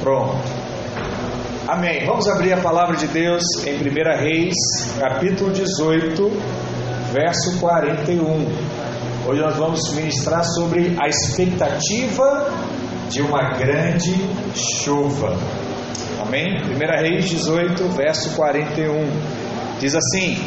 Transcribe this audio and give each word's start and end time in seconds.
Pronto. 0.00 0.38
Amém. 1.68 2.06
Vamos 2.06 2.26
abrir 2.26 2.54
a 2.54 2.56
palavra 2.56 2.96
de 2.96 3.06
Deus 3.08 3.42
em 3.66 3.76
1 3.76 4.18
Reis, 4.18 4.54
capítulo 4.98 5.52
18, 5.52 6.30
verso 7.12 7.60
41. 7.60 8.46
Hoje 9.26 9.40
nós 9.42 9.56
vamos 9.56 9.94
ministrar 9.94 10.42
sobre 10.42 10.96
a 10.98 11.06
expectativa 11.06 12.50
de 13.10 13.20
uma 13.20 13.50
grande 13.58 14.14
chuva. 14.54 15.36
Amém? 16.18 16.62
1 16.62 16.78
Reis 17.02 17.28
18, 17.28 17.86
verso 17.90 18.34
41. 18.36 19.06
Diz 19.78 19.94
assim: 19.94 20.42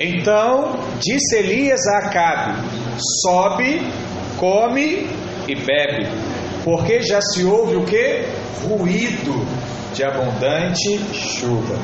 Então 0.00 0.72
disse 0.98 1.36
Elias 1.36 1.86
a 1.86 1.98
Acabe: 1.98 2.58
Sobe, 3.22 3.80
come 4.38 5.08
e 5.46 5.54
bebe, 5.54 6.08
porque 6.64 7.02
já 7.02 7.20
se 7.20 7.44
ouve 7.44 7.76
o 7.76 7.84
que? 7.84 8.24
Ruído 8.66 9.46
de 9.92 10.02
abundante 10.02 10.98
chuva. 11.12 11.78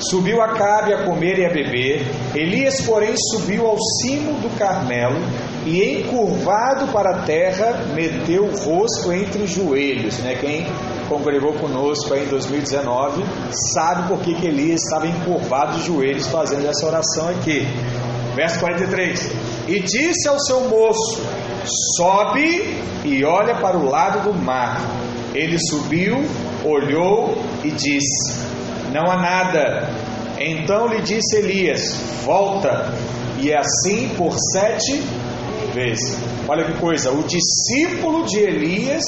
Subiu 0.00 0.40
Acabe 0.40 0.92
a 0.92 1.04
comer 1.04 1.38
e 1.38 1.46
a 1.46 1.50
beber. 1.50 2.04
Elias, 2.34 2.80
porém, 2.80 3.14
subiu 3.30 3.66
ao 3.66 3.76
cimo 4.00 4.32
do 4.40 4.58
Carmelo 4.58 5.20
e, 5.64 6.00
encurvado 6.00 6.88
para 6.88 7.10
a 7.10 7.22
terra, 7.22 7.84
meteu 7.94 8.46
o 8.46 8.56
rosto 8.56 9.12
entre 9.12 9.42
os 9.42 9.50
joelhos. 9.50 10.18
Né? 10.18 10.34
Quem 10.40 10.66
congregou 11.08 11.52
conosco 11.52 12.14
em 12.16 12.24
2019 12.26 13.22
sabe 13.74 14.08
por 14.08 14.18
que, 14.20 14.34
que 14.34 14.46
Elias 14.46 14.80
estava 14.82 15.06
encurvado 15.06 15.78
de 15.78 15.86
joelhos 15.86 16.26
fazendo 16.26 16.66
essa 16.66 16.86
oração 16.86 17.28
aqui. 17.28 17.64
Verso 18.34 18.58
43: 18.58 19.30
E 19.68 19.80
disse 19.80 20.26
ao 20.26 20.40
seu 20.40 20.62
moço: 20.62 21.22
Sobe 21.96 22.82
e 23.04 23.24
olha 23.24 23.56
para 23.56 23.76
o 23.76 23.88
lado 23.88 24.30
do 24.30 24.34
mar. 24.34 24.80
Ele 25.34 25.58
subiu, 25.58 26.24
olhou 26.64 27.36
e 27.64 27.70
disse: 27.70 28.38
Não 28.92 29.10
há 29.10 29.16
nada. 29.16 29.88
Então 30.38 30.86
lhe 30.88 31.00
disse 31.00 31.36
Elias: 31.36 31.96
Volta. 32.24 32.92
E 33.38 33.52
assim 33.52 34.10
por 34.16 34.34
sete 34.52 35.02
vezes. 35.74 36.16
Olha 36.48 36.64
que 36.64 36.78
coisa, 36.78 37.10
o 37.10 37.24
discípulo 37.24 38.24
de 38.24 38.38
Elias 38.38 39.04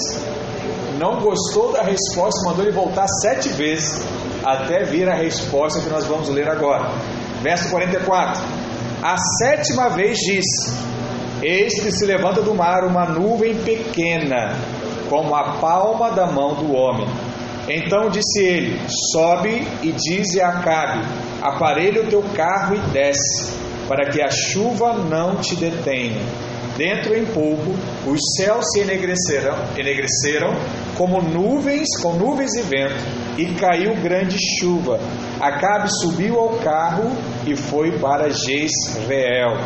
não 0.98 1.20
gostou 1.20 1.72
da 1.72 1.82
resposta, 1.82 2.48
mandou 2.48 2.64
ele 2.64 2.72
voltar 2.72 3.06
sete 3.20 3.48
vezes 3.50 4.04
até 4.44 4.84
vir 4.84 5.08
a 5.08 5.14
resposta 5.14 5.80
que 5.80 5.88
nós 5.88 6.06
vamos 6.06 6.28
ler 6.28 6.48
agora. 6.48 6.90
Verso 7.42 7.70
44. 7.70 8.42
A 9.02 9.16
sétima 9.38 9.88
vez 9.90 10.18
diz: 10.18 10.44
Eis 11.46 11.74
que 11.74 11.92
se 11.92 12.06
levanta 12.06 12.40
do 12.40 12.54
mar 12.54 12.84
uma 12.84 13.04
nuvem 13.04 13.54
pequena, 13.54 14.56
como 15.10 15.34
a 15.34 15.58
palma 15.60 16.10
da 16.10 16.24
mão 16.24 16.54
do 16.54 16.74
homem. 16.74 17.06
Então 17.68 18.08
disse 18.08 18.42
ele: 18.42 18.80
Sobe 19.12 19.62
e 19.82 19.92
dize 19.92 20.40
a 20.40 20.48
Acabe: 20.48 21.06
Aparelha 21.42 22.00
o 22.00 22.06
teu 22.06 22.22
carro 22.34 22.76
e 22.76 22.78
desce, 22.94 23.52
para 23.86 24.08
que 24.08 24.22
a 24.22 24.30
chuva 24.30 24.94
não 24.94 25.36
te 25.36 25.54
detenha. 25.54 26.22
Dentro 26.78 27.14
em 27.14 27.26
pouco, 27.26 27.76
os 28.06 28.20
céus 28.38 28.64
se 28.72 28.80
enegreceram, 28.80 29.54
enegreceram 29.76 30.50
como 30.96 31.20
nuvens, 31.20 31.88
com 32.00 32.14
nuvens 32.14 32.54
e 32.54 32.62
vento, 32.62 33.04
e 33.36 33.44
caiu 33.60 33.94
grande 34.02 34.38
chuva. 34.58 34.98
Acabe 35.38 35.90
subiu 36.00 36.40
ao 36.40 36.56
carro 36.60 37.12
e 37.46 37.54
foi 37.54 37.98
para 37.98 38.30
Jezreel. 38.30 39.58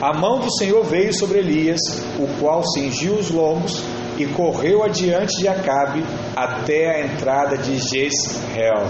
A 0.00 0.12
mão 0.12 0.38
do 0.38 0.48
Senhor 0.56 0.84
veio 0.84 1.12
sobre 1.12 1.40
Elias, 1.40 1.80
o 2.20 2.40
qual 2.40 2.62
cingiu 2.62 3.14
os 3.14 3.32
lombos 3.32 3.82
e 4.16 4.26
correu 4.26 4.84
adiante 4.84 5.38
de 5.38 5.48
Acabe 5.48 6.04
até 6.36 6.88
a 6.88 7.04
entrada 7.04 7.58
de 7.58 7.78
Jezreel. 7.78 8.86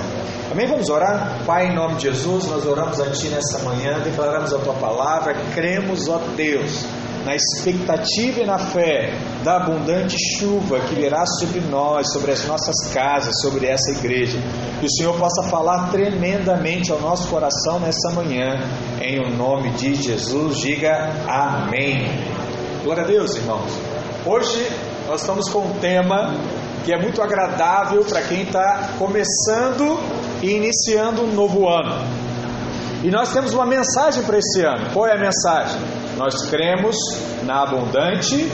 Amém? 0.50 0.66
Vamos 0.66 0.90
orar? 0.90 1.44
Pai, 1.46 1.68
em 1.68 1.74
nome 1.74 1.94
de 1.94 2.02
Jesus, 2.02 2.46
nós 2.46 2.66
oramos 2.66 3.00
a 3.00 3.10
Ti 3.10 3.28
nesta 3.28 3.58
manhã, 3.60 4.00
declaramos 4.00 4.52
a 4.52 4.58
Tua 4.58 4.74
palavra, 4.74 5.34
cremos, 5.54 6.08
ó 6.08 6.18
Deus, 6.36 6.84
na 7.28 7.34
expectativa 7.34 8.40
e 8.40 8.46
na 8.46 8.56
fé 8.56 9.12
da 9.44 9.56
abundante 9.56 10.16
chuva 10.38 10.80
que 10.80 10.94
virá 10.94 11.26
sobre 11.26 11.60
nós, 11.60 12.10
sobre 12.10 12.32
as 12.32 12.46
nossas 12.46 12.90
casas, 12.94 13.38
sobre 13.42 13.66
essa 13.66 13.90
igreja. 13.90 14.38
Que 14.80 14.86
o 14.86 14.90
Senhor 14.90 15.14
possa 15.18 15.42
falar 15.50 15.90
tremendamente 15.90 16.90
ao 16.90 16.98
nosso 16.98 17.28
coração 17.28 17.78
nessa 17.80 18.12
manhã, 18.14 18.58
em 19.02 19.20
o 19.20 19.36
nome 19.36 19.70
de 19.72 19.94
Jesus. 19.94 20.56
Diga 20.56 21.12
amém. 21.28 22.08
Glória 22.82 23.02
a 23.02 23.06
Deus, 23.06 23.36
irmãos. 23.36 23.72
Hoje 24.24 24.66
nós 25.06 25.20
estamos 25.20 25.50
com 25.50 25.58
um 25.58 25.78
tema 25.80 26.34
que 26.82 26.94
é 26.94 26.98
muito 26.98 27.20
agradável 27.20 28.06
para 28.06 28.22
quem 28.22 28.44
está 28.44 28.92
começando 28.98 30.00
e 30.42 30.52
iniciando 30.52 31.24
um 31.24 31.34
novo 31.34 31.68
ano. 31.68 32.06
E 33.04 33.10
nós 33.10 33.34
temos 33.34 33.52
uma 33.52 33.66
mensagem 33.66 34.22
para 34.22 34.38
esse 34.38 34.62
ano. 34.62 34.94
Qual 34.94 35.06
é 35.06 35.12
a 35.12 35.20
mensagem? 35.20 36.07
Nós 36.18 36.50
cremos 36.50 36.96
na 37.44 37.62
abundante 37.62 38.50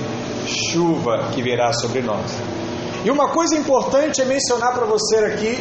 chuva 0.47 1.31
que 1.35 1.43
virá 1.43 1.73
sobre 1.73 2.03
nós. 2.03 2.31
E 3.03 3.11
uma 3.11 3.31
coisa 3.31 3.57
importante 3.57 4.21
é 4.21 4.27
mencionar 4.27 4.75
para 4.75 4.85
você 4.85 5.17
aqui 5.17 5.59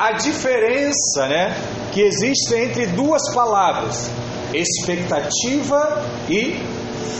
a 0.00 0.12
diferença, 0.12 1.28
né, 1.28 1.54
que 1.92 2.00
existe 2.00 2.54
entre 2.54 2.86
duas 2.86 3.22
palavras: 3.34 4.10
expectativa 4.54 6.02
e 6.30 6.62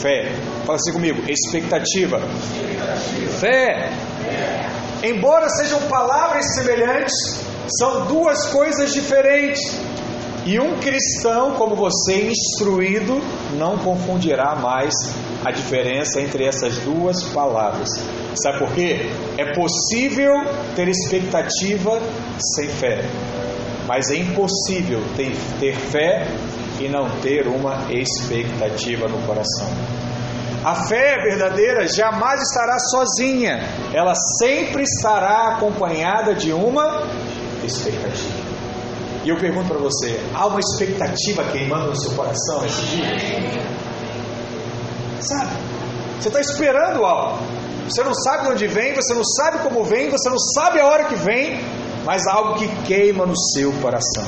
fé. 0.01 0.33
Fala 0.65 0.77
assim 0.77 0.93
comigo: 0.93 1.23
expectativa, 1.31 2.19
fé. 3.39 3.91
Embora 5.03 5.51
sejam 5.51 5.83
palavras 5.83 6.55
semelhantes, 6.55 7.13
são 7.79 8.07
duas 8.07 8.47
coisas 8.47 8.91
diferentes. 8.95 9.61
E 10.47 10.61
um 10.61 10.79
cristão 10.79 11.53
como 11.53 11.75
você, 11.75 12.29
instruído, 12.29 13.19
não 13.57 13.79
confundirá 13.79 14.55
mais 14.55 14.93
a 15.43 15.51
diferença 15.51 16.21
entre 16.21 16.45
essas 16.45 16.77
duas 16.81 17.23
palavras. 17.33 17.89
Sabe 18.35 18.59
por 18.59 18.73
quê? 18.75 19.11
É 19.39 19.55
possível 19.55 20.35
ter 20.77 20.87
expectativa 20.89 21.99
sem 22.55 22.69
fé, 22.69 23.05
mas 23.87 24.11
é 24.11 24.17
impossível 24.17 25.01
ter, 25.17 25.75
fé 25.75 26.27
e 26.79 26.89
não 26.89 27.09
ter 27.23 27.47
uma 27.47 27.87
expectativa 27.91 29.09
no 29.09 29.27
coração. 29.27 29.69
A 30.63 30.75
fé 30.87 31.23
verdadeira 31.23 31.87
jamais 31.87 32.43
estará 32.43 32.79
sozinha, 32.79 33.61
ela 33.95 34.15
sempre 34.39 34.83
estará 34.83 35.55
acompanhada 35.55 36.35
de 36.35 36.53
uma 36.53 37.03
expectativa. 37.63 38.44
E 39.25 39.29
eu 39.31 39.37
pergunto 39.39 39.69
para 39.69 39.79
você: 39.79 40.21
há 40.35 40.47
uma 40.47 40.61
expectativa 40.61 41.45
queimando 41.45 41.89
no 41.89 41.97
seu 41.97 42.13
coração 42.13 42.61
nesse 42.63 42.83
dia? 42.83 43.17
Sabe? 45.21 45.51
Você 46.21 46.29
está 46.29 46.41
esperando 46.41 47.05
algo. 47.05 47.43
Você 47.89 48.03
não 48.03 48.15
sabe 48.15 48.45
de 48.45 48.53
onde 48.53 48.67
vem, 48.67 48.95
você 48.95 49.15
não 49.15 49.25
sabe 49.25 49.59
como 49.59 49.85
vem, 49.85 50.09
você 50.11 50.29
não 50.31 50.39
sabe 50.39 50.81
a 50.81 50.87
hora 50.87 51.05
que 51.05 51.17
vem, 51.17 51.61
mas 52.05 52.27
há 52.27 52.33
algo 52.33 52.55
que 52.55 52.69
queima 52.87 53.27
no 53.27 53.37
seu 53.37 53.73
coração. 53.75 54.25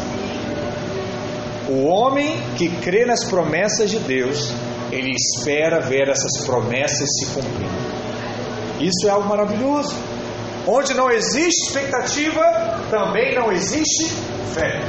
O 1.68 1.86
homem 1.86 2.40
que 2.56 2.68
crê 2.68 3.04
nas 3.06 3.24
promessas 3.24 3.90
de 3.90 3.98
Deus, 3.98 4.52
ele 4.92 5.10
espera 5.10 5.80
ver 5.80 6.08
essas 6.08 6.44
promessas 6.44 7.08
se 7.18 7.26
cumprindo. 7.26 7.86
Isso 8.78 9.06
é 9.06 9.10
algo 9.10 9.28
maravilhoso. 9.28 9.94
Onde 10.66 10.94
não 10.94 11.10
existe 11.10 11.68
expectativa, 11.68 12.42
também 12.90 13.34
não 13.34 13.50
existe 13.50 14.14
fé. 14.54 14.80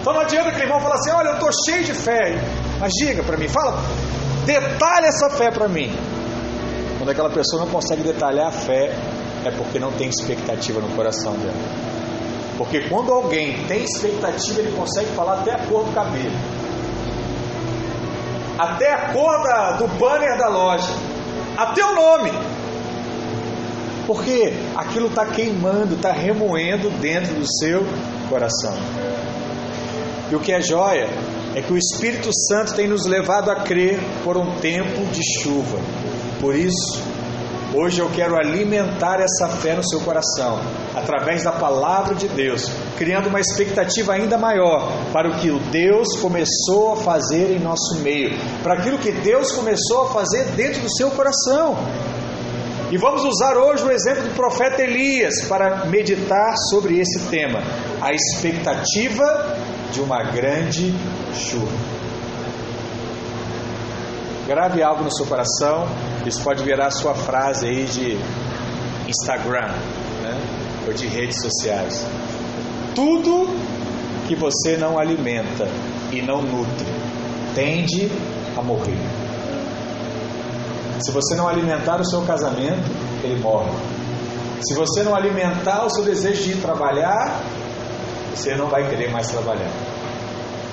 Então 0.00 0.14
não 0.14 0.20
adianta 0.20 0.48
aquele 0.48 0.64
irmão 0.64 0.80
falar 0.80 0.94
assim: 0.94 1.10
olha, 1.10 1.28
eu 1.28 1.34
estou 1.34 1.50
cheio 1.66 1.84
de 1.84 1.94
fé. 1.94 2.42
Mas 2.78 2.92
diga 2.92 3.22
para 3.22 3.36
mim, 3.36 3.48
fala, 3.48 3.78
detalhe 4.46 5.06
essa 5.06 5.28
fé 5.30 5.50
para 5.50 5.68
mim. 5.68 5.94
Quando 6.96 7.10
aquela 7.10 7.30
pessoa 7.30 7.64
não 7.64 7.70
consegue 7.70 8.02
detalhar 8.02 8.48
a 8.48 8.52
fé, 8.52 8.94
é 9.44 9.50
porque 9.50 9.78
não 9.78 9.92
tem 9.92 10.08
expectativa 10.08 10.80
no 10.80 10.88
coração 10.96 11.32
dela. 11.34 11.90
Porque 12.56 12.88
quando 12.88 13.12
alguém 13.12 13.64
tem 13.66 13.84
expectativa, 13.84 14.60
ele 14.60 14.72
consegue 14.76 15.08
falar 15.16 15.40
até 15.40 15.54
a 15.54 15.58
cor 15.66 15.84
do 15.84 15.92
cabelo, 15.92 16.34
até 18.58 18.92
a 18.92 19.12
cor 19.12 19.42
da, 19.42 19.72
do 19.72 19.88
banner 19.98 20.36
da 20.36 20.48
loja, 20.48 20.92
até 21.56 21.82
o 21.82 21.94
nome. 21.94 22.30
Porque 24.10 24.52
aquilo 24.74 25.06
está 25.06 25.24
queimando, 25.24 25.94
está 25.94 26.10
remoendo 26.10 26.90
dentro 27.00 27.32
do 27.32 27.46
seu 27.46 27.86
coração. 28.28 28.74
E 30.28 30.34
o 30.34 30.40
que 30.40 30.50
é 30.50 30.60
joia 30.60 31.08
é 31.54 31.62
que 31.62 31.72
o 31.72 31.78
Espírito 31.78 32.28
Santo 32.48 32.74
tem 32.74 32.88
nos 32.88 33.06
levado 33.06 33.52
a 33.52 33.60
crer 33.60 34.00
por 34.24 34.36
um 34.36 34.56
tempo 34.56 35.06
de 35.12 35.20
chuva. 35.38 35.78
Por 36.40 36.56
isso, 36.56 37.00
hoje 37.72 38.00
eu 38.00 38.10
quero 38.10 38.34
alimentar 38.34 39.20
essa 39.20 39.46
fé 39.46 39.76
no 39.76 39.88
seu 39.88 40.00
coração, 40.00 40.58
através 40.92 41.44
da 41.44 41.52
palavra 41.52 42.16
de 42.16 42.26
Deus, 42.26 42.68
criando 42.98 43.28
uma 43.28 43.38
expectativa 43.38 44.14
ainda 44.14 44.36
maior 44.36 44.90
para 45.12 45.30
o 45.30 45.36
que 45.38 45.52
o 45.52 45.60
Deus 45.70 46.16
começou 46.20 46.94
a 46.94 46.96
fazer 46.96 47.52
em 47.52 47.60
nosso 47.60 48.00
meio, 48.00 48.36
para 48.64 48.74
aquilo 48.74 48.98
que 48.98 49.12
Deus 49.12 49.52
começou 49.52 50.02
a 50.02 50.08
fazer 50.08 50.46
dentro 50.56 50.80
do 50.82 50.92
seu 50.96 51.12
coração. 51.12 51.76
E 52.90 52.98
vamos 52.98 53.24
usar 53.24 53.56
hoje 53.56 53.84
o 53.84 53.90
exemplo 53.92 54.24
do 54.24 54.34
profeta 54.34 54.82
Elias 54.82 55.44
para 55.48 55.84
meditar 55.86 56.56
sobre 56.70 56.98
esse 56.98 57.20
tema, 57.30 57.60
a 58.00 58.12
expectativa 58.12 59.56
de 59.92 60.00
uma 60.00 60.24
grande 60.24 60.92
chuva. 61.32 61.70
Grave 64.48 64.82
algo 64.82 65.04
no 65.04 65.12
seu 65.12 65.24
coração, 65.24 65.86
isso 66.26 66.42
pode 66.42 66.64
virar 66.64 66.90
sua 66.90 67.14
frase 67.14 67.68
aí 67.68 67.84
de 67.84 68.18
Instagram 69.08 69.68
né? 70.22 70.36
ou 70.88 70.92
de 70.92 71.06
redes 71.06 71.40
sociais. 71.40 72.04
Tudo 72.92 73.46
que 74.26 74.34
você 74.34 74.76
não 74.76 74.98
alimenta 74.98 75.68
e 76.10 76.20
não 76.20 76.42
nutre 76.42 76.86
tende 77.54 78.10
a 78.56 78.62
morrer. 78.62 79.19
Se 81.00 81.10
você 81.10 81.34
não 81.34 81.48
alimentar 81.48 82.00
o 82.00 82.04
seu 82.04 82.22
casamento, 82.22 82.82
ele 83.24 83.40
morre. 83.40 83.70
Se 84.62 84.74
você 84.74 85.02
não 85.02 85.14
alimentar 85.14 85.86
o 85.86 85.90
seu 85.90 86.04
desejo 86.04 86.42
de 86.42 86.50
ir 86.52 86.60
trabalhar, 86.60 87.40
você 88.34 88.54
não 88.54 88.68
vai 88.68 88.88
querer 88.88 89.10
mais 89.10 89.28
trabalhar. 89.28 89.70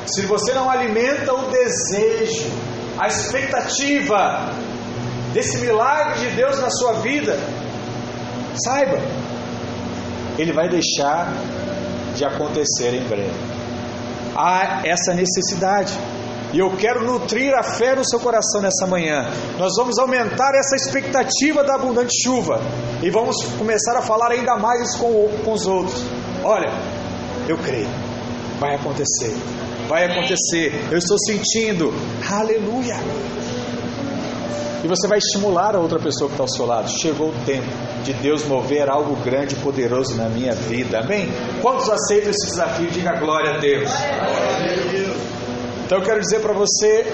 Se 0.05 0.25
você 0.25 0.53
não 0.53 0.69
alimenta 0.69 1.33
o 1.33 1.49
desejo, 1.49 2.51
a 2.99 3.07
expectativa 3.07 4.51
desse 5.33 5.57
milagre 5.59 6.19
de 6.19 6.35
Deus 6.35 6.59
na 6.59 6.69
sua 6.69 6.93
vida, 6.93 7.37
saiba, 8.65 8.99
ele 10.37 10.51
vai 10.51 10.67
deixar 10.69 11.31
de 12.15 12.25
acontecer 12.25 12.93
em 12.93 13.07
breve. 13.07 13.31
Há 14.35 14.81
essa 14.85 15.13
necessidade. 15.13 15.97
E 16.53 16.59
eu 16.59 16.69
quero 16.77 17.03
nutrir 17.03 17.53
a 17.53 17.61
fé 17.61 17.95
no 17.95 18.05
seu 18.05 18.19
coração 18.19 18.61
nessa 18.61 18.87
manhã. 18.87 19.25
Nós 19.57 19.73
vamos 19.77 19.97
aumentar 19.99 20.53
essa 20.55 20.75
expectativa 20.75 21.63
da 21.63 21.75
abundante 21.75 22.13
chuva. 22.23 22.61
E 23.03 23.09
vamos 23.09 23.35
começar 23.57 23.97
a 23.97 24.01
falar 24.01 24.31
ainda 24.31 24.55
mais 24.55 24.95
com, 24.95 25.27
com 25.43 25.51
os 25.51 25.67
outros. 25.67 26.01
Olha, 26.43 26.71
eu 27.47 27.57
creio. 27.57 27.89
Vai 28.59 28.75
acontecer. 28.75 29.35
Vai 29.87 30.05
acontecer. 30.05 30.87
Eu 30.89 30.97
estou 30.97 31.17
sentindo. 31.19 31.93
Aleluia. 32.31 32.95
E 34.83 34.87
você 34.87 35.07
vai 35.07 35.17
estimular 35.17 35.75
a 35.75 35.79
outra 35.79 35.99
pessoa 35.99 36.29
que 36.29 36.35
está 36.35 36.43
ao 36.43 36.47
seu 36.47 36.65
lado. 36.65 36.89
Chegou 36.89 37.29
o 37.29 37.45
tempo 37.45 37.67
de 38.03 38.13
Deus 38.13 38.45
mover 38.45 38.89
algo 38.89 39.15
grande 39.17 39.55
e 39.55 39.57
poderoso 39.57 40.15
na 40.15 40.29
minha 40.29 40.53
vida. 40.53 40.99
Amém? 40.99 41.27
Quantos 41.61 41.89
aceitam 41.89 42.31
esse 42.31 42.45
desafio? 42.45 42.89
Diga 42.89 43.19
glória 43.19 43.55
a 43.55 43.57
Deus. 43.57 43.89
Então 45.87 45.99
eu 45.99 46.03
quero 46.03 46.19
dizer 46.19 46.41
para 46.41 46.51
você 46.51 47.05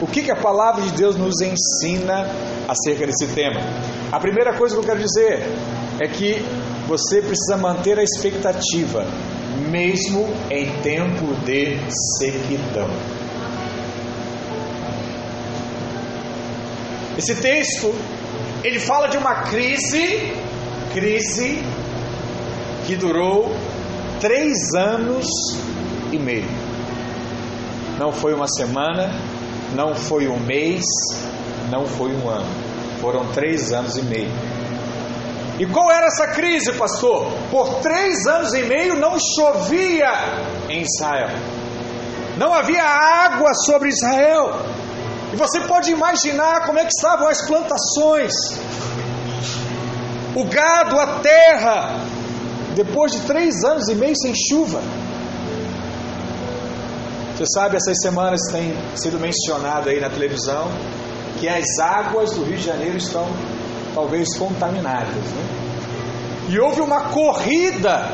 o 0.00 0.06
que, 0.06 0.22
que 0.22 0.30
a 0.30 0.36
palavra 0.36 0.80
de 0.80 0.92
Deus 0.92 1.16
nos 1.16 1.34
ensina 1.42 2.26
acerca 2.66 3.06
desse 3.06 3.26
tema. 3.34 3.60
A 4.10 4.18
primeira 4.18 4.54
coisa 4.56 4.74
que 4.74 4.80
eu 4.80 4.86
quero 4.86 5.00
dizer 5.00 5.46
é 6.00 6.08
que 6.08 6.42
você 6.88 7.20
precisa 7.20 7.58
manter 7.58 7.98
a 7.98 8.02
expectativa, 8.02 9.04
mesmo 9.70 10.34
em 10.50 10.72
tempo 10.80 11.34
de 11.44 11.76
sequidão. 12.18 12.88
Esse 17.18 17.34
texto, 17.34 17.94
ele 18.64 18.80
fala 18.80 19.08
de 19.08 19.18
uma 19.18 19.42
crise, 19.42 20.32
crise 20.94 21.62
que 22.86 22.96
durou 22.96 23.54
três 24.18 24.72
anos 24.74 25.26
e 26.10 26.18
meio. 26.18 26.61
Não 27.98 28.12
foi 28.12 28.34
uma 28.34 28.48
semana, 28.48 29.10
não 29.74 29.94
foi 29.94 30.28
um 30.28 30.38
mês, 30.38 30.84
não 31.70 31.86
foi 31.86 32.12
um 32.14 32.28
ano. 32.28 32.46
Foram 33.00 33.26
três 33.32 33.72
anos 33.72 33.96
e 33.96 34.02
meio. 34.02 34.30
E 35.58 35.66
qual 35.66 35.90
era 35.90 36.06
essa 36.06 36.28
crise, 36.28 36.72
pastor? 36.72 37.30
Por 37.50 37.80
três 37.80 38.26
anos 38.26 38.52
e 38.54 38.62
meio 38.62 38.96
não 38.96 39.16
chovia 39.36 40.10
em 40.68 40.82
Israel. 40.82 41.30
Não 42.36 42.52
havia 42.52 42.82
água 42.82 43.52
sobre 43.66 43.90
Israel. 43.90 44.60
E 45.32 45.36
você 45.36 45.60
pode 45.60 45.90
imaginar 45.90 46.66
como 46.66 46.78
é 46.78 46.82
que 46.82 46.92
estavam 46.96 47.28
as 47.28 47.46
plantações, 47.46 48.32
o 50.34 50.44
gado, 50.44 50.98
a 50.98 51.20
terra, 51.20 52.00
depois 52.74 53.12
de 53.12 53.20
três 53.20 53.62
anos 53.64 53.88
e 53.88 53.94
meio 53.94 54.14
sem 54.16 54.34
chuva. 54.34 54.80
Você 57.36 57.44
sabe, 57.46 57.76
essas 57.76 57.98
semanas 58.02 58.40
tem 58.50 58.74
sido 58.94 59.18
mencionado 59.18 59.88
aí 59.88 59.98
na 60.00 60.10
televisão 60.10 60.68
que 61.40 61.48
as 61.48 61.78
águas 61.80 62.32
do 62.32 62.44
Rio 62.44 62.56
de 62.56 62.62
Janeiro 62.62 62.98
estão 62.98 63.26
talvez 63.94 64.36
contaminadas. 64.36 65.14
Né? 65.14 65.62
E 66.50 66.60
houve 66.60 66.80
uma 66.80 67.08
corrida 67.08 68.12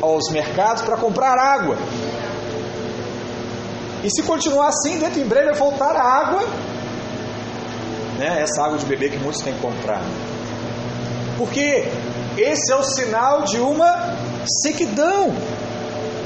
aos 0.00 0.30
mercados 0.30 0.82
para 0.82 0.96
comprar 0.96 1.38
água. 1.38 1.76
E 4.02 4.10
se 4.10 4.22
continuar 4.22 4.68
assim, 4.68 4.98
dentro 4.98 5.20
em 5.20 5.26
breve 5.26 5.46
vai 5.46 5.54
faltar 5.54 5.96
água, 5.96 6.42
né? 8.18 8.42
essa 8.42 8.64
água 8.64 8.78
de 8.78 8.86
beber 8.86 9.10
que 9.10 9.18
muitos 9.18 9.42
têm 9.42 9.54
comprado. 9.58 10.04
Porque 11.36 11.86
esse 12.36 12.72
é 12.72 12.76
o 12.76 12.82
sinal 12.82 13.42
de 13.42 13.58
uma 13.58 14.16
sequidão. 14.62 15.34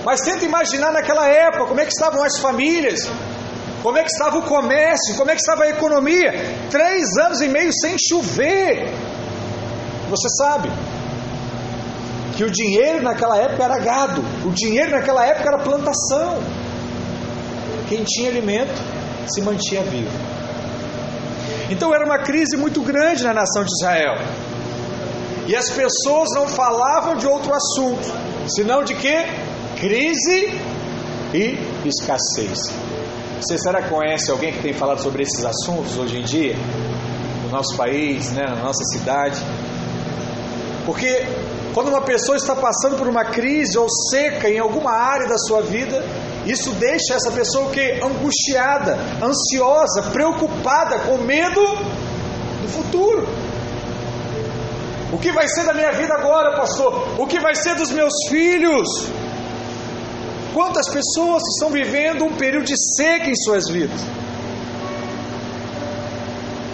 Mas 0.09 0.23
tenta 0.23 0.43
imaginar 0.43 0.91
naquela 0.91 1.29
época 1.29 1.67
como 1.67 1.81
é 1.81 1.85
que 1.85 1.93
estavam 1.93 2.25
as 2.25 2.39
famílias, 2.39 3.07
como 3.83 3.99
é 3.99 4.03
que 4.03 4.11
estava 4.11 4.39
o 4.39 4.43
comércio, 4.43 5.15
como 5.19 5.31
é 5.31 5.35
que 5.35 5.41
estava 5.43 5.65
a 5.65 5.69
economia. 5.69 6.33
Três 6.71 7.15
anos 7.19 7.43
e 7.43 7.49
meio 7.49 7.71
sem 7.79 7.95
chover. 8.09 8.89
Você 10.09 10.29
sabe 10.39 10.73
que 12.35 12.43
o 12.43 12.51
dinheiro 12.51 13.03
naquela 13.03 13.37
época 13.37 13.63
era 13.63 13.79
gado, 13.81 14.25
o 14.47 14.51
dinheiro 14.51 14.93
naquela 14.93 15.27
época 15.27 15.47
era 15.47 15.59
plantação 15.59 16.39
quem 17.87 18.03
tinha 18.03 18.31
alimento 18.31 18.81
se 19.27 19.43
mantinha 19.43 19.83
vivo. 19.83 20.17
Então 21.69 21.95
era 21.95 22.07
uma 22.07 22.19
crise 22.21 22.57
muito 22.57 22.81
grande 22.81 23.25
na 23.25 23.35
nação 23.35 23.63
de 23.63 23.71
Israel. 23.79 24.15
E 25.47 25.55
as 25.55 25.69
pessoas 25.69 26.31
não 26.35 26.49
falavam 26.49 27.15
de 27.17 27.27
outro 27.27 27.53
assunto, 27.53 28.11
senão 28.47 28.83
de 28.83 28.95
que? 28.95 29.48
Crise 29.81 30.61
e 31.33 31.57
escassez. 31.87 32.59
Você 33.41 33.57
será 33.59 33.81
que 33.81 33.91
conhece 33.91 34.29
alguém 34.29 34.53
que 34.53 34.61
tem 34.61 34.73
falado 34.73 35.01
sobre 35.01 35.23
esses 35.23 35.45
assuntos 35.45 35.97
hoje 35.97 36.19
em 36.19 36.25
dia? 36.25 36.57
No 37.45 37.51
nosso 37.51 37.77
país, 37.77 38.33
né, 38.33 38.45
na 38.45 38.57
nossa 38.57 38.83
cidade? 38.93 39.41
Porque 40.85 41.25
quando 41.73 41.91
uma 41.91 42.01
pessoa 42.01 42.37
está 42.37 42.57
passando 42.57 42.97
por 42.97 43.07
uma 43.07 43.25
crise 43.25 43.79
ou 43.79 43.87
seca 44.11 44.51
em 44.51 44.59
alguma 44.59 44.91
área 44.91 45.29
da 45.29 45.39
sua 45.39 45.63
vida, 45.63 46.05
isso 46.45 46.73
deixa 46.73 47.15
essa 47.15 47.31
pessoa 47.31 47.69
o 47.69 47.71
que? 47.71 48.01
Angustiada, 48.03 48.99
ansiosa, 49.23 50.11
preocupada, 50.11 50.99
com 51.07 51.19
medo 51.19 51.61
do 51.61 52.69
futuro. 52.69 53.29
O 55.13 55.19
que 55.19 55.31
vai 55.31 55.47
ser 55.47 55.65
da 55.65 55.73
minha 55.73 55.93
vida 55.93 56.15
agora, 56.15 56.57
pastor? 56.57 57.15
O 57.17 57.29
que 57.29 57.39
vai 57.39 57.55
ser 57.55 57.77
dos 57.77 57.93
meus 57.93 58.13
filhos? 58.29 58.89
Quantas 60.55 60.89
pessoas 60.89 61.43
estão 61.55 61.71
vivendo 61.71 62.25
um 62.25 62.35
período 62.35 62.65
de 62.65 62.77
seca 62.97 63.31
em 63.31 63.35
suas 63.35 63.69
vidas? 63.69 64.01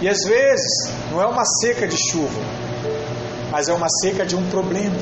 E 0.01 0.07
às 0.07 0.23
vezes 0.23 0.91
não 1.11 1.21
é 1.21 1.25
uma 1.25 1.43
seca 1.45 1.87
de 1.87 1.97
chuva, 2.11 2.39
mas 3.51 3.67
é 3.67 3.73
uma 3.73 3.89
seca 3.89 4.25
de 4.25 4.35
um 4.35 4.49
problema, 4.49 4.95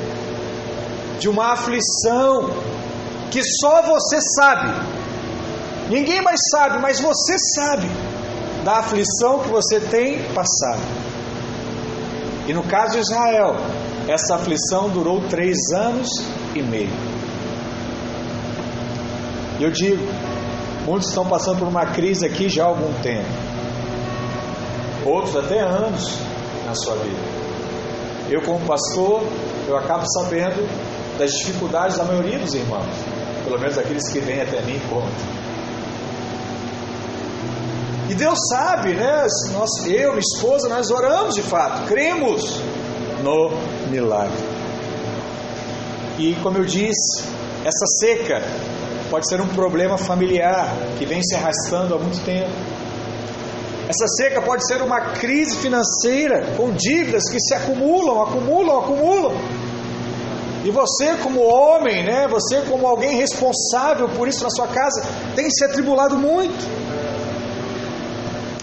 de 1.19 1.29
uma 1.29 1.53
aflição, 1.53 2.49
que 3.31 3.41
só 3.43 3.81
você 3.81 4.19
sabe. 4.37 4.71
Ninguém 5.89 6.21
mais 6.21 6.39
sabe, 6.51 6.79
mas 6.79 6.99
você 6.99 7.35
sabe 7.55 7.87
da 8.63 8.79
aflição 8.79 9.39
que 9.39 9.49
você 9.49 9.79
tem 9.79 10.23
passado. 10.33 10.81
E 12.47 12.53
no 12.53 12.63
caso 12.63 12.93
de 12.93 12.99
Israel, 12.99 13.55
essa 14.07 14.35
aflição 14.35 14.89
durou 14.89 15.21
três 15.27 15.57
anos 15.73 16.09
e 16.55 16.61
meio. 16.61 17.12
Eu 19.63 19.71
digo, 19.71 20.03
muitos 20.85 21.09
estão 21.09 21.25
passando 21.25 21.59
por 21.59 21.67
uma 21.67 21.85
crise 21.85 22.25
aqui 22.25 22.49
já 22.49 22.63
há 22.63 22.67
algum 22.67 22.93
tempo, 23.01 23.29
outros 25.05 25.35
até 25.35 25.59
anos 25.59 26.17
na 26.65 26.75
sua 26.75 26.95
vida. 26.95 27.43
Eu, 28.29 28.41
como 28.41 28.65
pastor, 28.65 29.23
eu 29.67 29.77
acabo 29.77 30.03
sabendo 30.19 30.67
das 31.17 31.31
dificuldades 31.31 31.97
da 31.97 32.03
maioria 32.03 32.39
dos 32.39 32.53
irmãos 32.53 33.13
pelo 33.43 33.59
menos 33.59 33.77
aqueles 33.77 34.09
que 34.11 34.19
vêm 34.19 34.41
até 34.41 34.61
mim 34.61 34.79
contam. 34.89 35.43
E 38.09 38.15
Deus 38.15 38.37
sabe, 38.49 38.93
né? 38.93 39.25
Nós, 39.53 39.69
eu, 39.85 40.09
minha 40.09 40.19
esposa, 40.19 40.67
nós 40.69 40.89
oramos 40.91 41.35
de 41.35 41.41
fato, 41.41 41.87
cremos 41.87 42.59
no 43.21 43.51
milagre. 43.89 44.43
E 46.19 46.35
como 46.43 46.57
eu 46.57 46.65
disse, 46.65 47.23
essa 47.63 47.85
seca 47.99 48.41
pode 49.13 49.29
ser 49.29 49.39
um 49.39 49.47
problema 49.49 49.95
familiar 49.95 50.75
que 50.97 51.05
vem 51.05 51.21
se 51.21 51.35
arrastando 51.35 51.93
há 51.93 51.99
muito 51.99 52.19
tempo. 52.25 52.49
Essa 53.87 54.07
seca 54.07 54.41
pode 54.41 54.65
ser 54.65 54.81
uma 54.81 54.99
crise 55.01 55.55
financeira 55.57 56.55
com 56.57 56.71
dívidas 56.71 57.29
que 57.29 57.39
se 57.39 57.53
acumulam, 57.53 58.23
acumulam, 58.23 58.79
acumulam. 58.79 59.35
E 60.65 60.71
você, 60.71 61.13
como 61.21 61.43
homem, 61.43 62.03
né, 62.03 62.27
você, 62.27 62.61
como 62.61 62.87
alguém 62.87 63.15
responsável 63.15 64.09
por 64.09 64.27
isso 64.27 64.43
na 64.43 64.49
sua 64.49 64.65
casa, 64.65 65.05
tem 65.35 65.47
se 65.47 65.63
atribulado 65.63 66.17
muito. 66.17 66.67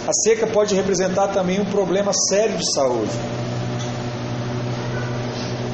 A 0.05 0.13
seca 0.13 0.49
pode 0.49 0.75
representar 0.75 1.29
também 1.29 1.61
um 1.61 1.67
problema 1.67 2.11
sério 2.29 2.57
de 2.57 2.75
saúde 2.75 3.13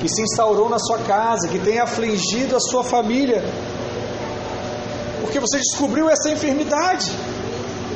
que 0.06 0.09
se 0.14 0.23
instaurou 0.23 0.68
na 0.68 0.78
sua 0.78 0.99
casa, 0.99 1.49
que 1.49 1.59
tem 1.59 1.80
afligido 1.80 2.54
a 2.54 2.61
sua 2.61 2.85
família, 2.85 3.42
porque 5.26 5.40
você 5.40 5.59
descobriu 5.59 6.09
essa 6.09 6.30
enfermidade 6.30 7.11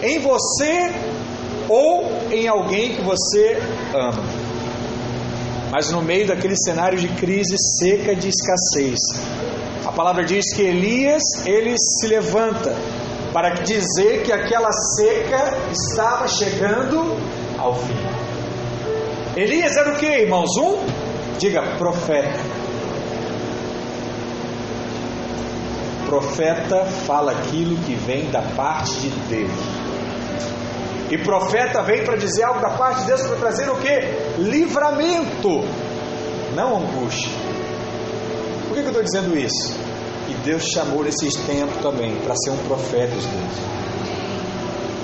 em 0.02 0.18
você 0.18 0.90
ou 1.68 2.04
em 2.30 2.48
alguém 2.48 2.96
que 2.96 3.02
você 3.02 3.62
ama. 3.94 4.22
Mas 5.70 5.90
no 5.90 6.02
meio 6.02 6.26
daquele 6.26 6.56
cenário 6.56 6.98
de 6.98 7.08
crise 7.08 7.54
seca, 7.78 8.14
de 8.14 8.28
escassez, 8.28 8.98
a 9.86 9.92
palavra 9.92 10.24
diz 10.24 10.52
que 10.52 10.62
Elias 10.62 11.22
ele 11.46 11.76
se 11.78 12.08
levanta 12.08 12.74
para 13.32 13.50
dizer 13.62 14.24
que 14.24 14.32
aquela 14.32 14.72
seca 14.72 15.56
estava 15.70 16.26
chegando 16.26 17.16
ao 17.56 17.76
fim. 17.76 17.96
Elias 19.36 19.76
era 19.76 19.92
o 19.92 19.96
que, 19.96 20.06
irmãos? 20.06 20.50
Um, 20.58 20.84
diga, 21.38 21.62
profeta. 21.78 22.40
Profeta 26.10 26.84
fala 27.06 27.30
aquilo 27.30 27.76
que 27.84 27.94
vem 27.94 28.28
da 28.32 28.42
parte 28.42 29.08
de 29.08 29.10
Deus. 29.28 29.52
E 31.08 31.16
profeta 31.18 31.84
vem 31.84 32.04
para 32.04 32.16
dizer 32.16 32.42
algo 32.42 32.60
da 32.60 32.70
parte 32.70 33.02
de 33.02 33.06
Deus 33.06 33.22
para 33.22 33.36
trazer 33.36 33.70
o 33.70 33.76
que? 33.76 34.40
Livramento, 34.42 35.62
não 36.56 36.78
angústia. 36.78 37.30
Por 38.66 38.74
que, 38.74 38.80
que 38.82 38.88
eu 38.88 38.88
estou 38.88 39.04
dizendo 39.04 39.38
isso? 39.38 39.72
E 40.28 40.34
Deus 40.44 40.64
chamou 40.74 41.04
nesses 41.04 41.32
tempos 41.46 41.76
também 41.80 42.16
para 42.22 42.34
ser 42.34 42.50
um 42.50 42.58
profeta 42.66 43.14
de 43.14 43.28
Deus. 43.28 43.80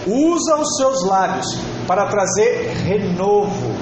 Usa 0.09 0.57
os 0.57 0.77
seus 0.77 1.05
lábios 1.05 1.47
para 1.87 2.07
trazer 2.07 2.73
renovo 2.85 3.77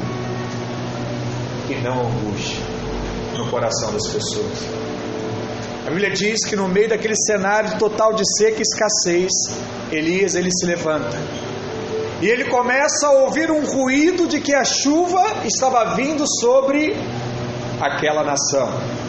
e 1.71 1.75
não 1.76 2.07
angústia 2.07 2.62
no 3.35 3.50
coração 3.50 3.90
das 3.93 4.07
pessoas. 4.09 4.74
A 5.87 5.91
Bíblia 5.91 6.11
diz 6.11 6.45
que 6.47 6.57
no 6.57 6.69
meio 6.69 6.88
daquele 6.88 7.14
cenário 7.17 7.79
total 7.79 8.14
de 8.14 8.23
seca 8.38 8.59
e 8.59 8.62
escassez, 8.62 9.31
Elias 9.93 10.35
ele 10.35 10.50
se 10.50 10.67
levanta 10.67 11.19
e 12.25 12.26
ele 12.26 12.45
começa 12.47 13.07
a 13.07 13.11
ouvir 13.11 13.50
um 13.50 13.64
ruído 13.64 14.26
de 14.26 14.41
que 14.41 14.55
a 14.55 14.64
chuva 14.64 15.43
estava 15.45 15.95
vindo 15.95 16.25
sobre 16.41 16.97
aquela 17.79 18.25
nação. 18.25 18.69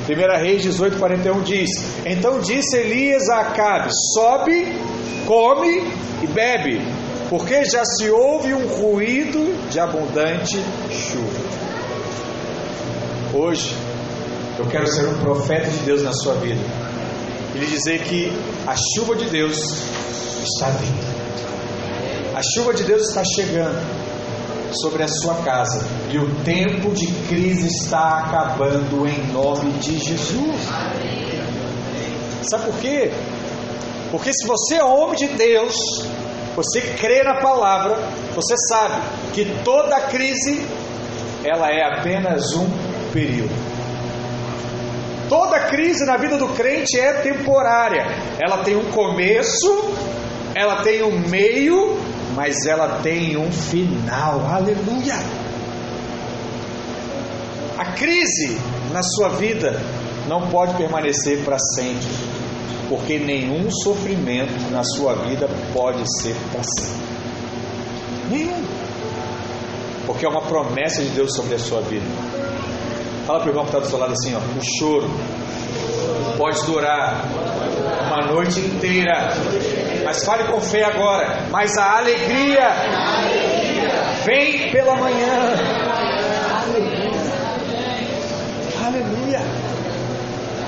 1 0.10 0.38
Reis 0.38 0.66
18,41 0.66 1.44
diz: 1.44 1.70
Então 2.06 2.42
disse 2.42 2.76
Elias 2.76 3.30
a 3.30 3.40
Acabe: 3.40 3.90
Sobe, 4.14 4.66
come 5.26 5.82
e 6.22 6.28
bebe, 6.28 6.82
porque 7.30 7.64
já 7.64 7.86
se 7.86 8.10
ouve 8.10 8.54
um 8.54 8.68
ruído 8.68 9.70
de 9.70 9.80
abundante 9.80 10.62
chuva. 10.92 11.40
Hoje, 13.34 13.74
eu 14.58 14.66
quero 14.68 14.88
ser 14.88 15.06
um 15.08 15.20
profeta 15.20 15.70
de 15.70 15.80
Deus 15.80 16.02
na 16.04 16.14
sua 16.14 16.36
vida. 16.36 16.62
Ele 17.54 17.66
dizer 17.66 18.02
que 18.04 18.32
a 18.66 18.76
chuva 18.76 19.16
de 19.16 19.26
Deus 19.26 19.58
está 20.44 20.70
vindo. 20.70 21.16
A 22.36 22.42
chuva 22.42 22.74
de 22.74 22.84
Deus 22.84 23.08
está 23.10 23.24
chegando 23.24 23.82
sobre 24.82 25.04
a 25.04 25.08
sua 25.08 25.36
casa 25.36 25.86
e 26.12 26.18
o 26.18 26.36
tempo 26.44 26.92
de 26.92 27.08
crise 27.28 27.68
está 27.68 28.20
acabando 28.20 29.08
em 29.08 29.32
nome 29.32 29.72
de 29.80 29.98
Jesus. 29.98 30.62
Sabe 32.50 32.66
por 32.66 32.80
quê? 32.80 33.12
Porque 34.12 34.32
se 34.34 34.48
você 34.48 34.76
é 34.76 34.84
homem 34.84 35.16
de 35.16 35.28
Deus, 35.28 35.76
você 36.56 36.82
crê 36.82 37.24
na 37.24 37.42
palavra, 37.42 37.98
você 38.34 38.56
sabe 38.70 39.02
que 39.34 39.46
toda 39.64 40.00
crise 40.02 40.66
ela 41.44 41.70
é 41.70 42.00
apenas 42.00 42.54
um 42.54 42.70
período. 43.12 43.65
Toda 45.30 45.60
crise 45.68 46.06
na 46.06 46.18
vida 46.18 46.38
do 46.38 46.50
crente 46.50 47.00
é 47.00 47.14
temporária. 47.14 48.06
Ela 48.40 48.60
tem 48.64 48.76
um 48.76 48.92
começo, 48.92 49.96
ela 50.56 50.84
tem 50.84 51.02
um 51.04 51.18
meio 51.28 51.98
mas 52.36 52.66
ela 52.66 53.00
tem 53.02 53.38
um 53.38 53.52
final. 53.52 54.46
Aleluia! 54.46 55.16
A 57.78 57.86
crise 57.94 58.60
na 58.92 59.02
sua 59.02 59.30
vida 59.30 59.82
não 60.28 60.50
pode 60.50 60.76
permanecer 60.76 61.44
para 61.44 61.58
sempre, 61.76 62.08
porque 62.90 63.18
nenhum 63.18 63.70
sofrimento 63.72 64.70
na 64.70 64.84
sua 64.84 65.16
vida 65.16 65.48
pode 65.74 66.04
ser 66.22 66.36
para 66.52 66.64
sempre. 66.64 67.16
Nenhum. 68.30 68.64
Porque 70.06 70.26
é 70.26 70.30
uma 70.30 70.42
promessa 70.42 71.02
de 71.02 71.10
Deus 71.10 71.34
sobre 71.36 71.56
a 71.56 71.60
sua 71.60 71.82
vida. 71.82 72.06
Fala 73.26 73.40
para 73.40 73.48
o 73.48 73.50
irmão 73.50 73.64
que 73.64 73.70
está 73.70 73.80
do 73.80 73.88
seu 73.88 73.98
lado 73.98 74.14
assim: 74.14 74.36
ó, 74.36 74.40
o 74.40 74.62
choro 74.78 75.10
pode 76.38 76.64
durar 76.66 77.26
uma 78.06 78.28
noite 78.28 78.60
inteira, 78.60 79.30
mas 80.04 80.24
fale 80.24 80.44
com 80.44 80.62
fé 80.62 80.84
agora. 80.84 81.48
Mas 81.50 81.76
a 81.78 81.98
alegria 81.98 82.70
vem 84.24 84.72
pela 84.72 84.96
manhã. 84.96 85.56
Aleluia. 88.86 89.42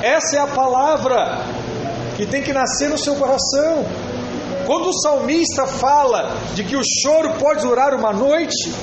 Essa 0.02 0.38
é 0.38 0.40
a 0.40 0.48
palavra 0.48 1.46
que 2.16 2.26
tem 2.26 2.42
que 2.42 2.54
nascer 2.54 2.90
no 2.90 2.98
seu 2.98 3.16
coração. 3.16 3.86
Quando 4.66 4.90
o 4.90 4.94
salmista 5.02 5.68
fala 5.68 6.36
de 6.54 6.64
que 6.64 6.76
o 6.76 6.82
choro 6.84 7.34
pode 7.40 7.62
durar 7.62 7.94
uma 7.94 8.12
noite, 8.12 8.74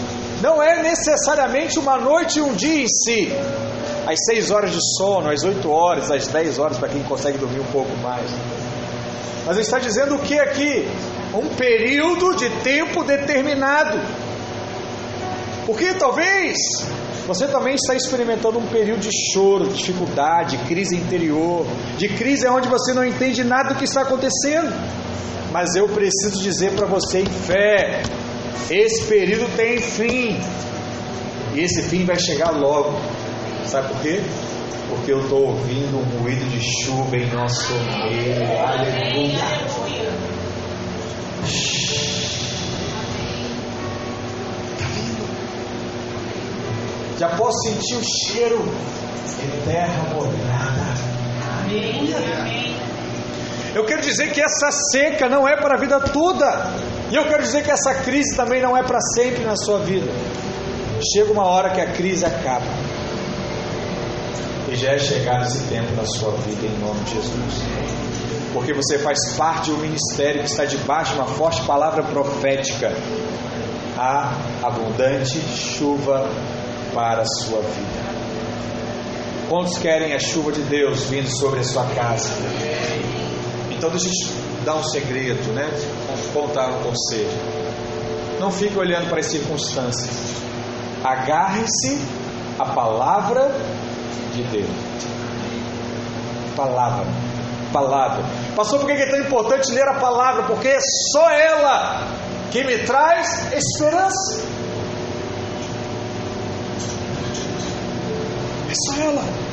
não 0.40 0.62
é 0.62 0.82
necessariamente 0.82 1.78
uma 1.78 1.98
noite 1.98 2.38
e 2.38 2.42
um 2.42 2.54
dia 2.54 2.82
em 2.82 2.88
si. 2.88 3.32
Às 4.06 4.18
seis 4.26 4.50
horas 4.50 4.70
de 4.70 4.78
sono, 4.96 5.30
às 5.30 5.42
oito 5.44 5.70
horas, 5.70 6.10
às 6.10 6.26
dez 6.26 6.58
horas, 6.58 6.76
para 6.76 6.88
quem 6.88 7.02
consegue 7.02 7.38
dormir 7.38 7.60
um 7.60 7.72
pouco 7.72 7.96
mais. 7.98 8.30
Mas 9.46 9.58
está 9.58 9.78
dizendo 9.78 10.16
o 10.16 10.18
que 10.18 10.38
aqui? 10.38 10.88
Um 11.34 11.48
período 11.54 12.36
de 12.36 12.48
tempo 12.62 13.02
determinado. 13.04 13.98
Porque 15.66 15.94
talvez 15.94 16.56
você 17.26 17.46
também 17.48 17.74
está 17.74 17.94
experimentando 17.94 18.58
um 18.58 18.66
período 18.66 19.00
de 19.00 19.10
choro, 19.32 19.68
de 19.68 19.78
dificuldade, 19.78 20.58
crise 20.68 20.96
interior, 20.96 21.66
de 21.96 22.08
crise 22.08 22.46
onde 22.48 22.68
você 22.68 22.92
não 22.92 23.04
entende 23.04 23.42
nada 23.42 23.70
do 23.70 23.74
que 23.76 23.84
está 23.84 24.02
acontecendo. 24.02 24.70
Mas 25.50 25.74
eu 25.74 25.88
preciso 25.88 26.42
dizer 26.42 26.72
para 26.72 26.86
você 26.86 27.20
em 27.20 27.26
fé: 27.26 28.02
esse 28.70 29.04
período 29.04 29.54
tem 29.56 29.78
fim. 29.78 30.38
E 31.54 31.60
esse 31.60 31.82
fim 31.84 32.04
vai 32.04 32.18
chegar 32.18 32.50
logo. 32.50 32.98
Sabe 33.66 33.88
por 33.88 34.02
quê? 34.02 34.20
porque 34.88 35.12
eu 35.12 35.20
estou 35.20 35.48
ouvindo 35.48 35.98
um 35.98 36.20
ruído 36.20 36.44
de 36.50 36.60
chuva 36.60 37.16
em 37.16 37.26
nosso 37.30 37.72
meio. 37.74 38.58
Aleluia. 38.60 39.34
Está 44.72 44.86
vindo. 44.86 45.24
Já 47.18 47.28
posso 47.30 47.58
sentir 47.68 47.96
o 47.96 48.02
cheiro 48.02 48.62
de 49.40 49.64
terra 49.64 50.02
molhada. 50.14 50.94
Eu 53.74 53.84
quero 53.84 54.02
dizer 54.02 54.32
que 54.32 54.40
essa 54.40 54.70
seca 54.92 55.28
não 55.28 55.48
é 55.48 55.56
para 55.56 55.76
a 55.76 55.80
vida 55.80 55.98
toda. 56.00 56.72
E 57.14 57.16
eu 57.16 57.28
quero 57.28 57.44
dizer 57.44 57.62
que 57.62 57.70
essa 57.70 57.94
crise 57.94 58.36
também 58.36 58.60
não 58.60 58.76
é 58.76 58.82
para 58.82 58.98
sempre 59.14 59.44
na 59.44 59.54
sua 59.54 59.78
vida. 59.78 60.10
Chega 61.12 61.30
uma 61.30 61.46
hora 61.46 61.70
que 61.70 61.80
a 61.80 61.92
crise 61.92 62.24
acaba 62.24 62.66
e 64.68 64.74
já 64.74 64.94
é 64.94 64.98
chegado 64.98 65.46
esse 65.46 65.60
tempo 65.68 65.94
na 65.94 66.04
sua 66.04 66.32
vida 66.32 66.66
em 66.66 66.76
nome 66.80 66.98
de 67.04 67.14
Jesus. 67.14 67.62
Porque 68.52 68.74
você 68.74 68.98
faz 68.98 69.32
parte 69.36 69.66
de 69.66 69.70
um 69.70 69.76
ministério 69.76 70.42
que 70.42 70.50
está 70.50 70.64
debaixo 70.64 71.12
de 71.12 71.20
uma 71.20 71.28
forte 71.28 71.62
palavra 71.62 72.02
profética. 72.02 72.92
A 73.96 74.36
abundante 74.64 75.38
chuva 75.56 76.28
para 76.92 77.22
a 77.22 77.26
sua 77.26 77.60
vida. 77.60 78.14
Quantos 79.48 79.78
querem 79.78 80.14
a 80.14 80.18
chuva 80.18 80.50
de 80.50 80.62
Deus 80.62 81.04
vindo 81.04 81.30
sobre 81.30 81.60
a 81.60 81.62
sua 81.62 81.84
casa? 81.94 82.30
Então 83.70 83.88
deixa 83.88 84.08
eu 84.08 84.43
dar 84.64 84.76
um 84.76 84.84
segredo, 84.84 85.52
né? 85.52 85.70
Contar 86.32 86.68
um 86.68 86.82
conselho. 86.82 87.30
Não 88.40 88.50
fique 88.50 88.76
olhando 88.76 89.08
para 89.08 89.20
as 89.20 89.26
circunstâncias. 89.26 90.10
Agarre-se 91.04 92.00
à 92.58 92.64
palavra 92.64 93.54
de 94.34 94.42
Deus. 94.44 94.70
Palavra. 96.56 97.06
Palavra. 97.72 98.24
Pastor, 98.56 98.80
por 98.80 98.86
que 98.86 98.92
é 98.92 99.10
tão 99.10 99.20
importante 99.20 99.70
ler 99.72 99.86
a 99.88 99.94
palavra? 99.94 100.44
Porque 100.44 100.68
é 100.68 100.78
só 101.12 101.28
ela 101.30 102.08
que 102.50 102.62
me 102.64 102.78
traz 102.78 103.52
esperança. 103.52 104.40
É 108.70 108.74
só 108.74 109.00
ela. 109.00 109.43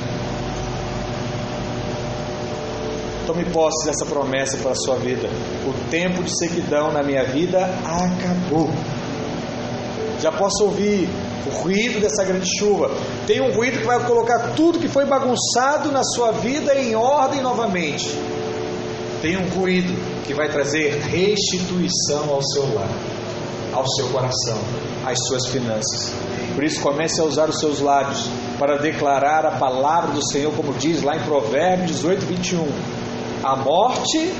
Tome 3.31 3.45
posse 3.45 3.85
dessa 3.85 4.05
promessa 4.05 4.57
para 4.57 4.71
a 4.71 4.75
sua 4.75 4.97
vida. 4.97 5.29
O 5.65 5.89
tempo 5.89 6.21
de 6.21 6.37
sequidão 6.37 6.91
na 6.91 7.01
minha 7.01 7.23
vida 7.23 7.63
acabou. 7.85 8.69
Já 10.19 10.33
posso 10.33 10.65
ouvir 10.65 11.07
o 11.47 11.49
ruído 11.49 12.01
dessa 12.01 12.25
grande 12.25 12.45
chuva. 12.59 12.91
Tem 13.25 13.39
um 13.39 13.53
ruído 13.53 13.79
que 13.79 13.85
vai 13.85 14.05
colocar 14.05 14.51
tudo 14.53 14.79
que 14.79 14.89
foi 14.89 15.05
bagunçado 15.05 15.93
na 15.93 16.03
sua 16.03 16.33
vida 16.33 16.75
em 16.75 16.93
ordem 16.93 17.41
novamente. 17.41 18.13
Tem 19.21 19.37
um 19.37 19.47
ruído 19.47 19.97
que 20.27 20.33
vai 20.33 20.49
trazer 20.49 21.01
restituição 21.01 22.29
ao 22.31 22.43
seu 22.43 22.73
lar, 22.73 22.89
ao 23.71 23.87
seu 23.95 24.09
coração, 24.09 24.57
às 25.05 25.17
suas 25.25 25.47
finanças. 25.47 26.13
Por 26.53 26.65
isso, 26.65 26.81
comece 26.81 27.21
a 27.21 27.23
usar 27.23 27.49
os 27.49 27.61
seus 27.61 27.79
lábios 27.79 28.29
para 28.59 28.77
declarar 28.77 29.45
a 29.45 29.51
palavra 29.51 30.11
do 30.11 30.29
Senhor, 30.29 30.51
como 30.53 30.73
diz 30.73 31.01
lá 31.01 31.15
em 31.15 31.23
Provérbios 31.23 31.91
18, 31.91 32.25
21. 32.25 33.00
A 33.43 33.55
morte 33.55 34.33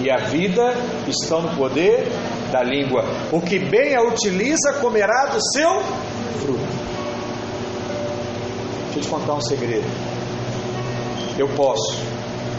e 0.00 0.10
a 0.10 0.18
vida 0.26 0.74
estão 1.06 1.42
no 1.42 1.56
poder 1.56 2.08
da 2.50 2.62
língua. 2.62 3.04
O 3.32 3.40
que 3.40 3.58
bem 3.58 3.94
a 3.94 4.02
utiliza 4.02 4.74
comerá 4.80 5.26
do 5.26 5.40
seu 5.52 5.80
fruto. 6.40 6.78
Deixa 8.84 8.98
eu 8.98 9.02
te 9.02 9.08
contar 9.08 9.34
um 9.34 9.40
segredo. 9.40 9.86
Eu 11.38 11.48
posso 11.56 12.02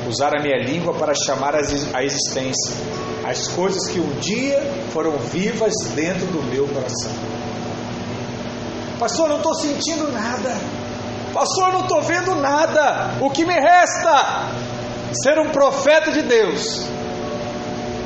usar 0.08 0.36
a 0.36 0.42
minha 0.42 0.58
língua 0.58 0.94
para 0.94 1.14
chamar 1.14 1.56
a 1.56 2.04
existência 2.04 3.00
as 3.30 3.48
coisas 3.50 3.88
que 3.92 4.00
um 4.00 4.10
dia 4.20 4.60
foram 4.92 5.18
vivas 5.18 5.72
dentro 5.94 6.26
do 6.28 6.42
meu 6.44 6.68
coração. 6.68 7.12
Pastor, 8.98 9.26
eu 9.26 9.30
não 9.30 9.38
estou 9.38 9.54
sentindo 9.54 10.12
nada. 10.12 10.58
Pastor, 11.32 11.68
eu 11.68 11.74
não 11.74 11.82
estou 11.82 12.02
vendo 12.02 12.36
nada. 12.36 13.14
O 13.22 13.30
que 13.30 13.46
me 13.46 13.54
resta? 13.54 14.50
Ser 15.14 15.40
um 15.40 15.50
profeta 15.50 16.12
de 16.12 16.22
Deus 16.22 16.88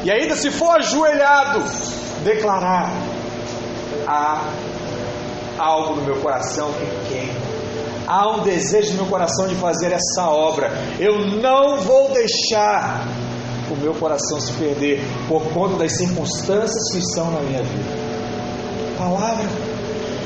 e 0.04 0.12
ainda 0.12 0.36
se 0.36 0.52
for 0.52 0.76
ajoelhado, 0.76 1.64
declarar: 2.24 2.92
há 4.06 4.50
algo 5.58 5.96
no 5.96 6.04
meu 6.04 6.18
coração 6.18 6.72
que 6.74 7.14
queima. 7.14 7.54
Há 8.06 8.36
um 8.36 8.44
desejo 8.44 8.92
no 8.92 9.04
meu 9.04 9.06
coração 9.06 9.48
de 9.48 9.56
fazer 9.56 9.94
essa 9.94 10.30
obra. 10.30 10.70
Eu 11.00 11.26
não 11.26 11.78
vou 11.80 12.12
deixar 12.12 13.08
o 13.72 13.78
meu 13.78 13.94
coração 13.94 14.42
se 14.42 14.52
perder 14.54 15.02
por 15.30 15.42
conta 15.54 15.78
das 15.78 15.96
circunstâncias 15.98 16.92
que 16.92 17.00
estão 17.00 17.32
na 17.32 17.40
minha 17.40 17.64
vida. 17.64 18.04
Palavra. 18.98 19.48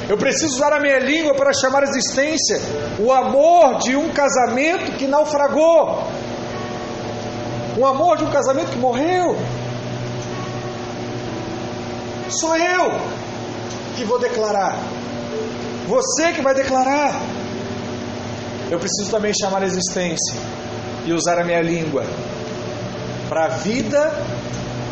Eu 0.09 0.17
preciso 0.17 0.55
usar 0.55 0.73
a 0.73 0.79
minha 0.79 0.99
língua 0.99 1.35
para 1.35 1.51
chamar 1.53 1.83
a 1.83 1.87
existência 1.87 2.59
o 2.97 3.11
amor 3.11 3.77
de 3.79 3.95
um 3.95 4.09
casamento 4.09 4.93
que 4.93 5.05
naufragou. 5.05 6.01
O 7.77 7.85
amor 7.85 8.17
de 8.17 8.23
um 8.23 8.31
casamento 8.31 8.71
que 8.71 8.77
morreu. 8.79 9.37
Sou 12.29 12.55
eu 12.55 12.91
que 13.95 14.03
vou 14.03 14.19
declarar. 14.19 14.77
Você 15.87 16.33
que 16.33 16.41
vai 16.41 16.55
declarar. 16.55 17.21
Eu 18.71 18.79
preciso 18.79 19.11
também 19.11 19.31
chamar 19.33 19.61
a 19.61 19.65
existência 19.65 20.35
e 21.05 21.13
usar 21.13 21.39
a 21.39 21.45
minha 21.45 21.61
língua 21.61 22.03
para 23.29 23.45
a 23.45 23.49
vida 23.49 24.11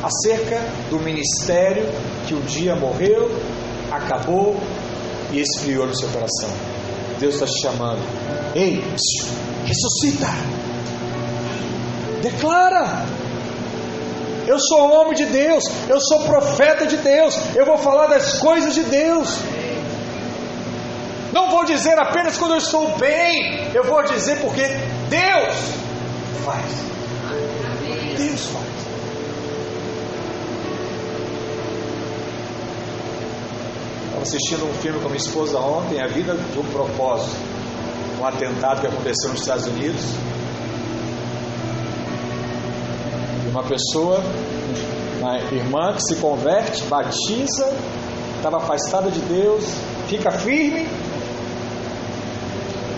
acerca 0.03 0.61
do 0.89 0.99
ministério 0.99 1.87
que 2.27 2.35
um 2.35 2.41
dia 2.41 2.75
morreu, 2.75 3.31
acabou 3.91 4.55
e 5.31 5.39
esfriou 5.39 5.87
no 5.87 5.95
seu 5.95 6.07
coração. 6.09 6.49
Deus 7.19 7.33
está 7.33 7.45
te 7.47 7.61
chamando. 7.61 8.01
Ei, 8.53 8.83
ressuscita! 9.65 10.27
Declara! 12.21 13.05
Eu 14.47 14.59
sou 14.59 14.91
homem 14.91 15.15
de 15.15 15.25
Deus, 15.25 15.63
eu 15.89 15.99
sou 15.99 16.19
profeta 16.23 16.85
de 16.85 16.97
Deus, 16.97 17.35
eu 17.55 17.65
vou 17.65 17.77
falar 17.77 18.07
das 18.07 18.37
coisas 18.39 18.75
de 18.75 18.83
Deus. 18.83 19.39
Não 21.33 21.49
vou 21.49 21.65
dizer 21.65 21.99
apenas 21.99 22.37
quando 22.37 22.51
eu 22.51 22.59
estou 22.59 22.95
bem, 22.97 23.71
eu 23.73 23.83
vou 23.83 24.03
dizer 24.03 24.39
porque 24.39 24.61
Deus 25.09 25.53
faz. 26.45 26.71
Deus 28.17 28.45
faz. 28.47 28.65
Estava 34.05 34.21
assistindo 34.21 34.65
um 34.69 34.73
filme 34.75 34.99
com 34.99 35.09
minha 35.09 35.17
esposa 35.17 35.59
ontem, 35.59 36.01
A 36.01 36.07
Vida 36.07 36.35
de 36.35 36.59
um 36.59 36.63
Propósito. 36.71 37.35
Um 38.21 38.25
atentado 38.25 38.79
que 38.79 38.87
aconteceu 38.87 39.31
nos 39.31 39.41
Estados 39.41 39.67
Unidos. 39.67 40.15
Uma 43.55 43.63
pessoa, 43.63 44.21
uma 45.17 45.37
irmã 45.37 45.93
que 45.93 46.01
se 46.01 46.17
converte, 46.17 46.83
batiza, 46.87 47.73
estava 48.35 48.57
afastada 48.57 49.09
de 49.09 49.21
Deus, 49.21 49.63
fica 50.09 50.29
firme 50.29 50.85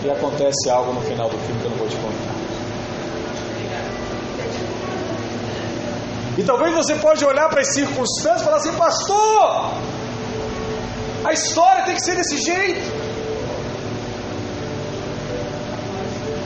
e 0.04 0.10
acontece 0.10 0.68
algo 0.68 0.92
no 0.94 1.00
final 1.02 1.28
do 1.28 1.38
filme 1.38 1.60
que 1.60 1.64
eu 1.64 1.70
não 1.70 1.78
vou 1.78 1.86
te 1.86 1.94
contar. 1.94 2.34
E 6.36 6.42
talvez 6.42 6.74
você 6.74 6.96
pode 6.96 7.24
olhar 7.24 7.48
para 7.48 7.60
as 7.60 7.72
circunstâncias 7.72 8.40
e 8.40 8.44
falar 8.44 8.56
assim, 8.56 8.72
pastor, 8.72 9.74
a 11.24 11.32
história 11.32 11.84
tem 11.84 11.94
que 11.94 12.02
ser 12.02 12.16
desse 12.16 12.36
jeito. 12.36 12.80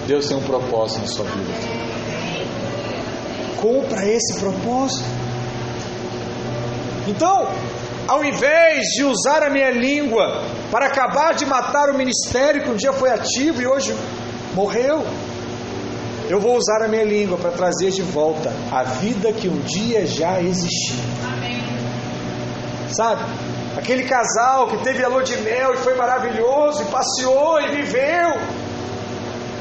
Deus 0.06 0.26
tem 0.26 0.36
um 0.36 0.42
propósito 0.42 1.00
na 1.00 1.06
sua 1.06 1.24
vida 1.24 1.81
cumpra 3.62 4.04
esse 4.04 4.40
propósito. 4.40 5.08
Então, 7.06 7.48
ao 8.08 8.24
invés 8.24 8.88
de 8.96 9.04
usar 9.04 9.44
a 9.44 9.50
minha 9.50 9.70
língua 9.70 10.42
para 10.70 10.86
acabar 10.86 11.34
de 11.34 11.46
matar 11.46 11.88
o 11.88 11.96
ministério 11.96 12.64
que 12.64 12.70
um 12.70 12.76
dia 12.76 12.92
foi 12.92 13.10
ativo 13.10 13.62
e 13.62 13.66
hoje 13.66 13.96
morreu, 14.54 15.04
eu 16.28 16.40
vou 16.40 16.56
usar 16.56 16.82
a 16.84 16.88
minha 16.88 17.04
língua 17.04 17.38
para 17.38 17.52
trazer 17.52 17.90
de 17.90 18.02
volta 18.02 18.52
a 18.72 18.82
vida 18.82 19.32
que 19.32 19.48
um 19.48 19.60
dia 19.60 20.06
já 20.06 20.40
existiu. 20.40 20.96
Sabe? 22.90 23.22
Aquele 23.76 24.04
casal 24.04 24.68
que 24.68 24.76
teve 24.78 25.02
a 25.04 25.08
lua 25.08 25.22
de 25.22 25.36
mel 25.38 25.74
e 25.74 25.76
foi 25.78 25.94
maravilhoso, 25.94 26.82
e 26.82 26.86
passeou 26.86 27.60
e 27.60 27.68
viveu. 27.76 28.38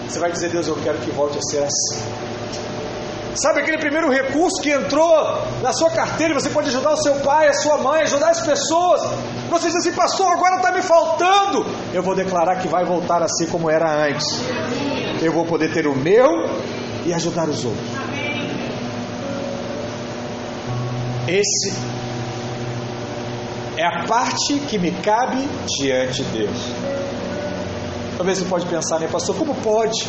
Você 0.08 0.20
vai 0.20 0.32
dizer, 0.32 0.50
Deus, 0.50 0.68
eu 0.68 0.76
quero 0.84 0.98
que 0.98 1.12
volte 1.12 1.38
a 1.38 1.42
ser 1.42 1.64
assim. 1.64 2.31
Sabe 3.36 3.62
aquele 3.62 3.78
primeiro 3.78 4.10
recurso 4.10 4.62
que 4.62 4.70
entrou 4.70 5.42
na 5.62 5.72
sua 5.72 5.90
carteira 5.90 6.34
você 6.34 6.50
pode 6.50 6.68
ajudar 6.70 6.92
o 6.92 6.98
seu 6.98 7.16
pai, 7.16 7.48
a 7.48 7.54
sua 7.54 7.78
mãe, 7.78 8.02
ajudar 8.02 8.30
as 8.30 8.42
pessoas. 8.42 9.02
Você 9.50 9.68
diz 9.68 9.76
assim, 9.78 9.94
pastor, 9.94 10.32
agora 10.34 10.58
está 10.58 10.72
me 10.72 10.82
faltando. 10.82 11.66
Eu 11.94 12.04
vou 12.04 12.16
declarar 12.16 12.58
que 12.58 12.68
vai 12.68 12.84
voltar 12.84 13.22
a 13.24 13.28
ser 13.28 13.48
como 13.48 13.70
era 13.70 13.90
antes. 14.08 14.28
Eu 15.22 15.32
vou 15.32 15.46
poder 15.46 15.72
ter 15.72 15.88
o 15.88 15.96
meu 15.96 16.46
e 17.06 17.14
ajudar 17.14 17.48
os 17.48 17.64
outros. 17.64 17.88
Esse 21.28 21.74
é 23.78 23.86
a 23.86 24.04
parte 24.06 24.60
que 24.68 24.78
me 24.78 24.92
cabe 24.92 25.48
diante 25.80 26.24
de 26.24 26.40
Deus. 26.40 26.58
Talvez 28.18 28.38
você 28.38 28.46
pode 28.46 28.66
pensar, 28.66 29.00
né, 29.00 29.08
pastor, 29.08 29.36
como 29.36 29.56
pode? 29.56 30.08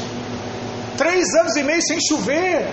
Três 0.96 1.24
anos 1.40 1.56
e 1.56 1.62
meio 1.62 1.80
sem 1.80 1.98
chover, 2.00 2.68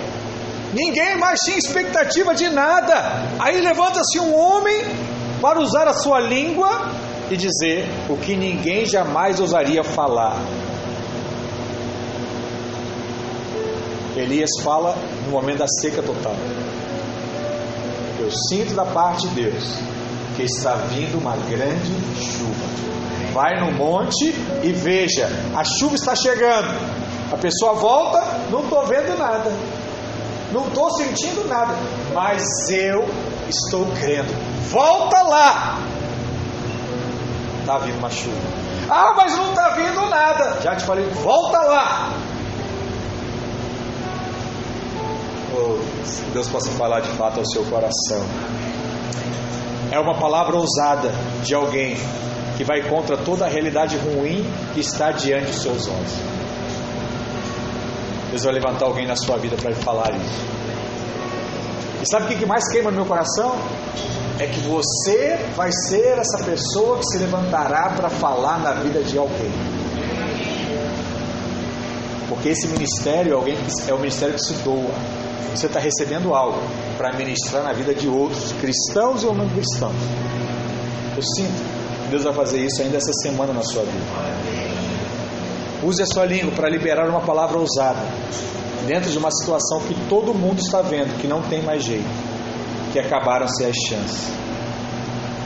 Ninguém 0.74 1.18
mais 1.18 1.40
tinha 1.40 1.58
expectativa 1.58 2.36
de 2.36 2.50
nada. 2.50 3.24
Aí 3.40 3.60
levanta-se 3.60 4.20
um 4.20 4.36
homem 4.36 4.84
para 5.42 5.60
usar 5.60 5.88
a 5.88 5.94
sua 5.94 6.20
língua 6.20 6.92
e 7.30 7.38
dizer 7.38 7.88
o 8.10 8.18
que 8.18 8.36
ninguém 8.36 8.86
jamais 8.86 9.40
ousaria 9.40 9.84
falar. 9.84 10.38
Elias 14.16 14.50
fala 14.64 14.96
no 15.26 15.32
momento 15.32 15.60
da 15.60 15.68
seca 15.82 16.02
total. 16.02 16.36
Eu 18.20 18.30
sinto 18.50 18.74
da 18.74 18.86
parte 18.86 19.28
de 19.30 19.44
Deus 19.44 19.80
que 20.36 20.44
está 20.44 20.76
vindo 20.76 21.18
uma 21.18 21.36
grande 21.50 21.92
chuva. 22.16 22.90
Vai 23.34 23.60
no 23.60 23.72
monte 23.72 24.34
e 24.64 24.72
veja, 24.72 25.30
a 25.56 25.64
chuva 25.64 25.96
está 25.96 26.16
chegando. 26.16 26.68
A 27.32 27.38
pessoa 27.38 27.74
volta, 27.74 28.22
não 28.50 28.62
estou 28.62 28.86
vendo 28.86 29.18
nada. 29.18 29.52
Não 30.52 30.68
estou 30.68 30.90
sentindo 30.92 31.48
nada, 31.48 31.76
mas 32.14 32.44
eu 32.70 33.08
estou 33.48 33.86
crendo. 34.00 34.34
Volta 34.70 35.22
lá. 35.24 35.78
Está 37.60 37.78
vindo 37.80 38.00
uma 38.00 38.10
chuva. 38.10 38.36
Ah, 38.90 39.14
mas 39.16 39.38
não 39.38 39.50
está 39.50 39.70
vindo 39.70 40.10
nada. 40.10 40.60
Já 40.62 40.76
te 40.76 40.84
falei, 40.84 41.06
volta 41.10 41.60
lá. 41.60 42.14
Oh, 45.54 45.78
Deus 46.34 46.48
possa 46.48 46.72
falar 46.72 47.02
de 47.02 47.10
fato 47.10 47.40
ao 47.40 47.46
seu 47.46 47.64
coração. 47.66 48.26
é 49.92 50.00
uma 50.00 50.16
palavra 50.20 50.56
ousada 50.56 51.12
de 51.44 51.54
alguém 51.54 51.98
que 52.58 52.64
vai 52.64 52.82
contra 52.90 53.18
toda 53.18 53.46
a 53.46 53.48
realidade 53.48 53.98
ruim 53.98 54.46
que 54.74 54.80
está 54.80 55.12
diante 55.12 55.48
dos 55.48 55.62
seus 55.62 55.88
olhos. 55.88 56.29
Deus 58.30 58.44
vai 58.44 58.54
levantar 58.54 58.86
alguém 58.86 59.08
na 59.08 59.16
sua 59.16 59.38
vida 59.38 59.56
para 59.58 59.74
falar 59.76 60.12
isso. 60.16 60.60
E 62.02 62.10
sabe 62.10 62.34
o 62.34 62.38
que 62.38 62.46
mais 62.46 62.68
queima 62.72 62.92
no 62.92 62.98
meu 62.98 63.06
coração? 63.06 63.58
É 64.40 64.48
que 64.48 64.60
você 64.62 65.38
vai 65.56 65.70
ser 65.72 66.18
essa 66.18 66.44
pessoa 66.44 66.98
que 67.00 67.06
se 67.06 67.18
levantará 67.18 67.90
para 67.90 68.10
falar 68.10 68.60
na 68.60 68.74
vida 68.74 69.02
de 69.04 69.18
alguém. 69.18 69.52
Porque 72.30 72.50
esse 72.50 72.68
ministério 72.68 73.34
é, 73.34 73.36
alguém 73.36 73.58
é 73.88 73.94
o 73.94 73.98
ministério 73.98 74.36
que 74.36 74.42
se 74.42 74.54
doa. 74.64 74.94
Você 75.54 75.66
está 75.66 75.80
recebendo 75.80 76.34
algo 76.34 76.62
para 76.98 77.12
ministrar 77.18 77.64
na 77.64 77.74
vida 77.74 77.94
de 77.94 78.08
outros, 78.08 78.54
cristãos 78.54 79.24
ou 79.24 79.34
não 79.36 79.50
cristãos. 79.50 79.96
Eu 81.18 81.24
sinto 81.24 81.80
Deus 82.10 82.24
vai 82.24 82.34
fazer 82.34 82.60
isso 82.66 82.82
ainda 82.82 82.98
essa 82.98 83.14
semana 83.22 83.54
na 83.54 83.62
sua 83.62 83.84
vida. 83.84 84.39
Use 85.84 86.02
a 86.02 86.06
sua 86.06 86.26
língua 86.26 86.52
para 86.52 86.70
liberar 86.70 87.10
uma 87.10 87.22
palavra 87.22 87.58
ousada 87.58 88.02
dentro 88.86 89.12
de 89.12 89.18
uma 89.18 89.32
situação 89.32 89.82
que 89.82 89.96
todo 90.10 90.34
mundo 90.34 90.60
está 90.60 90.82
vendo 90.82 91.18
que 91.22 91.28
não 91.28 91.42
tem 91.44 91.62
mais 91.62 91.84
jeito, 91.84 92.10
que 92.92 93.00
acabaram-se 93.00 93.64
as 93.64 93.76
chances. 93.88 94.32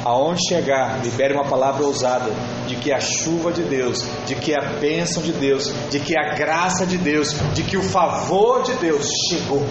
Aonde 0.05 0.39
chegar, 0.47 1.01
libere 1.03 1.33
uma 1.33 1.45
palavra 1.45 1.85
ousada 1.85 2.31
de 2.67 2.75
que 2.75 2.91
a 2.91 2.99
chuva 2.99 3.51
de 3.51 3.63
Deus, 3.63 4.05
de 4.25 4.35
que 4.35 4.53
a 4.53 4.61
bênção 4.79 5.21
de 5.21 5.31
Deus, 5.31 5.73
de 5.89 5.99
que 5.99 6.17
a 6.17 6.33
graça 6.33 6.85
de 6.85 6.97
Deus, 6.97 7.33
de 7.53 7.63
que 7.63 7.77
o 7.77 7.83
favor 7.83 8.63
de 8.63 8.73
Deus 8.73 9.05
chegou. 9.29 9.65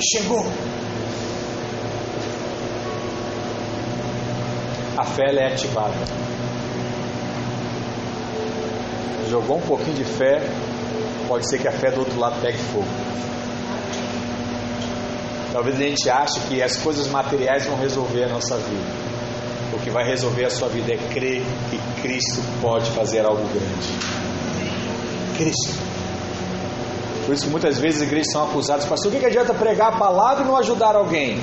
Chegou. 0.00 0.44
A 4.96 5.04
fé 5.04 5.34
é 5.36 5.46
ativada. 5.52 6.23
Jogou 9.34 9.56
um 9.56 9.62
pouquinho 9.62 9.96
de 9.96 10.04
fé, 10.04 10.48
pode 11.26 11.50
ser 11.50 11.58
que 11.58 11.66
a 11.66 11.72
fé 11.72 11.90
do 11.90 11.98
outro 11.98 12.16
lado 12.20 12.40
pegue 12.40 12.56
fogo. 12.56 12.86
Talvez 15.52 15.74
a 15.74 15.78
gente 15.80 16.08
ache 16.08 16.38
que 16.48 16.62
as 16.62 16.76
coisas 16.76 17.08
materiais 17.08 17.66
vão 17.66 17.76
resolver 17.76 18.26
a 18.26 18.28
nossa 18.28 18.56
vida. 18.58 18.92
O 19.72 19.80
que 19.80 19.90
vai 19.90 20.04
resolver 20.06 20.44
a 20.44 20.50
sua 20.50 20.68
vida 20.68 20.92
é 20.92 20.98
crer 21.12 21.42
que 21.68 22.00
Cristo 22.00 22.40
pode 22.62 22.88
fazer 22.92 23.26
algo 23.26 23.42
grande. 23.42 23.88
Cristo. 25.36 25.82
Por 27.26 27.34
isso 27.34 27.46
que 27.46 27.50
muitas 27.50 27.80
vezes 27.80 28.02
as 28.02 28.06
igrejas 28.06 28.30
são 28.30 28.44
acusadas, 28.44 28.84
pastor, 28.84 29.12
o 29.12 29.18
que, 29.18 29.26
adianta 29.26 29.52
pregar 29.52 29.94
a 29.94 29.98
palavra 29.98 30.44
e 30.44 30.46
não 30.46 30.56
ajudar 30.58 30.94
alguém? 30.94 31.40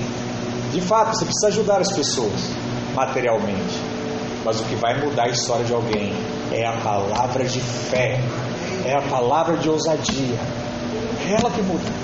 De 0.71 0.79
fato, 0.79 1.17
você 1.17 1.25
precisa 1.25 1.47
ajudar 1.49 1.81
as 1.81 1.91
pessoas 1.91 2.51
materialmente. 2.95 3.77
Mas 4.45 4.61
o 4.61 4.63
que 4.63 4.75
vai 4.75 4.97
mudar 4.97 5.25
a 5.25 5.29
história 5.29 5.65
de 5.65 5.73
alguém 5.73 6.13
é 6.51 6.65
a 6.65 6.73
palavra 6.83 7.45
de 7.45 7.59
fé, 7.59 8.19
é 8.85 8.93
a 8.93 9.01
palavra 9.01 9.57
de 9.57 9.69
ousadia. 9.69 10.39
É 11.25 11.33
ela 11.33 11.49
que 11.51 11.61
muda. 11.61 12.01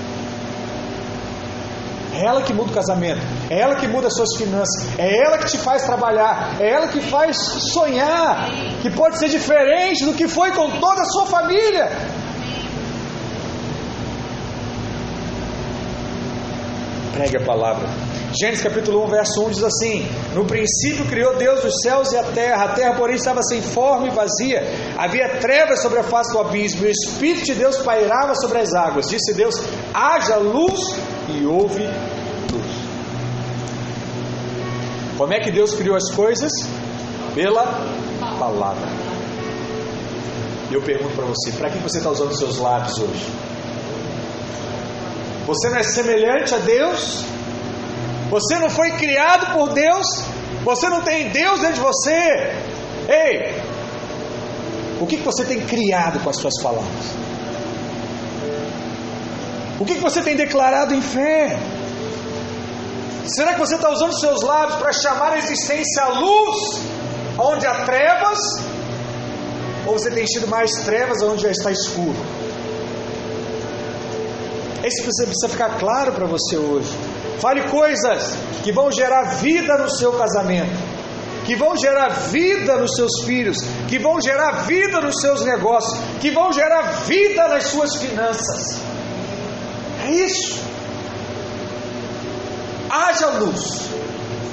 É 2.14 2.24
ela 2.24 2.42
que 2.42 2.52
muda 2.52 2.70
o 2.70 2.74
casamento, 2.74 3.20
é 3.48 3.60
ela 3.60 3.76
que 3.76 3.86
muda 3.86 4.08
as 4.08 4.14
suas 4.14 4.36
finanças, 4.36 4.98
é 4.98 5.24
ela 5.24 5.38
que 5.38 5.46
te 5.46 5.58
faz 5.58 5.84
trabalhar, 5.84 6.56
é 6.58 6.68
ela 6.68 6.88
que 6.88 7.00
faz 7.00 7.36
sonhar, 7.72 8.48
que 8.82 8.90
pode 8.90 9.18
ser 9.18 9.28
diferente 9.28 10.04
do 10.04 10.14
que 10.14 10.26
foi 10.26 10.50
com 10.50 10.68
toda 10.80 11.02
a 11.02 11.04
sua 11.04 11.26
família. 11.26 11.88
Pregue 17.12 17.36
a 17.36 17.44
palavra. 17.44 18.07
Gênesis 18.38 18.62
capítulo 18.62 19.04
1, 19.04 19.08
verso 19.08 19.42
1 19.46 19.50
diz 19.50 19.64
assim: 19.64 20.06
No 20.32 20.44
princípio 20.44 21.04
criou 21.06 21.36
Deus 21.36 21.64
os 21.64 21.80
céus 21.82 22.12
e 22.12 22.16
a 22.16 22.22
terra, 22.22 22.66
a 22.66 22.68
terra, 22.68 22.94
porém, 22.94 23.16
estava 23.16 23.42
sem 23.42 23.60
forma 23.60 24.06
e 24.06 24.10
vazia, 24.10 24.62
havia 24.96 25.40
trevas 25.40 25.82
sobre 25.82 25.98
a 25.98 26.04
face 26.04 26.32
do 26.32 26.38
abismo, 26.38 26.84
e 26.84 26.88
o 26.88 26.90
Espírito 26.90 27.46
de 27.46 27.54
Deus 27.54 27.78
pairava 27.78 28.36
sobre 28.36 28.58
as 28.58 28.72
águas. 28.74 29.08
Disse 29.08 29.34
Deus: 29.34 29.56
haja 29.92 30.36
luz, 30.36 30.78
e 31.28 31.44
houve 31.46 31.82
luz. 31.82 32.72
Como 35.16 35.32
é 35.32 35.40
que 35.40 35.50
Deus 35.50 35.74
criou 35.74 35.96
as 35.96 36.08
coisas? 36.12 36.52
Pela 37.34 37.64
palavra. 38.38 38.88
E 40.70 40.74
eu 40.74 40.82
pergunto 40.82 41.16
para 41.16 41.24
você: 41.24 41.50
para 41.50 41.70
que 41.70 41.78
você 41.78 41.98
está 41.98 42.10
usando 42.10 42.32
seus 42.38 42.58
lábios 42.58 42.96
hoje? 43.00 43.26
Você 45.44 45.70
não 45.70 45.78
é 45.78 45.82
semelhante 45.82 46.54
a 46.54 46.58
Deus? 46.58 47.37
Você 48.30 48.58
não 48.58 48.68
foi 48.68 48.92
criado 48.92 49.52
por 49.54 49.72
Deus? 49.72 50.06
Você 50.64 50.88
não 50.88 51.02
tem 51.02 51.30
Deus 51.30 51.60
dentro 51.60 51.76
de 51.76 51.80
você? 51.80 52.52
Ei! 53.08 53.62
O 55.00 55.06
que, 55.06 55.16
que 55.16 55.22
você 55.24 55.44
tem 55.44 55.60
criado 55.60 56.20
com 56.20 56.28
as 56.28 56.36
suas 56.36 56.60
palavras? 56.62 57.04
O 59.80 59.84
que, 59.84 59.94
que 59.94 60.00
você 60.00 60.20
tem 60.20 60.36
declarado 60.36 60.94
em 60.94 61.00
fé? 61.00 61.58
Será 63.26 63.54
que 63.54 63.60
você 63.60 63.76
está 63.76 63.90
usando 63.90 64.18
seus 64.18 64.42
lábios 64.42 64.78
para 64.78 64.92
chamar 64.92 65.32
a 65.32 65.38
existência 65.38 66.02
à 66.02 66.08
luz, 66.08 66.80
onde 67.38 67.66
há 67.66 67.84
trevas? 67.84 68.38
Ou 69.86 69.98
você 69.98 70.10
tem 70.10 70.24
tido 70.24 70.48
mais 70.48 70.72
trevas 70.84 71.22
onde 71.22 71.42
já 71.42 71.50
está 71.50 71.70
escuro? 71.70 72.16
Isso 74.84 75.02
precisa 75.02 75.48
ficar 75.48 75.78
claro 75.78 76.12
para 76.12 76.26
você 76.26 76.56
hoje. 76.56 76.90
Fale 77.40 77.68
coisas 77.68 78.34
que 78.64 78.72
vão 78.72 78.90
gerar 78.90 79.36
vida 79.36 79.78
no 79.78 79.88
seu 79.88 80.12
casamento, 80.12 80.76
que 81.46 81.54
vão 81.54 81.76
gerar 81.76 82.08
vida 82.08 82.76
nos 82.76 82.96
seus 82.96 83.24
filhos, 83.24 83.56
que 83.88 83.98
vão 83.98 84.20
gerar 84.20 84.66
vida 84.66 85.00
nos 85.00 85.20
seus 85.20 85.44
negócios, 85.44 85.98
que 86.20 86.30
vão 86.30 86.52
gerar 86.52 86.82
vida 87.06 87.48
nas 87.48 87.64
suas 87.64 87.96
finanças. 87.96 88.80
É 90.04 90.10
isso. 90.10 90.60
Haja 92.90 93.26
luz, 93.28 93.88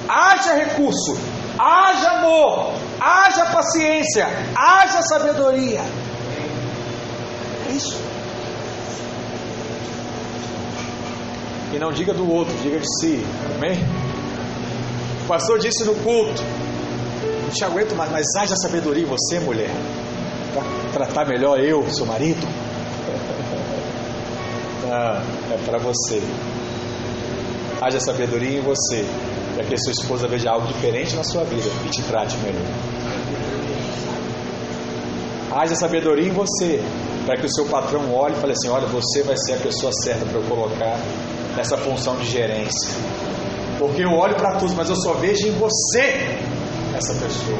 haja 0.07 0.53
recurso, 0.53 1.17
haja 1.57 2.11
amor, 2.11 2.73
haja 2.99 3.45
paciência, 3.45 4.27
haja 4.55 5.01
sabedoria. 5.01 5.81
É 7.67 7.71
isso. 7.71 8.05
E 11.75 11.77
não 11.77 11.91
diga 11.91 12.13
do 12.13 12.31
outro, 12.31 12.55
diga 12.63 12.79
de 12.79 12.87
si. 13.01 13.21
Amém? 13.53 13.77
O 15.25 15.27
pastor 15.27 15.59
disse 15.59 15.83
no 15.83 15.93
culto: 15.95 16.41
Não 17.43 17.49
te 17.49 17.65
aguento 17.65 17.93
mais, 17.97 18.09
mas 18.09 18.25
haja 18.37 18.55
sabedoria 18.55 19.03
em 19.03 19.05
você, 19.05 19.41
mulher, 19.41 19.71
para 20.53 20.63
tratar 20.93 21.27
melhor 21.27 21.59
eu, 21.59 21.85
seu 21.91 22.05
marido. 22.05 22.47
Não, 24.83 25.17
é 25.53 25.57
para 25.65 25.77
você. 25.79 26.21
Haja 27.81 27.99
sabedoria 27.99 28.57
em 28.57 28.61
você, 28.61 29.05
para 29.55 29.65
que 29.65 29.73
a 29.73 29.77
sua 29.77 29.91
esposa 29.91 30.29
veja 30.29 30.51
algo 30.51 30.67
diferente 30.67 31.13
na 31.13 31.25
sua 31.25 31.43
vida 31.43 31.69
e 31.85 31.89
te 31.89 32.01
trate 32.03 32.37
melhor. 32.37 32.63
Haja 35.51 35.75
sabedoria 35.75 36.29
em 36.29 36.31
você, 36.31 36.81
para 37.25 37.35
que 37.35 37.45
o 37.45 37.53
seu 37.53 37.65
patrão 37.65 38.13
olhe 38.13 38.33
e 38.33 38.39
fale 38.39 38.53
assim: 38.53 38.69
Olha, 38.69 38.87
você 38.87 39.23
vai 39.23 39.35
ser 39.35 39.55
a 39.55 39.57
pessoa 39.57 39.91
certa 39.91 40.25
para 40.25 40.39
eu 40.39 40.43
colocar 40.43 40.97
nessa 41.55 41.77
função 41.77 42.17
de 42.17 42.25
gerência. 42.25 42.91
Porque 43.79 44.03
eu 44.03 44.11
olho 44.11 44.35
para 44.35 44.55
todos, 44.55 44.73
mas 44.73 44.89
eu 44.89 44.95
só 44.95 45.13
vejo 45.13 45.47
em 45.47 45.51
você 45.51 46.39
essa 46.95 47.13
pessoa. 47.13 47.59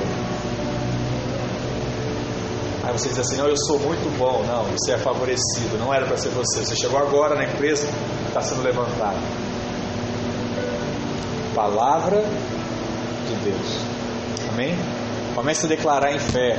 Aí 2.84 2.94
você 2.94 3.10
diz 3.10 3.20
assim: 3.20 3.38
Não, 3.38 3.48
eu 3.48 3.58
sou 3.58 3.80
muito 3.80 4.18
bom. 4.18 4.44
Não, 4.48 4.64
você 4.66 4.94
é 4.94 4.98
favorecido. 4.98 5.78
Não 5.78 5.94
era 5.94 6.06
para 6.06 6.18
ser 6.18 6.30
você. 6.30 6.64
Você 6.64 6.76
chegou 6.76 7.00
agora 7.00 7.36
na 7.36 7.44
empresa, 7.44 7.88
está 8.28 8.42
sendo 8.42 8.62
levantado. 8.62 9.18
Palavra 11.54 12.24
de 13.28 13.36
Deus. 13.44 13.80
Amém? 14.52 14.78
Comece 15.34 15.66
a 15.66 15.70
declarar 15.70 16.14
em 16.14 16.20
fé: 16.20 16.58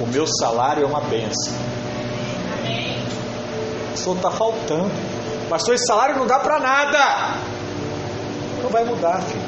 O 0.00 0.06
meu 0.06 0.26
salário 0.26 0.84
é 0.84 0.86
uma 0.86 1.00
benção. 1.00 1.54
Isso 3.94 4.12
está 4.12 4.30
faltando. 4.30 5.15
Pastor, 5.48 5.74
esse 5.74 5.86
salário 5.86 6.16
não 6.16 6.26
dá 6.26 6.40
para 6.40 6.58
nada. 6.58 7.38
Não 8.62 8.68
vai 8.68 8.84
mudar, 8.84 9.20
filho. 9.22 9.44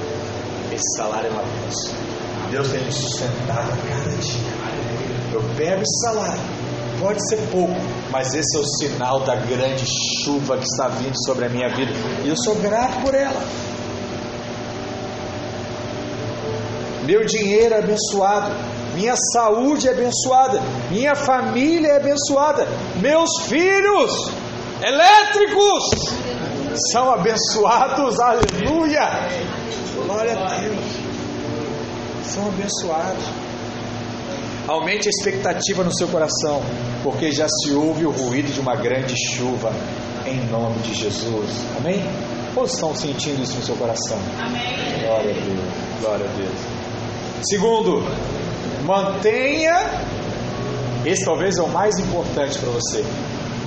Esse 0.72 0.96
salário 0.96 1.28
é 1.28 1.30
uma 1.30 1.42
bênção. 1.42 1.94
Deus 2.50 2.68
tem 2.68 2.84
me 2.84 2.92
sustentado 2.92 3.72
a 3.72 3.88
cada 3.88 4.16
dia. 4.16 4.58
Eu 5.32 5.42
pego 5.56 5.82
esse 5.82 6.00
salário. 6.04 6.40
Pode 7.00 7.28
ser 7.28 7.36
pouco, 7.50 7.76
mas 8.10 8.34
esse 8.34 8.56
é 8.56 8.60
o 8.60 8.64
sinal 8.64 9.20
da 9.20 9.36
grande 9.36 9.84
chuva 10.24 10.56
que 10.56 10.64
está 10.64 10.88
vindo 10.88 11.14
sobre 11.24 11.46
a 11.46 11.48
minha 11.48 11.68
vida. 11.68 11.92
E 12.24 12.28
eu 12.28 12.36
sou 12.36 12.56
grato 12.56 13.00
por 13.02 13.14
ela. 13.14 13.40
Meu 17.04 17.24
dinheiro 17.24 17.74
é 17.74 17.78
abençoado. 17.78 18.52
Minha 18.94 19.14
saúde 19.32 19.88
é 19.88 19.92
abençoada. 19.92 20.60
Minha 20.90 21.14
família 21.14 21.88
é 21.88 21.96
abençoada. 21.96 22.66
Meus 23.00 23.30
filhos 23.46 24.30
elétricos 24.82 25.84
são 26.92 27.12
abençoados, 27.12 28.18
aleluia, 28.20 29.08
glória 30.06 30.32
a 30.32 30.60
Deus. 30.60 30.78
são 32.22 32.48
abençoados. 32.48 33.24
Aumente 34.68 35.08
a 35.08 35.10
expectativa 35.10 35.82
no 35.82 35.94
seu 35.96 36.08
coração, 36.08 36.62
porque 37.02 37.32
já 37.32 37.46
se 37.48 37.72
ouve 37.72 38.04
o 38.04 38.10
ruído 38.10 38.52
de 38.52 38.60
uma 38.60 38.76
grande 38.76 39.14
chuva, 39.16 39.72
em 40.26 40.44
nome 40.50 40.78
de 40.80 40.94
Jesus. 40.94 41.64
Amém? 41.78 42.04
Ou 42.54 42.64
estão 42.64 42.94
sentindo 42.94 43.42
isso 43.42 43.56
no 43.56 43.64
seu 43.64 43.76
coração? 43.76 44.18
Amém. 44.38 45.06
Glória 45.06 45.30
a 45.30 45.40
Deus, 45.40 46.00
glória 46.02 46.26
a 46.26 46.36
Deus. 46.36 46.60
Segundo, 47.42 48.02
mantenha, 48.84 50.04
esse 51.06 51.24
talvez 51.24 51.56
é 51.56 51.62
o 51.62 51.68
mais 51.68 51.98
importante 51.98 52.58
para 52.58 52.70
você, 52.70 53.04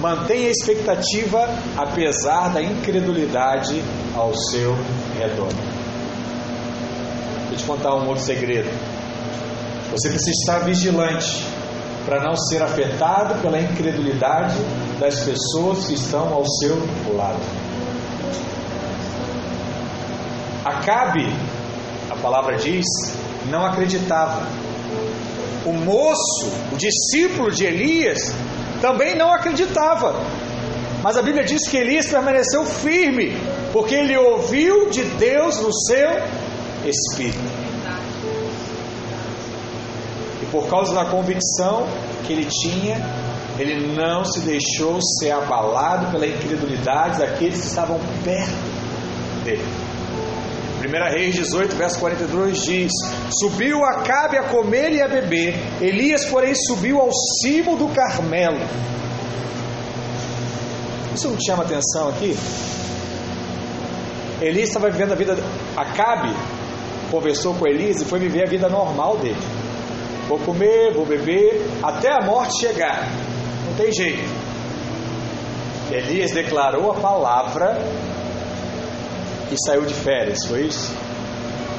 mantenha 0.01 0.47
a 0.47 0.51
expectativa 0.51 1.47
apesar 1.77 2.49
da 2.49 2.61
incredulidade 2.61 3.81
ao 4.15 4.33
seu 4.35 4.75
redor. 5.17 5.53
Vou 7.47 7.55
te 7.55 7.63
contar 7.63 7.95
um 7.95 8.07
outro 8.07 8.23
segredo. 8.23 8.69
Você 9.91 10.09
precisa 10.09 10.31
estar 10.31 10.59
vigilante 10.65 11.45
para 12.05 12.23
não 12.23 12.35
ser 12.35 12.63
afetado 12.63 13.35
pela 13.41 13.59
incredulidade 13.59 14.55
das 14.99 15.19
pessoas 15.19 15.85
que 15.85 15.93
estão 15.93 16.33
ao 16.33 16.45
seu 16.45 16.77
lado. 17.15 17.39
Acabe, 20.65 21.27
a 22.09 22.15
palavra 22.15 22.55
diz, 22.55 22.85
não 23.49 23.65
acreditava. 23.65 24.47
O 25.65 25.73
moço, 25.73 26.47
o 26.71 26.77
discípulo 26.77 27.51
de 27.51 27.65
Elias, 27.65 28.33
também 28.81 29.15
não 29.15 29.31
acreditava. 29.31 30.13
Mas 31.03 31.17
a 31.17 31.21
Bíblia 31.21 31.43
diz 31.43 31.67
que 31.67 31.77
Elias 31.77 32.07
permaneceu 32.07 32.65
firme, 32.65 33.35
porque 33.71 33.95
ele 33.95 34.17
ouviu 34.17 34.89
de 34.89 35.03
Deus 35.03 35.59
no 35.59 35.73
seu 35.73 36.09
espírito. 36.85 37.39
E 40.41 40.45
por 40.47 40.67
causa 40.67 40.93
da 40.93 41.05
convicção 41.05 41.87
que 42.25 42.33
ele 42.33 42.45
tinha, 42.45 43.01
ele 43.57 43.95
não 43.95 44.25
se 44.25 44.41
deixou 44.41 44.99
ser 45.19 45.31
abalado 45.31 46.11
pela 46.11 46.27
incredulidade 46.27 47.19
daqueles 47.19 47.61
que 47.61 47.67
estavam 47.67 47.99
perto 48.23 49.43
dele. 49.43 49.80
1 50.91 51.13
Reis 51.13 51.35
18, 51.35 51.75
verso 51.77 51.99
42 51.99 52.57
diz: 52.65 52.91
Subiu 53.39 53.83
Acabe 53.85 54.37
a 54.37 54.43
comer 54.43 54.91
e 54.91 55.01
a 55.01 55.07
beber, 55.07 55.55
Elias, 55.79 56.25
porém, 56.25 56.53
subiu 56.53 56.99
ao 56.99 57.09
cimo 57.41 57.77
do 57.77 57.87
Carmelo. 57.87 58.59
Isso 61.15 61.29
não 61.29 61.37
te 61.37 61.45
chama 61.45 61.63
atenção 61.63 62.09
aqui? 62.09 62.35
Elias 64.41 64.67
estava 64.67 64.89
vivendo 64.89 65.13
a 65.13 65.15
vida. 65.15 65.37
Acabe 65.77 66.35
conversou 67.09 67.53
com 67.53 67.67
Elias 67.67 68.01
e 68.01 68.05
foi 68.05 68.19
viver 68.19 68.43
a 68.43 68.49
vida 68.49 68.67
normal 68.67 69.17
dele. 69.17 69.39
Vou 70.27 70.39
comer, 70.39 70.93
vou 70.93 71.05
beber, 71.05 71.65
até 71.83 72.09
a 72.11 72.25
morte 72.25 72.59
chegar. 72.59 73.07
Não 73.65 73.73
tem 73.75 73.91
jeito. 73.93 74.29
Elias 75.91 76.31
declarou 76.31 76.91
a 76.91 76.95
palavra 76.95 77.77
e 79.51 79.55
saiu 79.65 79.85
de 79.85 79.93
férias, 79.93 80.45
foi 80.47 80.61
isso? 80.63 80.91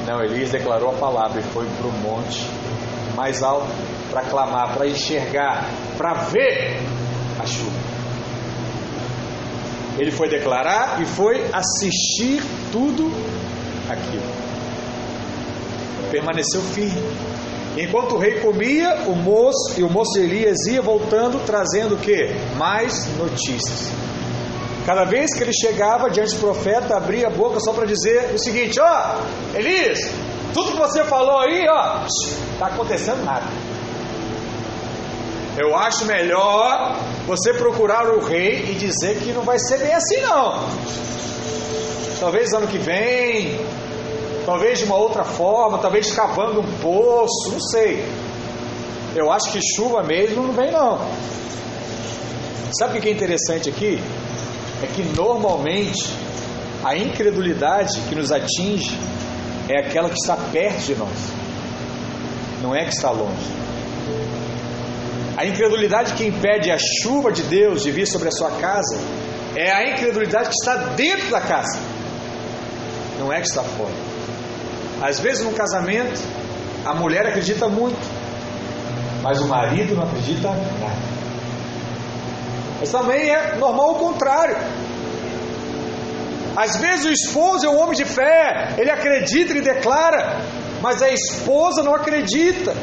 Não, 0.05 0.21
Elias 0.21 0.51
declarou 0.51 0.89
a 0.89 0.93
palavra 0.93 1.39
e 1.39 1.43
foi 1.43 1.65
para 1.65 1.87
o 1.87 1.91
monte 1.91 2.45
mais 3.15 3.41
alto 3.41 3.67
para 4.11 4.23
clamar, 4.23 4.75
para 4.75 4.87
enxergar, 4.87 5.69
para 5.97 6.13
ver 6.13 6.79
a 7.39 7.45
chuva. 7.45 7.71
Ele 9.97 10.11
foi 10.11 10.27
declarar 10.27 11.01
e 11.01 11.05
foi 11.05 11.43
assistir 11.51 12.41
tudo 12.71 13.11
aquilo. 13.89 14.23
Permaneceu 16.11 16.61
firme. 16.61 17.01
Enquanto 17.77 18.15
o 18.15 18.19
rei 18.19 18.39
comia, 18.39 19.03
o 19.07 19.15
moço 19.15 19.73
e 19.77 19.83
o 19.83 19.89
moço 19.89 20.17
Elias 20.17 20.67
ia 20.67 20.81
voltando, 20.81 21.43
trazendo 21.43 21.95
o 21.95 21.97
que? 21.97 22.29
Mais 22.55 23.07
notícias. 23.17 24.02
Cada 24.85 25.05
vez 25.05 25.33
que 25.33 25.43
ele 25.43 25.53
chegava 25.53 26.09
diante 26.09 26.35
do 26.35 26.41
profeta, 26.41 26.97
abria 26.97 27.27
a 27.27 27.29
boca 27.29 27.59
só 27.59 27.71
para 27.71 27.85
dizer 27.85 28.33
o 28.33 28.39
seguinte: 28.39 28.79
ó, 28.81 28.85
oh, 28.85 29.57
Elias, 29.57 29.99
tudo 30.53 30.71
que 30.71 30.77
você 30.77 31.03
falou 31.05 31.39
aí, 31.39 31.65
ó, 31.69 32.05
está 32.05 32.67
acontecendo 32.67 33.23
nada. 33.23 33.47
Eu 35.57 35.75
acho 35.77 36.05
melhor 36.05 36.97
você 37.25 37.53
procurar 37.53 38.09
o 38.09 38.19
rei 38.19 38.71
e 38.71 38.75
dizer 38.75 39.19
que 39.19 39.31
não 39.31 39.43
vai 39.43 39.57
ser 39.59 39.77
bem 39.77 39.93
assim, 39.93 40.19
não. 40.21 40.67
Talvez 42.19 42.51
ano 42.53 42.67
que 42.67 42.77
vem, 42.77 43.59
talvez 44.45 44.79
de 44.79 44.85
uma 44.85 44.97
outra 44.97 45.23
forma, 45.23 45.77
talvez 45.77 46.11
cavando 46.11 46.59
um 46.59 46.71
poço, 46.81 47.51
não 47.51 47.59
sei. 47.59 48.03
Eu 49.15 49.31
acho 49.31 49.51
que 49.51 49.59
chuva 49.75 50.03
mesmo 50.03 50.43
não 50.43 50.53
vem, 50.53 50.71
não. 50.71 50.99
Sabe 52.77 52.97
o 52.97 53.01
que 53.01 53.09
é 53.09 53.11
interessante 53.11 53.69
aqui? 53.69 54.01
É 54.83 54.87
que 54.87 55.01
normalmente 55.15 56.13
a 56.83 56.97
incredulidade 56.97 58.01
que 58.09 58.15
nos 58.15 58.33
atinge 58.33 58.99
é 59.69 59.79
aquela 59.79 60.09
que 60.09 60.17
está 60.21 60.35
perto 60.35 60.81
de 60.81 60.95
nós, 60.95 61.17
não 62.61 62.75
é 62.75 62.83
que 62.83 62.93
está 62.93 63.09
longe. 63.09 63.63
A 65.37 65.45
incredulidade 65.45 66.13
que 66.15 66.25
impede 66.25 66.69
a 66.69 66.77
chuva 66.77 67.31
de 67.31 67.43
Deus 67.43 67.81
de 67.81 67.91
vir 67.91 68.05
sobre 68.05 68.27
a 68.27 68.31
sua 68.31 68.51
casa 68.51 68.99
é 69.55 69.71
a 69.71 69.89
incredulidade 69.89 70.49
que 70.49 70.55
está 70.55 70.75
dentro 70.95 71.31
da 71.31 71.39
casa, 71.39 71.79
não 73.17 73.31
é 73.31 73.39
que 73.39 73.47
está 73.47 73.63
fora. 73.63 73.93
Às 75.01 75.17
vezes, 75.19 75.45
no 75.45 75.53
casamento, 75.53 76.21
a 76.85 76.93
mulher 76.93 77.25
acredita 77.25 77.69
muito, 77.69 77.99
mas 79.21 79.39
o 79.39 79.47
marido 79.47 79.95
não 79.95 80.03
acredita 80.03 80.49
nada. 80.49 81.12
Mas 82.83 82.91
também 82.91 83.29
é 83.29 83.55
normal 83.55 83.91
o 83.91 83.95
contrário. 83.95 84.57
Às 86.53 86.75
vezes 86.75 87.05
o 87.05 87.11
esposo 87.11 87.65
é 87.65 87.69
um 87.69 87.79
homem 87.79 87.95
de 87.95 88.03
fé, 88.03 88.75
ele 88.77 88.91
acredita, 88.91 89.53
ele 89.53 89.61
declara, 89.61 90.41
mas 90.81 91.01
a 91.01 91.09
esposa 91.09 91.81
não 91.81 91.95
acredita. 91.95 92.75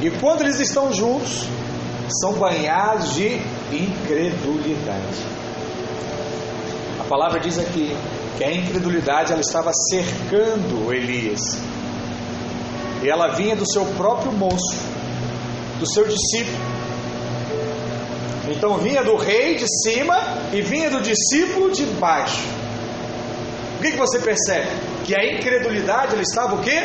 E 0.00 0.10
quando 0.18 0.40
eles 0.40 0.58
estão 0.60 0.90
juntos, 0.94 1.46
são 2.22 2.32
banhados 2.32 3.12
de 3.12 3.34
incredulidade. 3.70 5.18
A 6.98 7.04
palavra 7.04 7.38
diz 7.38 7.58
aqui 7.58 7.94
que 8.38 8.44
a 8.44 8.50
incredulidade 8.50 9.30
ela 9.30 9.42
estava 9.42 9.70
cercando 9.90 10.90
Elias. 10.90 11.58
E 13.02 13.10
ela 13.10 13.34
vinha 13.34 13.54
do 13.54 13.70
seu 13.70 13.84
próprio 13.94 14.32
moço, 14.32 14.74
do 15.78 15.86
seu 15.86 16.08
discípulo. 16.08 16.75
Então 18.48 18.78
vinha 18.78 19.02
do 19.02 19.16
rei 19.16 19.56
de 19.56 19.66
cima 19.82 20.16
e 20.52 20.60
vinha 20.62 20.88
do 20.88 21.00
discípulo 21.00 21.72
de 21.72 21.84
baixo. 21.84 22.46
O 23.78 23.82
que, 23.82 23.90
que 23.90 23.96
você 23.96 24.18
percebe? 24.20 24.68
Que 25.04 25.14
a 25.14 25.34
incredulidade 25.34 26.12
ela 26.14 26.22
estava 26.22 26.54
o 26.54 26.60
quê? 26.62 26.82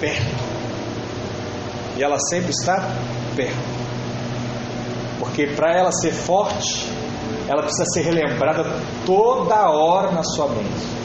Perto. 0.00 0.50
E 1.96 2.02
ela 2.02 2.18
sempre 2.28 2.50
está 2.50 2.96
perto. 3.36 3.80
Porque 5.18 5.46
para 5.48 5.78
ela 5.78 5.92
ser 5.92 6.12
forte, 6.12 6.86
ela 7.48 7.62
precisa 7.62 7.84
ser 7.92 8.02
relembrada 8.02 8.64
toda 9.06 9.70
hora 9.70 10.10
na 10.10 10.22
sua 10.22 10.48
mente. 10.48 11.00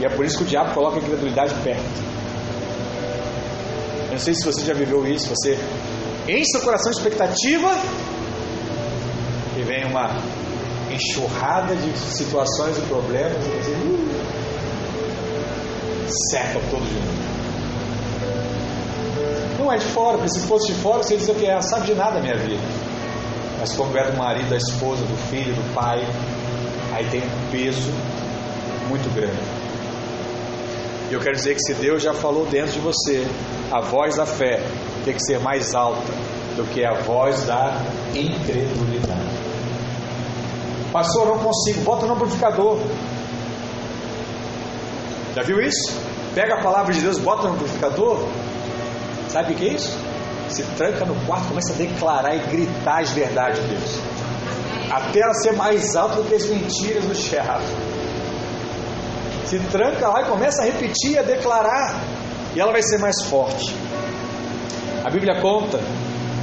E 0.00 0.04
é 0.04 0.08
por 0.08 0.24
isso 0.24 0.38
que 0.38 0.44
o 0.44 0.46
diabo 0.46 0.74
coloca 0.74 0.96
a 0.96 0.98
incredulidade 0.98 1.54
perto. 1.62 2.02
Eu 4.06 4.12
não 4.12 4.18
sei 4.18 4.34
se 4.34 4.44
você 4.44 4.64
já 4.64 4.74
viveu 4.74 5.06
isso, 5.06 5.28
você 5.28 5.58
enche 6.28 6.50
seu 6.52 6.60
coração 6.62 6.90
expectativa 6.90 7.70
vem 9.62 9.84
uma 9.86 10.16
enxurrada 10.90 11.74
de 11.74 11.96
situações 11.98 12.76
e 12.78 12.82
problemas 12.82 13.36
e 13.46 13.48
você 13.48 13.70
uh, 13.70 14.22
seca 16.30 16.60
todo 16.70 16.84
de 16.84 16.94
novo. 16.94 17.22
Não 19.58 19.72
é 19.72 19.76
de 19.76 19.84
fora, 19.84 20.18
porque 20.18 20.32
se 20.32 20.40
fosse 20.40 20.72
de 20.72 20.78
fora, 20.80 21.02
você 21.02 21.14
ia 21.14 21.20
dizer 21.20 21.34
que 21.36 21.46
é, 21.46 21.60
sabe 21.62 21.86
de 21.86 21.94
nada 21.94 22.18
a 22.18 22.20
minha 22.20 22.36
vida. 22.36 22.62
Mas 23.60 23.72
como 23.74 23.96
é 23.96 24.10
do 24.10 24.16
marido, 24.18 24.50
da 24.50 24.56
esposa, 24.56 25.04
do 25.04 25.16
filho, 25.30 25.54
do 25.54 25.74
pai, 25.74 26.04
aí 26.92 27.08
tem 27.10 27.20
um 27.20 27.50
peso 27.50 27.92
muito 28.88 29.08
grande. 29.14 29.38
E 31.10 31.14
eu 31.14 31.20
quero 31.20 31.36
dizer 31.36 31.54
que 31.54 31.60
se 31.60 31.74
Deus 31.74 32.02
já 32.02 32.12
falou 32.12 32.44
dentro 32.46 32.72
de 32.72 32.80
você, 32.80 33.24
a 33.70 33.80
voz 33.80 34.16
da 34.16 34.26
fé 34.26 34.60
tem 35.04 35.14
que 35.14 35.22
ser 35.24 35.38
mais 35.38 35.74
alta 35.74 36.12
do 36.56 36.64
que 36.72 36.84
a 36.84 36.94
voz 36.94 37.44
da 37.44 37.80
incredulidade. 38.14 39.21
Pastor, 40.92 41.26
não 41.26 41.38
consigo. 41.38 41.80
Bota 41.80 42.06
no 42.06 42.14
amplificador. 42.14 42.78
Já 45.34 45.42
viu 45.42 45.60
isso? 45.60 45.98
Pega 46.34 46.56
a 46.56 46.62
palavra 46.62 46.92
de 46.92 47.00
Deus, 47.00 47.18
bota 47.18 47.48
no 47.48 47.54
amplificador. 47.54 48.28
Sabe 49.28 49.54
o 49.54 49.56
que 49.56 49.68
é 49.68 49.72
isso? 49.72 49.96
Se 50.50 50.62
tranca 50.76 51.06
no 51.06 51.14
quarto, 51.26 51.48
começa 51.48 51.72
a 51.72 51.76
declarar 51.76 52.36
e 52.36 52.40
gritar 52.50 53.00
as 53.00 53.10
verdades 53.10 53.62
de 53.62 53.68
Deus. 53.68 53.98
Até 54.90 55.20
ela 55.20 55.32
ser 55.34 55.52
mais 55.52 55.96
alta 55.96 56.16
do 56.16 56.28
que 56.28 56.34
as 56.34 56.44
mentiras 56.44 57.04
do 57.04 57.14
diabo. 57.14 57.64
se 59.46 59.58
tranca 59.70 60.08
lá 60.08 60.20
e 60.20 60.24
começa 60.26 60.62
a 60.62 60.66
repetir, 60.66 61.18
a 61.18 61.22
declarar, 61.22 61.98
e 62.54 62.60
ela 62.60 62.72
vai 62.72 62.82
ser 62.82 62.98
mais 62.98 63.22
forte. 63.22 63.74
A 65.02 65.10
Bíblia 65.10 65.40
conta 65.40 65.80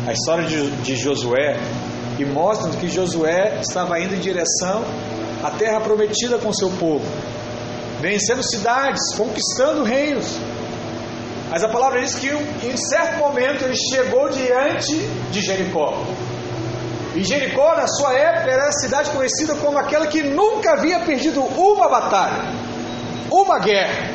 a 0.08 0.12
história 0.12 0.46
de, 0.46 0.72
de 0.82 0.96
Josué 0.96 1.60
e 2.20 2.26
mostra 2.26 2.72
que 2.72 2.90
Josué 2.90 3.60
estava 3.62 4.00
indo 4.00 4.14
em 4.14 4.20
direção 4.20 4.84
à 5.42 5.52
terra 5.52 5.80
prometida 5.80 6.38
com 6.38 6.52
seu 6.52 6.70
povo, 6.72 7.06
vencendo 8.02 8.44
cidades, 8.44 9.16
conquistando 9.16 9.84
reinos. 9.84 10.38
Mas 11.50 11.64
a 11.64 11.70
palavra 11.70 12.02
diz 12.02 12.16
que 12.16 12.28
em 12.28 12.78
certo 12.78 13.18
momento 13.18 13.64
ele 13.64 13.76
chegou 13.76 14.30
diante 14.30 14.96
de 15.32 15.42
Jericó. 15.42 16.04
E 17.16 17.24
Jericó, 17.24 17.76
na 17.76 17.88
sua 17.88 18.14
época, 18.14 18.52
era 18.52 18.68
a 18.68 18.72
cidade 18.72 19.10
conhecida 19.12 19.56
como 19.56 19.78
aquela 19.78 20.06
que 20.06 20.22
nunca 20.22 20.74
havia 20.74 21.00
perdido 21.00 21.42
uma 21.42 21.88
batalha, 21.88 22.54
uma 23.32 23.60
guerra. 23.60 24.12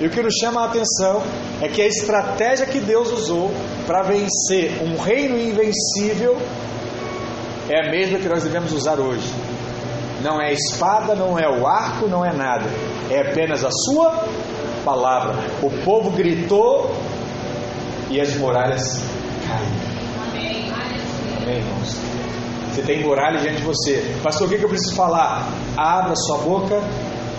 E 0.00 0.06
o 0.06 0.10
que 0.10 0.20
nos 0.20 0.34
chama 0.34 0.62
a 0.62 0.64
atenção 0.66 1.22
é 1.62 1.68
que 1.68 1.80
a 1.80 1.86
estratégia 1.86 2.66
que 2.66 2.80
Deus 2.80 3.12
usou 3.12 3.52
para 3.86 4.02
vencer 4.02 4.82
um 4.82 5.00
reino 5.00 5.38
invencível 5.38 6.36
é 7.70 7.86
a 7.86 7.90
mesma 7.90 8.18
que 8.18 8.28
nós 8.28 8.42
devemos 8.42 8.72
usar 8.72 8.98
hoje. 8.98 9.32
Não 10.20 10.40
é 10.40 10.48
a 10.48 10.52
espada, 10.52 11.14
não 11.14 11.38
é 11.38 11.48
o 11.48 11.64
arco, 11.64 12.08
não 12.08 12.24
é 12.24 12.32
nada. 12.32 12.68
É 13.08 13.20
apenas 13.20 13.64
a 13.64 13.70
sua 13.70 14.24
palavra. 14.84 15.36
O 15.62 15.70
povo 15.84 16.10
gritou 16.10 16.92
e 18.10 18.20
as 18.20 18.34
muralhas 18.34 19.00
caíram. 19.46 19.92
Amém, 21.42 21.58
irmãos? 21.58 21.96
Você 22.72 22.82
tem 22.82 23.04
muralha 23.04 23.38
diante 23.38 23.58
de 23.58 23.64
você. 23.64 24.16
Pastor, 24.20 24.48
o 24.48 24.50
que 24.50 24.62
eu 24.62 24.68
preciso 24.68 24.96
falar? 24.96 25.48
Abra 25.76 26.14
sua 26.16 26.38
boca, 26.38 26.82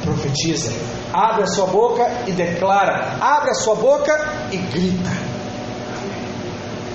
profetiza. 0.03 0.71
Abre 1.13 1.43
a 1.43 1.47
sua 1.47 1.67
boca 1.67 2.05
e 2.27 2.31
declara. 2.31 3.17
Abre 3.19 3.51
a 3.51 3.53
sua 3.55 3.75
boca 3.75 4.13
e 4.51 4.57
grita. 4.57 5.11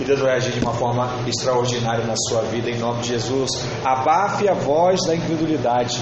E 0.00 0.04
Deus 0.04 0.20
vai 0.20 0.36
agir 0.36 0.52
de 0.52 0.60
uma 0.60 0.72
forma 0.72 1.08
extraordinária 1.26 2.04
na 2.04 2.14
sua 2.16 2.42
vida, 2.42 2.70
em 2.70 2.78
nome 2.78 3.02
de 3.02 3.08
Jesus. 3.08 3.50
Abafe 3.84 4.48
a 4.48 4.54
voz 4.54 5.00
da 5.06 5.14
incredulidade. 5.14 5.98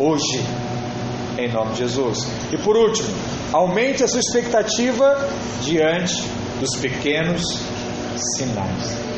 Hoje, 0.00 0.42
em 1.38 1.52
nome 1.52 1.72
de 1.72 1.78
Jesus. 1.78 2.26
E 2.52 2.56
por 2.56 2.76
último, 2.76 3.08
aumente 3.52 4.02
a 4.02 4.08
sua 4.08 4.20
expectativa 4.20 5.28
diante 5.62 6.22
dos 6.60 6.76
pequenos 6.76 7.42
sinais 8.36 9.08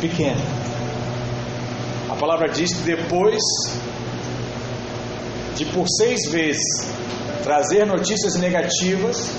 pequeno. 0.00 0.40
A 2.08 2.16
palavra 2.16 2.48
diz 2.48 2.72
que 2.72 2.82
depois 2.82 3.40
de 5.54 5.64
por 5.66 5.86
seis 5.88 6.30
vezes 6.30 6.88
trazer 7.42 7.86
notícias 7.86 8.34
negativas, 8.36 9.30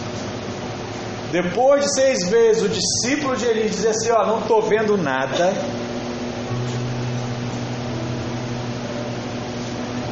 depois 1.32 1.86
de 1.86 1.94
seis 1.94 2.30
vezes 2.30 2.64
o 2.64 2.70
discípulo 2.70 3.36
de 3.36 3.46
Eli 3.46 3.70
dizer 3.70 3.90
assim: 3.90 4.12
Ó, 4.12 4.26
não 4.26 4.40
estou 4.40 4.62
vendo 4.62 4.98
nada, 4.98 5.54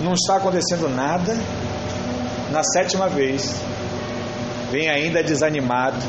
não 0.02 0.14
está 0.14 0.38
acontecendo 0.38 0.88
nada. 0.90 1.38
Na 2.52 2.64
sétima 2.64 3.08
vez, 3.08 3.54
vem 4.72 4.90
ainda 4.90 5.22
desanimado, 5.22 6.00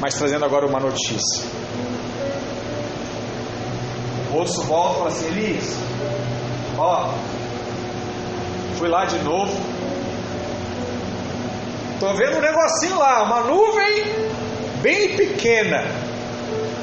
mas 0.00 0.14
trazendo 0.14 0.44
agora 0.44 0.64
uma 0.64 0.78
notícia 0.78 1.42
moço 4.34 4.62
volta 4.64 4.94
e 4.94 4.98
fala 4.98 5.08
assim, 5.08 5.26
Elias, 5.28 5.78
ó, 6.76 7.14
fui 8.74 8.88
lá 8.88 9.04
de 9.04 9.18
novo. 9.20 9.52
Tô 12.00 12.12
vendo 12.14 12.36
um 12.36 12.40
negocinho 12.40 12.98
lá, 12.98 13.22
uma 13.22 13.40
nuvem 13.42 14.04
bem 14.82 15.16
pequena. 15.16 15.84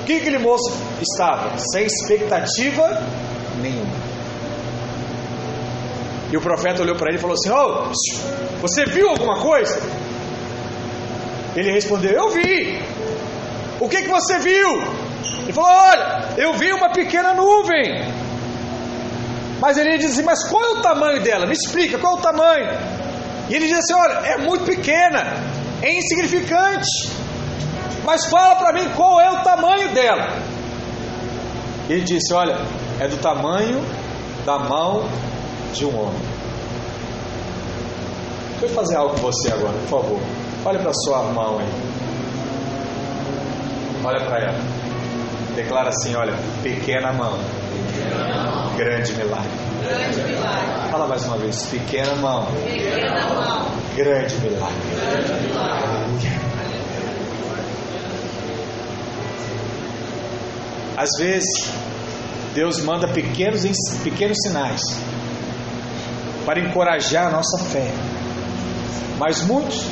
O 0.01 0.03
que 0.05 0.17
aquele 0.17 0.39
moço 0.39 0.71
estava? 1.01 1.57
Sem 1.57 1.85
expectativa 1.85 3.03
nenhuma. 3.61 4.01
E 6.31 6.37
o 6.37 6.41
profeta 6.41 6.81
olhou 6.81 6.95
para 6.95 7.09
ele 7.09 7.17
e 7.17 7.21
falou 7.21 7.35
assim: 7.35 7.51
oh, 7.51 7.91
Você 8.61 8.85
viu 8.85 9.09
alguma 9.09 9.39
coisa? 9.39 9.79
Ele 11.55 11.71
respondeu: 11.71 12.11
Eu 12.11 12.29
vi. 12.29 12.81
O 13.79 13.89
que, 13.89 14.01
que 14.03 14.07
você 14.07 14.39
viu? 14.39 14.81
Ele 15.43 15.53
falou: 15.53 15.69
Olha, 15.69 16.29
eu 16.37 16.53
vi 16.53 16.71
uma 16.71 16.89
pequena 16.89 17.33
nuvem. 17.33 18.20
Mas 19.61 19.77
ele 19.77 19.97
disse 19.99 20.13
assim: 20.13 20.23
Mas 20.23 20.43
qual 20.49 20.61
é 20.63 20.79
o 20.79 20.81
tamanho 20.81 21.21
dela? 21.21 21.45
Me 21.45 21.53
explica, 21.53 21.99
qual 21.99 22.15
é 22.15 22.19
o 22.19 22.21
tamanho? 22.21 22.65
E 23.47 23.55
ele 23.55 23.67
disse 23.67 23.79
assim: 23.79 23.93
Olha, 23.93 24.13
é 24.27 24.37
muito 24.37 24.65
pequena, 24.65 25.37
é 25.81 25.97
insignificante. 25.97 27.11
Mas 28.03 28.25
fala 28.25 28.55
para 28.55 28.73
mim 28.73 28.89
qual 28.95 29.21
é 29.21 29.29
o 29.29 29.43
tamanho 29.43 29.93
dela. 29.93 30.39
Ele 31.87 32.01
disse: 32.01 32.33
Olha, 32.33 32.57
é 32.99 33.07
do 33.07 33.17
tamanho 33.17 33.85
da 34.45 34.57
mão 34.57 35.07
de 35.73 35.85
um 35.85 35.95
homem. 35.95 36.21
Deixa 38.59 38.65
eu 38.65 38.69
fazer 38.69 38.95
algo 38.95 39.15
com 39.15 39.21
você 39.21 39.51
agora, 39.51 39.73
por 39.73 40.01
favor. 40.01 40.19
Olha 40.65 40.79
para 40.79 40.91
sua 40.93 41.23
mão 41.23 41.59
aí. 41.59 41.67
Olha 44.03 44.25
para 44.25 44.39
ela. 44.39 44.59
Declara 45.55 45.89
assim: 45.89 46.15
olha, 46.15 46.33
pequena 46.63 47.11
mão, 47.11 47.37
grande 48.77 49.13
milagre. 49.13 49.49
Grande 49.83 50.21
milagre. 50.23 50.91
Fala 50.91 51.07
mais 51.07 51.25
uma 51.25 51.37
vez: 51.37 51.63
pequena 51.65 52.15
mão, 52.15 52.45
pequena 52.63 53.27
mão. 53.33 53.67
grande 53.95 54.35
milagre. 54.37 54.75
Grande 54.95 55.47
milagre. 55.47 55.91
Às 60.97 61.09
vezes, 61.17 61.71
Deus 62.53 62.79
manda 62.81 63.07
pequenos, 63.07 63.63
pequenos 64.03 64.37
sinais 64.43 64.81
para 66.45 66.59
encorajar 66.59 67.27
a 67.27 67.29
nossa 67.31 67.57
fé. 67.57 67.91
Mas 69.17 69.41
muitos, 69.41 69.85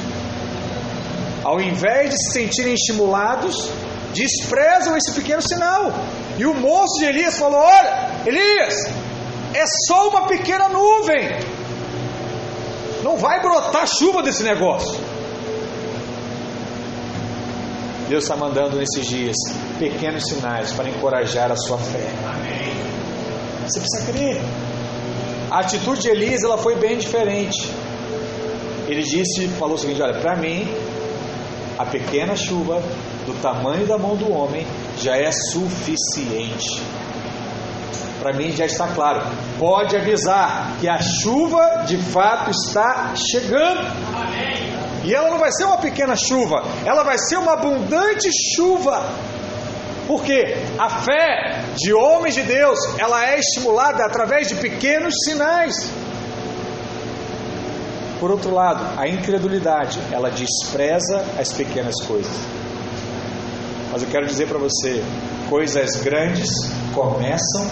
ao 1.44 1.60
invés 1.62 2.10
de 2.10 2.18
se 2.18 2.34
sentirem 2.34 2.74
estimulados, 2.74 3.70
desprezam 4.14 4.98
esse 4.98 5.12
pequeno 5.14 5.42
sinal. 5.42 5.92
E 6.38 6.46
o 6.46 6.54
moço 6.54 7.00
de 7.00 7.06
Elias 7.06 7.38
falou: 7.38 7.60
Olha, 7.60 8.09
Elias, 8.26 8.76
é 9.54 9.64
só 9.88 10.10
uma 10.10 10.28
pequena 10.28 10.68
nuvem, 10.70 11.30
não 13.04 13.18
vai 13.18 13.42
brotar 13.42 13.88
chuva 13.88 14.22
desse 14.22 14.44
negócio. 14.44 15.00
Deus 18.08 18.24
está 18.24 18.36
mandando 18.36 18.78
nesses 18.78 19.06
dias 19.08 19.36
pequenos 19.78 20.24
sinais 20.28 20.72
para 20.72 20.90
encorajar 20.90 21.52
a 21.52 21.56
sua 21.56 21.78
fé. 21.78 22.08
Amém. 22.26 22.74
Você 23.68 23.80
precisa 23.80 24.12
crer. 24.12 24.42
A 25.52 25.60
atitude 25.60 26.02
de 26.02 26.10
Elias 26.10 26.44
ela 26.44 26.58
foi 26.58 26.76
bem 26.76 26.98
diferente. 26.98 27.72
Ele 28.88 29.04
disse, 29.04 29.48
falou 29.60 29.76
o 29.76 29.78
seguinte: 29.78 30.02
olha, 30.02 30.20
para 30.20 30.36
mim 30.36 30.68
a 31.78 31.86
pequena 31.86 32.36
chuva 32.36 32.82
do 33.26 33.34
tamanho 33.42 33.86
da 33.86 33.98
mão 33.98 34.16
do 34.16 34.32
homem 34.34 34.66
já 34.98 35.16
é 35.16 35.32
suficiente. 35.32 36.82
Para 38.20 38.34
mim 38.34 38.52
já 38.52 38.66
está 38.66 38.88
claro. 38.90 39.22
Pode 39.58 39.96
avisar 39.96 40.78
que 40.80 40.88
a 40.88 41.00
chuva 41.02 41.84
de 41.86 41.98
fato 41.98 42.52
está 42.52 43.14
chegando. 43.16 43.82
E 45.04 45.14
ela 45.14 45.30
não 45.30 45.40
vai 45.40 45.52
ser 45.52 45.64
uma 45.64 45.78
pequena 45.78 46.16
chuva, 46.16 46.64
ela 46.86 47.04
vai 47.04 47.18
ser 47.18 47.38
uma 47.38 47.54
abundante 47.54 48.30
chuva. 48.54 49.10
Porque 50.06 50.58
a 50.78 50.90
fé 50.90 51.64
de 51.76 51.94
homens 51.94 52.34
de 52.36 52.42
Deus, 52.44 52.80
ela 52.98 53.30
é 53.30 53.40
estimulada 53.40 54.04
através 54.04 54.48
de 54.48 54.56
pequenos 54.56 55.14
sinais. 55.24 55.90
Por 58.20 58.32
outro 58.32 58.54
lado, 58.54 59.00
a 59.00 59.08
incredulidade, 59.08 60.00
ela 60.12 60.30
despreza 60.30 61.24
as 61.40 61.54
pequenas 61.54 61.96
coisas. 62.06 62.34
Mas 63.92 64.02
eu 64.02 64.10
quero 64.10 64.26
dizer 64.26 64.48
para 64.48 64.58
você: 64.58 65.02
coisas 65.50 65.96
grandes 66.04 66.50
começam 66.94 67.68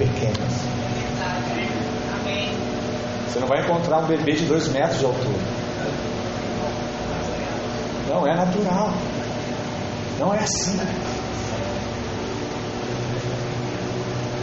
pequenas. 0.00 0.52
Você 3.28 3.38
não 3.38 3.46
vai 3.46 3.60
encontrar 3.62 3.98
um 3.98 4.06
bebê 4.06 4.32
de 4.32 4.46
dois 4.46 4.68
metros 4.68 4.98
de 4.98 5.04
altura. 5.04 5.38
Não 8.08 8.26
é 8.26 8.34
natural. 8.34 8.92
Não 10.18 10.34
é 10.34 10.38
assim. 10.38 10.80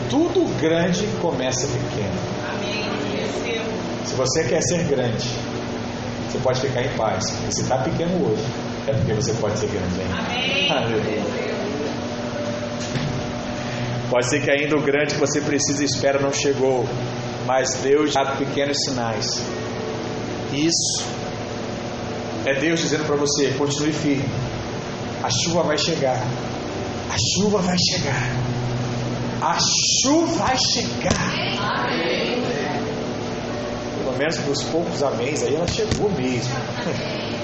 Tudo 0.10 0.48
grande 0.62 1.06
começa 1.22 1.68
pequeno. 1.68 2.38
Se 4.06 4.14
você 4.14 4.44
quer 4.46 4.62
ser 4.62 4.84
grande, 4.84 5.28
você 6.30 6.38
pode 6.40 6.62
ficar 6.62 6.84
em 6.84 6.90
paz. 6.96 7.24
Se 7.50 7.62
está 7.62 7.78
pequeno 7.80 8.30
hoje, 8.30 8.46
é 8.88 8.94
porque 8.94 9.14
você 9.14 9.34
pode 9.34 9.60
ser 9.60 9.68
grande 9.68 10.02
Amém. 10.14 10.72
Aleluia. 10.72 11.57
Pode 14.10 14.30
ser 14.30 14.42
que 14.42 14.50
ainda 14.50 14.76
o 14.78 14.82
grande 14.82 15.16
que 15.16 15.20
você 15.20 15.42
precisa 15.42 15.82
e 15.84 15.86
espera 15.86 16.20
não 16.20 16.32
chegou. 16.32 16.86
mas 17.46 17.76
Deus 17.76 18.14
dá 18.14 18.36
pequenos 18.36 18.78
sinais. 18.84 19.42
Isso 20.52 21.06
é 22.46 22.54
Deus 22.60 22.82
dizendo 22.82 23.06
para 23.06 23.16
você: 23.16 23.54
continue 23.58 23.94
firme. 23.94 24.30
A 25.24 25.30
chuva 25.30 25.64
vai 25.64 25.78
chegar. 25.78 26.22
A 27.10 27.16
chuva 27.34 27.60
vai 27.60 27.76
chegar. 27.78 28.30
A 29.42 29.58
chuva 30.02 30.46
vai 30.46 30.58
chegar. 30.58 31.14
Amém. 31.60 32.44
Pelo 34.04 34.18
menos 34.18 34.38
para 34.38 34.52
os 34.52 34.64
poucos 34.64 35.04
améns 35.04 35.44
aí 35.44 35.56
ela 35.56 35.68
chegou 35.68 36.10
mesmo. 36.12 36.54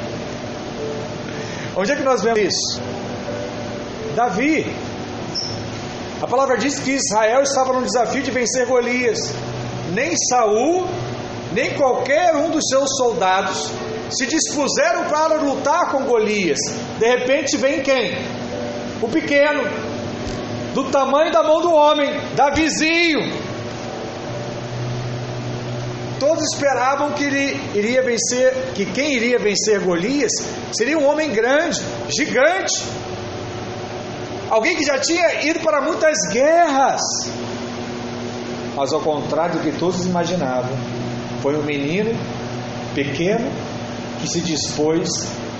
Onde 1.76 1.91
é 1.91 1.95
que 1.95 2.03
nós 2.03 2.22
vemos 2.22 2.39
isso? 2.39 2.82
Davi. 4.16 4.66
A 6.24 6.26
palavra 6.26 6.56
diz 6.58 6.80
que 6.80 6.92
Israel 6.92 7.42
estava 7.42 7.74
no 7.74 7.84
desafio 7.84 8.24
de 8.24 8.32
vencer 8.32 8.66
Golias. 8.66 9.20
Nem 9.92 10.16
Saul, 10.30 10.88
nem 11.52 11.74
qualquer 11.76 12.34
um 12.38 12.50
dos 12.50 12.64
seus 12.70 12.96
soldados 12.96 13.70
se 14.10 14.26
dispuseram 14.26 15.04
para 15.10 15.36
lutar 15.36 15.92
com 15.92 16.06
Golias. 16.06 16.60
De 16.98 17.06
repente 17.06 17.58
vem 17.58 17.84
quem? 17.84 18.14
O 19.02 19.10
pequeno, 19.10 19.64
do 20.74 20.86
tamanho 20.86 21.30
da 21.30 21.44
mão 21.44 21.60
do 21.60 21.74
homem, 21.74 22.10
Davizinho. 22.38 23.20
Todos 26.22 26.42
esperavam 26.54 27.12
que 27.12 27.26
ele 27.26 27.60
iria 27.76 28.02
vencer, 28.02 28.72
que 28.74 28.86
quem 28.86 29.14
iria 29.18 29.38
vencer 29.38 29.82
Golias 29.82 30.32
seria 30.72 30.98
um 30.98 31.06
homem 31.06 31.34
grande, 31.34 31.82
gigante, 32.08 32.82
alguém 34.54 34.76
que 34.76 34.86
já 34.86 34.99
tinha 34.99 35.43
ido 35.43 35.60
para 35.62 35.82
muitas 35.82 36.16
guerras. 36.32 37.01
Mas 38.76 38.93
ao 38.93 39.01
contrário 39.01 39.56
do 39.56 39.64
que 39.64 39.72
todos 39.80 40.06
imaginavam, 40.06 40.78
foi 41.41 41.58
um 41.58 41.64
menino 41.64 42.16
pequeno 42.93 43.51
que 44.22 44.28
se 44.28 44.41
dispôs 44.41 45.10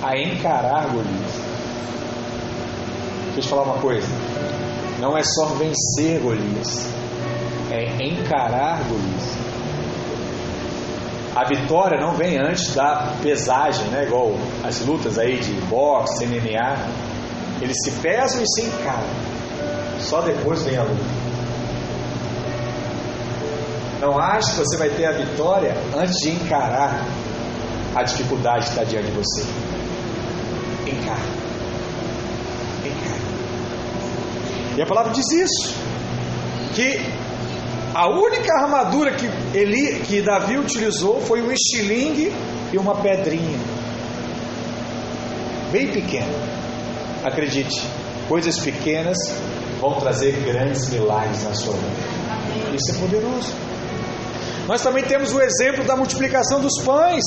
a 0.00 0.16
encarar 0.16 0.86
Golias. 0.92 1.32
Deixa 3.34 3.38
eu 3.38 3.42
te 3.42 3.48
falar 3.48 3.62
uma 3.64 3.78
coisa: 3.78 4.06
não 5.00 5.18
é 5.18 5.24
só 5.24 5.46
vencer 5.46 6.20
Golias, 6.20 6.88
é 7.72 8.04
encarar 8.04 8.78
Golias. 8.84 9.34
A 11.34 11.44
vitória 11.48 12.00
não 12.00 12.14
vem 12.14 12.38
antes 12.38 12.72
da 12.76 13.12
pesagem, 13.20 13.86
né? 13.86 14.04
igual 14.04 14.34
as 14.62 14.80
lutas 14.86 15.18
aí 15.18 15.40
de 15.40 15.52
boxe, 15.62 16.24
MMA. 16.26 17.03
Eles 17.64 17.78
se 17.82 17.90
pesam 17.92 18.42
e 18.42 18.46
se 18.46 18.60
encaram. 18.60 19.08
Só 19.98 20.20
depois 20.20 20.62
vem 20.64 20.76
a 20.76 20.82
luta. 20.82 21.02
Não 24.02 24.18
ache 24.18 24.50
que 24.50 24.58
você 24.58 24.76
vai 24.76 24.90
ter 24.90 25.06
a 25.06 25.12
vitória 25.12 25.74
antes 25.96 26.14
de 26.18 26.32
encarar 26.32 27.06
a 27.94 28.02
dificuldade 28.02 28.66
que 28.66 28.70
está 28.72 28.84
diante 28.84 29.06
de 29.06 29.12
você. 29.12 29.46
Encara. 30.86 31.22
Encara. 32.84 33.22
E 34.76 34.82
a 34.82 34.86
palavra 34.86 35.14
diz 35.14 35.30
isso. 35.32 35.74
Que 36.74 37.00
a 37.94 38.08
única 38.10 38.52
armadura 38.60 39.12
que, 39.12 39.24
ele, 39.56 40.00
que 40.00 40.20
Davi 40.20 40.58
utilizou 40.58 41.18
foi 41.22 41.40
um 41.40 41.50
estilingue 41.50 42.30
e 42.74 42.76
uma 42.76 42.96
pedrinha. 42.96 43.58
Bem 45.72 45.90
pequeno. 45.90 46.63
Acredite, 47.24 47.82
coisas 48.28 48.58
pequenas 48.58 49.16
vão 49.80 49.94
trazer 49.94 50.32
grandes 50.44 50.90
milagres 50.90 51.42
na 51.42 51.54
sua 51.54 51.72
vida. 51.72 52.74
Isso 52.74 52.90
é 52.90 53.00
poderoso. 53.00 53.52
Nós 54.66 54.82
também 54.82 55.04
temos 55.04 55.32
o 55.32 55.40
exemplo 55.40 55.84
da 55.84 55.96
multiplicação 55.96 56.60
dos 56.60 56.82
pães. 56.84 57.24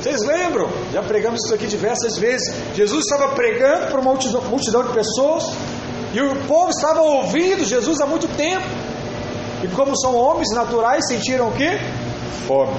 Vocês 0.00 0.20
lembram? 0.22 0.68
Já 0.92 1.02
pregamos 1.02 1.40
isso 1.44 1.54
aqui 1.54 1.66
diversas 1.66 2.18
vezes. 2.18 2.54
Jesus 2.74 3.04
estava 3.04 3.34
pregando 3.34 3.86
para 3.86 4.00
uma 4.00 4.12
multidão, 4.12 4.82
de 4.84 4.92
pessoas 4.92 5.52
e 6.12 6.20
o 6.20 6.36
povo 6.46 6.70
estava 6.70 7.00
ouvindo 7.00 7.64
Jesus 7.64 8.00
há 8.00 8.06
muito 8.06 8.28
tempo. 8.36 8.66
E 9.62 9.68
como 9.68 9.98
são 9.98 10.14
homens 10.14 10.50
naturais, 10.54 11.06
sentiram 11.08 11.48
o 11.48 11.52
que? 11.52 11.78
Fome. 12.46 12.74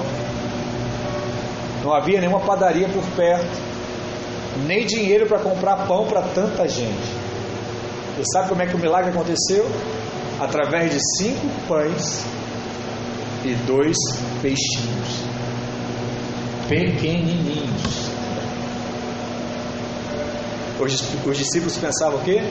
Não 1.84 1.94
havia 1.94 2.20
nenhuma 2.20 2.40
padaria 2.42 2.88
por 2.90 3.04
perto, 3.16 3.64
nem 4.58 4.86
dinheiro 4.86 5.26
para 5.28 5.39
comprar 5.39 5.88
pão 5.88 6.06
para 6.06 6.22
tanta 6.22 6.68
gente. 6.68 7.26
E 8.20 8.24
sabe 8.34 8.49
como 8.49 8.62
é 8.62 8.66
que 8.66 8.76
o 8.76 8.80
milagre 8.80 9.12
aconteceu? 9.12 9.70
Através 10.39 10.91
de 10.91 10.99
cinco 11.18 11.47
pães 11.68 12.26
e 13.43 13.53
dois 13.66 13.97
peixinhos, 14.41 15.24
pequenininhos. 16.68 18.06
Os, 20.80 21.26
os 21.26 21.38
discípulos 21.38 21.78
pensavam 21.78 22.20
o 22.20 22.24
quê? 22.24 22.41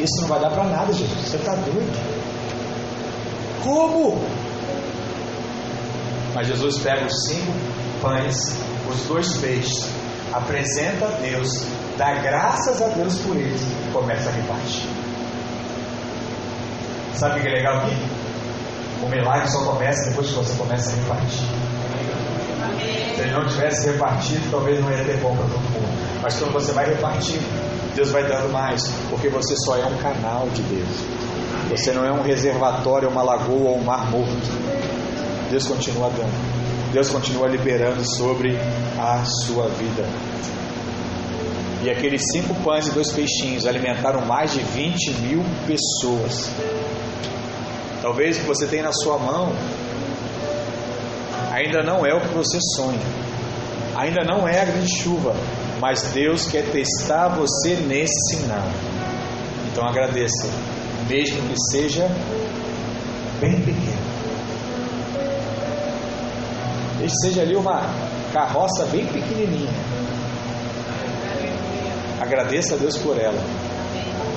Isso 0.00 0.20
não 0.22 0.28
vai 0.28 0.40
dar 0.40 0.50
para 0.50 0.64
nada, 0.64 0.92
Jesus. 0.92 1.18
Você 1.26 1.36
está 1.36 1.54
doido? 1.54 2.22
Como? 3.62 4.24
Mas 6.34 6.46
Jesus 6.46 6.78
pega 6.78 7.06
os 7.06 7.24
cinco 7.28 7.52
pães, 8.00 8.56
os 8.90 9.04
dois 9.06 9.36
peixes, 9.36 9.88
apresenta 10.32 11.06
a 11.06 11.10
Deus, 11.20 11.48
dá 11.96 12.14
graças 12.14 12.80
a 12.80 12.88
Deus 12.88 13.16
por 13.18 13.36
eles 13.36 13.60
e 13.60 13.92
começa 13.92 14.30
a 14.30 14.32
repartir. 14.32 14.88
Sabe 17.14 17.38
o 17.38 17.42
que 17.42 17.48
é 17.48 17.52
legal 17.52 17.76
aqui? 17.78 17.96
O 19.02 19.08
milagre 19.08 19.50
só 19.50 19.64
começa 19.64 20.10
depois 20.10 20.28
que 20.28 20.34
você 20.34 20.56
começa 20.56 20.90
a 20.90 20.94
repartir. 20.94 21.46
Se 23.14 23.20
ele 23.20 23.32
não 23.32 23.46
tivesse 23.46 23.90
repartido, 23.90 24.50
talvez 24.50 24.80
não 24.80 24.90
ia 24.90 25.04
ter 25.04 25.16
bom 25.18 25.36
para 25.36 25.44
todo 25.46 25.60
mundo. 25.60 26.20
Mas 26.22 26.38
quando 26.38 26.52
você 26.52 26.72
vai 26.72 26.86
repartindo, 26.86 27.94
Deus 27.94 28.10
vai 28.10 28.24
dando 28.24 28.50
mais, 28.50 28.80
porque 29.10 29.28
você 29.28 29.54
só 29.56 29.76
é 29.76 29.84
um 29.84 29.96
canal 29.98 30.48
de 30.54 30.62
Deus. 30.62 30.88
Você 31.70 31.92
não 31.92 32.04
é 32.04 32.12
um 32.12 32.22
reservatório, 32.22 33.08
uma 33.08 33.22
lagoa 33.22 33.70
ou 33.70 33.78
um 33.78 33.84
mar 33.84 34.10
morto. 34.10 34.50
Deus 35.50 35.66
continua 35.66 36.10
dando. 36.10 36.51
Deus 36.92 37.08
continua 37.08 37.48
liberando 37.48 38.04
sobre 38.16 38.54
a 38.98 39.24
sua 39.24 39.66
vida. 39.68 40.06
E 41.82 41.90
aqueles 41.90 42.20
cinco 42.32 42.54
pães 42.62 42.86
e 42.86 42.90
dois 42.90 43.10
peixinhos 43.10 43.66
alimentaram 43.66 44.26
mais 44.26 44.52
de 44.52 44.60
20 44.60 45.10
mil 45.22 45.42
pessoas. 45.66 46.50
Talvez 48.02 48.36
o 48.36 48.40
que 48.40 48.46
você 48.46 48.66
tem 48.66 48.82
na 48.82 48.92
sua 48.92 49.18
mão 49.18 49.52
ainda 51.50 51.82
não 51.82 52.04
é 52.04 52.14
o 52.14 52.20
que 52.20 52.28
você 52.28 52.58
sonha, 52.76 53.00
ainda 53.96 54.22
não 54.22 54.46
é 54.46 54.60
a 54.60 54.64
grande 54.64 55.02
chuva, 55.02 55.34
mas 55.80 56.02
Deus 56.12 56.46
quer 56.46 56.64
testar 56.70 57.28
você 57.28 57.74
nesse 57.76 58.36
sinal. 58.36 58.68
Então 59.70 59.86
agradeça, 59.88 60.46
mesmo 61.08 61.40
que 61.48 61.54
seja 61.70 62.06
bem 63.40 63.60
pequeno. 63.60 63.91
Deixe 67.02 67.16
seja 67.20 67.42
ali 67.42 67.56
uma 67.56 67.82
carroça 68.32 68.86
bem 68.86 69.04
pequenininha. 69.04 69.72
Agradeça 72.20 72.76
a 72.76 72.78
Deus 72.78 72.96
por 72.96 73.18
ela. 73.18 73.42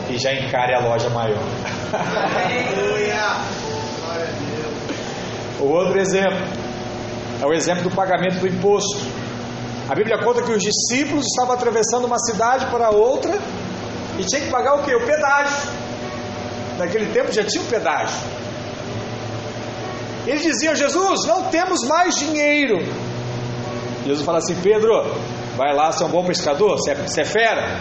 E 0.10 0.18
já 0.18 0.34
encare 0.34 0.74
a 0.74 0.80
loja 0.80 1.08
maior. 1.12 1.44
o 5.60 5.66
outro 5.66 6.00
exemplo 6.00 6.40
é 7.40 7.46
o 7.46 7.54
exemplo 7.54 7.84
do 7.84 7.92
pagamento 7.92 8.40
do 8.40 8.48
imposto. 8.48 8.98
A 9.88 9.94
Bíblia 9.94 10.18
conta 10.24 10.42
que 10.42 10.52
os 10.52 10.64
discípulos 10.64 11.24
estavam 11.28 11.54
atravessando 11.54 12.06
uma 12.06 12.18
cidade 12.18 12.66
para 12.72 12.90
outra 12.90 13.38
e 14.18 14.24
tinha 14.24 14.42
que 14.42 14.50
pagar 14.50 14.74
o 14.74 14.84
que? 14.84 14.92
O 14.96 15.06
pedágio. 15.06 15.70
Naquele 16.80 17.14
tempo 17.14 17.32
já 17.32 17.44
tinha 17.44 17.62
o 17.62 17.68
pedágio. 17.68 18.18
Eles 20.26 20.42
diziam: 20.42 20.76
Jesus, 20.76 21.26
não 21.26 21.44
temos 21.50 21.82
mais 21.88 22.16
dinheiro. 22.16 22.80
Jesus 24.06 24.26
fala 24.26 24.40
assim: 24.40 24.56
Pedro, 24.62 24.92
vai 25.56 25.74
lá, 25.74 25.92
você 25.92 26.04
é 26.04 26.06
um 26.06 26.10
bom 26.10 26.24
pescador, 26.26 26.78
você 26.78 26.92
é, 26.92 26.96
você 26.96 27.22
é 27.22 27.26
fera, 27.26 27.80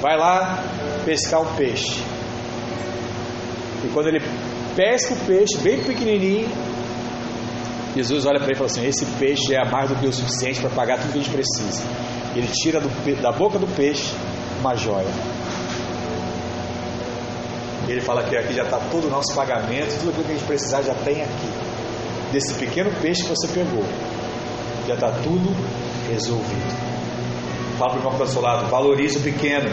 vai 0.00 0.16
lá 0.16 0.62
pescar 1.04 1.40
um 1.42 1.54
peixe. 1.56 2.02
E 3.84 3.88
quando 3.92 4.08
ele 4.08 4.20
pesca 4.76 5.14
o 5.14 5.26
peixe, 5.26 5.56
bem 5.58 5.82
pequenininho, 5.82 6.48
Jesus 7.96 8.26
olha 8.26 8.38
para 8.38 8.46
ele 8.46 8.54
e 8.54 8.56
fala 8.56 8.70
assim: 8.70 8.86
Esse 8.86 9.06
peixe 9.18 9.54
é 9.54 9.64
mais 9.64 9.88
do 9.88 9.96
que 9.96 10.06
o 10.06 10.12
suficiente 10.12 10.60
para 10.60 10.70
pagar 10.70 10.98
tudo 10.98 11.12
que 11.12 11.18
a 11.18 11.22
gente 11.22 11.32
precisa. 11.32 11.82
Ele 12.34 12.48
tira 12.48 12.80
do, 12.80 13.22
da 13.22 13.32
boca 13.32 13.58
do 13.58 13.66
peixe 13.66 14.14
uma 14.60 14.76
joia. 14.76 15.08
Ele 17.90 18.00
fala 18.00 18.22
que 18.22 18.36
aqui 18.36 18.54
já 18.54 18.62
está 18.62 18.78
todo 18.78 19.08
o 19.08 19.10
nosso 19.10 19.34
pagamento, 19.34 19.98
tudo 19.98 20.10
aquilo 20.10 20.24
que 20.24 20.30
a 20.30 20.34
gente 20.36 20.46
precisar 20.46 20.82
já 20.82 20.94
tem 20.94 21.22
aqui. 21.22 21.48
Desse 22.30 22.54
pequeno 22.54 22.88
peixe 23.02 23.24
que 23.24 23.28
você 23.28 23.48
pegou, 23.48 23.82
já 24.86 24.94
está 24.94 25.10
tudo 25.24 25.50
resolvido. 26.08 26.90
Fala 27.76 27.90
para 27.90 27.96
o 27.96 28.00
irmão 28.00 28.14
para 28.14 28.24
o 28.24 28.28
seu 28.28 28.40
lado. 28.40 28.70
Valorize 28.70 29.18
o 29.18 29.20
pequeno. 29.22 29.70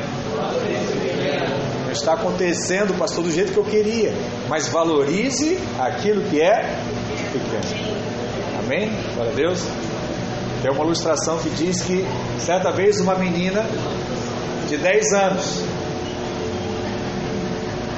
Não 1.86 1.92
está 1.92 2.14
acontecendo, 2.14 2.98
pastor, 2.98 3.24
do 3.24 3.32
jeito 3.32 3.52
que 3.52 3.60
eu 3.60 3.66
queria, 3.66 4.12
mas 4.50 4.68
valorize 4.68 5.60
aquilo 5.78 6.24
que 6.24 6.42
é 6.42 6.76
pequeno. 7.32 7.98
Amém? 8.58 8.90
Glória 9.14 9.32
a 9.32 9.36
Deus. 9.36 9.64
Tem 10.64 10.72
uma 10.72 10.84
ilustração 10.84 11.38
que 11.38 11.52
diz 11.52 11.84
que 11.84 12.04
certa 12.40 12.72
vez 12.72 13.00
uma 13.00 13.14
menina 13.14 13.64
de 14.68 14.76
10 14.76 15.14
anos 15.14 15.64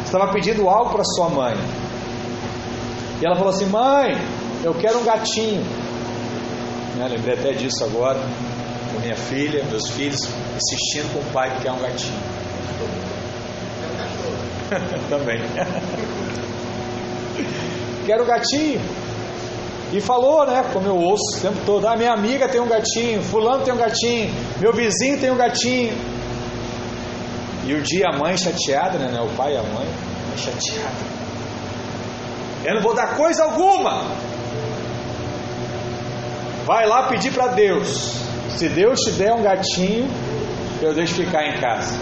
estava 0.10 0.34
pedindo 0.34 0.68
algo 0.68 0.92
para 0.92 1.04
sua 1.04 1.30
mãe. 1.30 1.56
E 3.22 3.26
ela 3.26 3.36
falou 3.36 3.52
assim: 3.52 3.68
Mãe, 3.68 4.18
eu 4.64 4.74
quero 4.74 5.00
um 5.00 5.04
gatinho. 5.04 5.62
Né? 6.96 7.08
Lembrei 7.08 7.36
até 7.36 7.54
disso 7.54 7.84
agora, 7.84 8.20
com 8.92 9.00
minha 9.00 9.16
filha, 9.16 9.64
meus 9.66 9.90
filhos, 9.92 10.20
insistindo 10.56 11.14
com 11.14 11.20
o 11.20 11.26
pai 11.32 11.56
que 11.56 11.64
quer 11.64 11.72
um 11.72 11.80
gatinho. 11.80 12.20
Também. 15.10 15.40
quero 18.06 18.24
um 18.24 18.28
gatinho. 18.28 18.82
E 19.92 20.00
falou, 20.00 20.46
né? 20.46 20.64
Como 20.72 20.88
eu 20.88 20.98
ouço 20.98 21.38
o 21.38 21.42
tempo 21.42 21.58
todo: 21.66 21.88
Ah, 21.88 21.96
minha 21.96 22.14
amiga 22.14 22.48
tem 22.48 22.60
um 22.60 22.68
gatinho, 22.68 23.22
Fulano 23.22 23.64
tem 23.64 23.74
um 23.74 23.78
gatinho, 23.78 24.34
meu 24.60 24.74
vizinho 24.74 25.20
tem 25.20 25.32
um 25.32 25.38
gatinho. 25.38 26.19
E 27.70 27.76
um 27.76 27.84
dia 27.84 28.08
a 28.12 28.18
mãe 28.18 28.36
chateada, 28.36 28.98
né? 28.98 29.22
O 29.22 29.30
pai 29.36 29.54
e 29.54 29.58
a 29.58 29.62
mãe, 29.62 29.88
chateada. 30.36 30.90
Eu 32.66 32.74
não 32.74 32.82
vou 32.82 32.96
dar 32.96 33.16
coisa 33.16 33.44
alguma. 33.44 34.06
Vai 36.66 36.88
lá 36.88 37.04
pedir 37.04 37.32
para 37.32 37.50
Deus. 37.50 38.24
Se 38.50 38.70
Deus 38.70 39.00
te 39.02 39.12
der 39.12 39.34
um 39.34 39.44
gatinho, 39.44 40.10
eu 40.82 40.96
deixo 40.96 41.14
ficar 41.14 41.46
em 41.46 41.60
casa. 41.62 41.96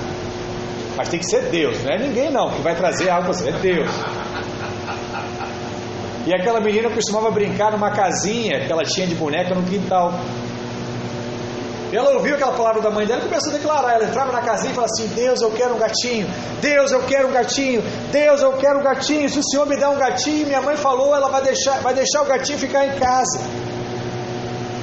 Mas 0.96 1.10
tem 1.10 1.20
que 1.20 1.30
ser 1.30 1.50
Deus, 1.50 1.84
não 1.84 1.94
é 1.94 1.98
ninguém 1.98 2.32
não 2.32 2.50
que 2.50 2.62
vai 2.62 2.74
trazer 2.74 3.10
algo 3.10 3.26
para 3.26 3.34
você, 3.34 3.50
é 3.50 3.52
Deus. 3.52 3.90
E 6.26 6.34
aquela 6.34 6.62
menina 6.62 6.90
costumava 6.90 7.30
brincar 7.30 7.74
numa 7.74 7.92
casinha 7.92 8.66
que 8.66 8.72
ela 8.72 8.84
tinha 8.84 9.06
de 9.06 9.16
boneca 9.16 9.54
no 9.54 9.64
quintal. 9.64 10.14
Ela 11.92 12.12
ouviu 12.12 12.36
aquela 12.36 12.52
palavra 12.52 12.82
da 12.82 12.90
mãe 12.90 13.06
dela 13.06 13.22
e 13.22 13.26
começou 13.26 13.54
a 13.54 13.58
declarar. 13.58 13.94
Ela 13.94 14.06
entrava 14.06 14.32
na 14.32 14.42
casinha 14.42 14.72
e 14.72 14.76
falava 14.76 14.92
assim: 14.92 15.08
Deus, 15.16 15.42
eu 15.42 15.52
quero 15.52 15.76
um 15.76 15.78
gatinho. 15.78 16.28
Deus, 16.60 16.92
eu 16.92 17.04
quero 17.04 17.30
um 17.30 17.32
gatinho. 17.32 17.82
Deus, 18.12 18.42
eu 18.42 18.54
quero 18.54 18.80
um 18.80 18.84
gatinho. 18.84 19.30
Se 19.30 19.40
o 19.40 19.44
Senhor 19.44 19.66
me 19.66 19.78
der 19.78 19.88
um 19.88 19.98
gatinho, 19.98 20.48
minha 20.48 20.62
mãe 20.62 20.76
falou, 20.76 21.16
ela 21.16 21.30
vai 21.30 21.42
deixar, 21.42 21.80
vai 21.80 21.94
deixar 21.94 22.24
o 22.24 22.26
gatinho 22.26 22.60
ficar 22.60 22.86
em 22.86 23.00
casa. 23.00 23.40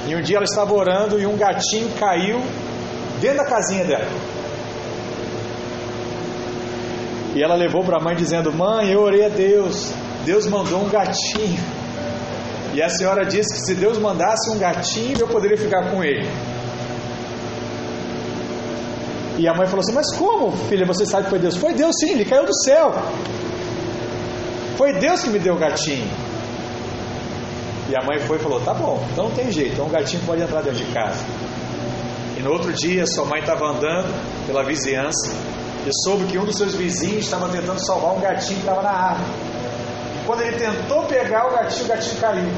E 0.07 0.15
um 0.15 0.21
dia 0.21 0.37
ela 0.37 0.45
estava 0.45 0.73
orando 0.73 1.19
e 1.19 1.27
um 1.27 1.37
gatinho 1.37 1.89
caiu 1.99 2.41
dentro 3.21 3.37
da 3.37 3.45
casinha 3.45 3.85
dela. 3.85 4.07
E 7.35 7.43
ela 7.43 7.55
levou 7.55 7.83
para 7.83 7.97
a 7.97 8.03
mãe 8.03 8.15
dizendo: 8.15 8.51
Mãe, 8.51 8.91
eu 8.91 9.01
orei 9.01 9.25
a 9.25 9.29
Deus. 9.29 9.91
Deus 10.25 10.47
mandou 10.47 10.81
um 10.81 10.89
gatinho. 10.89 11.63
E 12.73 12.81
a 12.81 12.89
senhora 12.89 13.23
disse 13.25 13.53
que 13.53 13.59
se 13.59 13.75
Deus 13.75 13.99
mandasse 13.99 14.49
um 14.49 14.57
gatinho, 14.57 15.19
eu 15.19 15.27
poderia 15.27 15.57
ficar 15.57 15.91
com 15.91 16.03
ele. 16.03 16.27
E 19.37 19.47
a 19.47 19.53
mãe 19.53 19.67
falou 19.67 19.81
assim: 19.81 19.93
Mas 19.93 20.15
como, 20.15 20.51
filha, 20.69 20.85
você 20.85 21.05
sabe 21.05 21.25
que 21.25 21.29
foi 21.29 21.39
Deus? 21.39 21.55
Foi 21.57 21.73
Deus 21.73 21.95
sim, 21.99 22.11
ele 22.11 22.25
caiu 22.25 22.45
do 22.45 22.55
céu. 22.63 22.93
Foi 24.77 24.93
Deus 24.93 25.23
que 25.23 25.29
me 25.29 25.39
deu 25.39 25.55
o 25.55 25.57
gatinho. 25.57 26.07
E 27.89 27.95
a 27.95 28.01
mãe 28.03 28.19
foi 28.19 28.37
e 28.37 28.39
falou: 28.39 28.61
Tá 28.61 28.73
bom, 28.73 29.05
então 29.11 29.25
não 29.25 29.35
tem 29.35 29.51
jeito, 29.51 29.73
então 29.73 29.87
o 29.87 29.89
gatinho 29.89 30.23
pode 30.25 30.41
entrar 30.41 30.61
dentro 30.61 30.83
de 30.83 30.91
casa. 30.93 31.23
E 32.37 32.41
no 32.41 32.51
outro 32.51 32.71
dia, 32.73 33.05
sua 33.07 33.25
mãe 33.25 33.41
estava 33.41 33.65
andando 33.65 34.13
pela 34.47 34.63
vizinhança 34.63 35.33
e 35.85 35.89
soube 36.03 36.25
que 36.25 36.37
um 36.37 36.45
dos 36.45 36.57
seus 36.57 36.73
vizinhos 36.73 37.25
estava 37.25 37.47
tentando 37.49 37.79
salvar 37.85 38.15
um 38.15 38.19
gatinho 38.19 38.59
que 38.59 38.67
estava 38.67 38.81
na 38.81 38.89
árvore. 38.89 39.31
E 40.21 40.25
quando 40.25 40.41
ele 40.41 40.57
tentou 40.57 41.03
pegar 41.03 41.47
o 41.47 41.51
gatinho, 41.51 41.85
o 41.85 41.87
gatinho 41.87 42.21
caiu. 42.21 42.51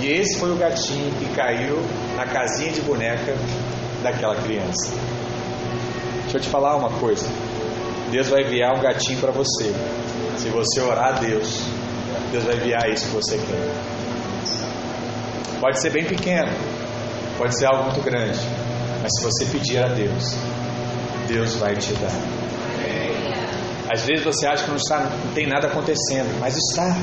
E 0.00 0.06
esse 0.12 0.38
foi 0.38 0.50
o 0.50 0.56
gatinho 0.56 1.12
que 1.14 1.26
caiu 1.34 1.82
na 2.16 2.24
casinha 2.24 2.72
de 2.72 2.80
boneca 2.82 3.36
daquela 4.02 4.36
criança. 4.36 4.92
Deixa 6.22 6.38
eu 6.38 6.40
te 6.40 6.48
falar 6.48 6.76
uma 6.76 6.90
coisa. 6.98 7.26
Deus 8.10 8.28
vai 8.28 8.42
enviar 8.42 8.76
um 8.76 8.80
gatinho 8.80 9.20
para 9.20 9.32
você. 9.32 9.72
Se 10.36 10.48
você 10.48 10.80
orar 10.80 11.16
a 11.16 11.20
Deus, 11.20 11.62
Deus 12.30 12.44
vai 12.44 12.56
enviar 12.56 12.88
isso 12.90 13.06
que 13.06 13.14
você 13.14 13.36
quer. 13.36 13.98
Pode 15.60 15.80
ser 15.80 15.90
bem 15.90 16.04
pequeno, 16.04 16.52
pode 17.36 17.58
ser 17.58 17.66
algo 17.66 17.84
muito 17.84 18.00
grande, 18.00 18.38
mas 19.02 19.10
se 19.16 19.24
você 19.24 19.44
pedir 19.46 19.82
a 19.82 19.88
Deus, 19.88 20.36
Deus 21.26 21.56
vai 21.56 21.74
te 21.74 21.92
dar. 21.94 22.38
Às 23.90 24.04
vezes 24.04 24.24
você 24.24 24.46
acha 24.46 24.64
que 24.64 24.70
não, 24.70 24.76
está, 24.76 25.00
não 25.00 25.32
tem 25.32 25.46
nada 25.46 25.66
acontecendo, 25.66 26.38
mas 26.38 26.54
está. 26.56 26.94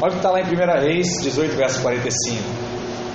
Olha 0.00 0.10
o 0.10 0.12
que 0.12 0.16
está 0.18 0.30
lá 0.30 0.40
em 0.40 0.44
1 0.44 0.80
Reis 0.80 1.20
18, 1.20 1.56
verso 1.56 1.82
45. 1.82 2.42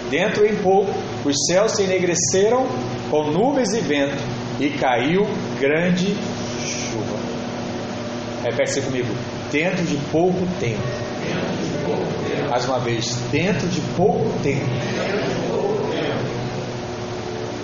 Dentro 0.10 0.46
em 0.46 0.58
pouco, 0.58 0.94
os 1.26 1.36
céus 1.48 1.74
se 1.74 1.84
enegreceram 1.84 2.66
com 3.10 3.32
nuvens 3.32 3.74
e 3.74 3.80
vento, 3.80 4.22
e 4.60 4.70
caiu 4.70 5.26
grande 5.60 6.16
chuva. 6.66 7.18
Repete 8.44 8.82
comigo: 8.82 9.14
dentro 9.52 9.84
de 9.86 9.96
pouco 10.12 10.46
tempo. 10.60 10.82
Mais 12.50 12.66
uma 12.66 12.80
vez, 12.80 13.16
dentro 13.32 13.68
de 13.68 13.82
pouco 13.96 14.30
tempo. 14.44 14.66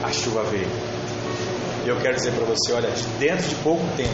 A 0.04 0.12
chuva 0.12 0.44
veio. 0.44 0.68
E 1.86 1.90
eu 1.90 1.98
quero 1.98 2.16
dizer 2.16 2.32
para 2.32 2.46
você: 2.46 2.74
olha, 2.74 2.90
dentro 3.20 3.48
de 3.48 3.56
pouco 3.56 3.86
tempo, 3.96 4.10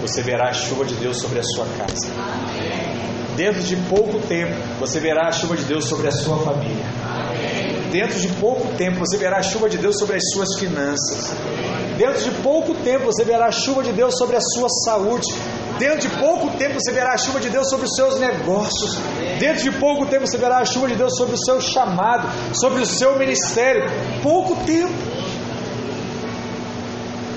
você 0.00 0.22
verá 0.22 0.48
a 0.48 0.52
chuva 0.52 0.84
de 0.84 0.94
Deus 0.94 1.18
sobre 1.18 1.38
a 1.38 1.42
sua 1.42 1.66
casa. 1.78 2.08
Dentro 3.36 3.62
de 3.62 3.76
pouco 3.88 4.18
tempo, 4.26 4.54
você 4.80 4.98
verá 4.98 5.28
a 5.28 5.32
chuva 5.32 5.56
de 5.56 5.64
Deus 5.64 5.84
sobre 5.86 6.08
a 6.08 6.12
sua 6.12 6.38
família. 6.38 6.97
Dentro 7.90 8.20
de 8.20 8.28
pouco 8.34 8.68
tempo, 8.76 8.98
você 8.98 9.16
verá 9.16 9.38
a 9.38 9.42
chuva 9.42 9.68
de 9.68 9.78
Deus 9.78 9.98
sobre 9.98 10.16
as 10.16 10.22
suas 10.32 10.58
finanças. 10.58 11.32
Dentro 11.96 12.22
de 12.22 12.30
pouco 12.42 12.74
tempo, 12.74 13.06
você 13.06 13.24
verá 13.24 13.46
a 13.46 13.52
chuva 13.52 13.82
de 13.82 13.92
Deus 13.92 14.16
sobre 14.16 14.36
a 14.36 14.40
sua 14.40 14.68
saúde. 14.84 15.26
Dentro 15.78 16.08
de 16.08 16.08
pouco 16.18 16.50
tempo 16.58 16.74
você 16.74 16.92
verá 16.92 17.14
a 17.14 17.18
chuva 17.18 17.40
de 17.40 17.48
Deus 17.50 17.68
sobre 17.70 17.86
os 17.86 17.94
seus 17.94 18.18
negócios. 18.18 18.98
Dentro 19.38 19.62
de 19.62 19.70
pouco 19.78 20.06
tempo 20.06 20.26
você 20.26 20.36
verá 20.36 20.58
a 20.58 20.64
chuva 20.64 20.88
de 20.88 20.96
Deus 20.96 21.16
sobre 21.16 21.34
o 21.34 21.38
seu 21.38 21.60
chamado, 21.60 22.28
sobre 22.52 22.82
o 22.82 22.86
seu 22.86 23.16
ministério. 23.16 23.84
Pouco 24.22 24.56
tempo. 24.64 24.92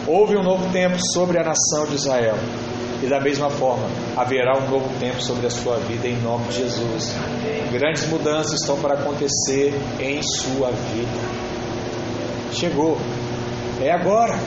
Houve 0.08 0.36
um 0.36 0.44
novo 0.44 0.72
tempo 0.74 0.98
sobre 1.14 1.40
a 1.40 1.44
nação 1.44 1.86
de 1.86 1.96
Israel. 1.96 2.36
E 3.02 3.08
da 3.08 3.20
mesma 3.20 3.50
forma, 3.50 3.88
haverá 4.16 4.58
um 4.58 4.70
novo 4.70 4.88
tempo 5.00 5.22
sobre 5.22 5.48
a 5.48 5.50
sua 5.50 5.78
vida 5.78 6.08
em 6.08 6.22
nome 6.22 6.46
de 6.50 6.58
Jesus. 6.58 7.16
Grandes 7.72 8.08
mudanças 8.08 8.62
estão 8.62 8.80
para 8.80 8.94
acontecer 8.94 9.74
em 10.00 10.22
sua 10.22 10.70
vida. 10.72 11.20
Chegou. 12.54 12.98
É 13.82 13.92
agora. 13.92 14.38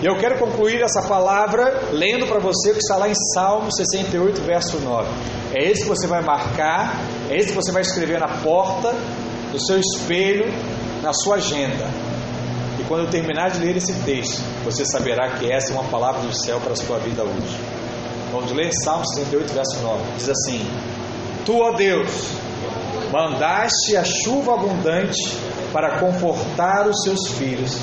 E 0.00 0.06
eu 0.06 0.16
quero 0.16 0.38
concluir 0.38 0.80
essa 0.80 1.02
palavra 1.02 1.88
lendo 1.90 2.26
para 2.28 2.38
você 2.38 2.70
o 2.70 2.74
que 2.74 2.78
está 2.78 2.96
lá 2.96 3.08
em 3.08 3.14
Salmo 3.34 3.72
68, 3.74 4.40
verso 4.42 4.78
9. 4.78 5.08
É 5.52 5.64
esse 5.64 5.82
que 5.82 5.88
você 5.88 6.06
vai 6.06 6.22
marcar, 6.22 6.94
é 7.28 7.36
esse 7.36 7.48
que 7.48 7.54
você 7.54 7.72
vai 7.72 7.82
escrever 7.82 8.20
na 8.20 8.28
porta, 8.28 8.94
no 9.52 9.58
seu 9.58 9.80
espelho, 9.80 10.46
na 11.02 11.12
sua 11.12 11.36
agenda. 11.36 12.07
Quando 12.88 13.10
terminar 13.10 13.50
de 13.50 13.60
ler 13.60 13.76
esse 13.76 13.92
texto, 14.00 14.42
você 14.64 14.82
saberá 14.86 15.32
que 15.32 15.52
essa 15.52 15.72
é 15.72 15.74
uma 15.74 15.84
palavra 15.90 16.22
do 16.22 16.34
céu 16.34 16.58
para 16.58 16.72
a 16.72 16.76
sua 16.76 16.98
vida 16.98 17.22
hoje. 17.22 17.60
Vamos 18.32 18.50
ler 18.52 18.70
Salmo 18.82 19.06
68, 19.06 19.52
verso 19.52 19.78
9. 19.82 20.02
Diz 20.16 20.28
assim: 20.30 20.66
Tu, 21.44 21.54
ó 21.54 21.72
Deus, 21.72 22.30
mandaste 23.12 23.94
a 23.94 24.04
chuva 24.04 24.54
abundante 24.54 25.36
para 25.70 25.98
confortar 25.98 26.88
os 26.88 27.02
seus 27.02 27.28
filhos 27.32 27.76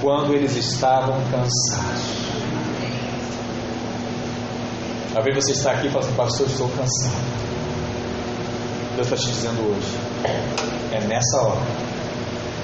quando 0.00 0.32
eles 0.32 0.56
estavam 0.56 1.20
cansados. 1.30 2.28
Talvez 5.12 5.36
você 5.36 5.52
está 5.52 5.72
aqui 5.72 5.88
e 5.88 5.90
fala 5.90 6.04
assim, 6.04 6.14
pastor, 6.14 6.46
estou 6.46 6.68
cansado. 6.68 7.38
Deus 8.94 9.12
está 9.12 9.16
te 9.16 9.30
dizendo 9.30 9.60
hoje, 9.70 9.98
é 10.92 11.00
nessa 11.06 11.42
hora 11.42 11.60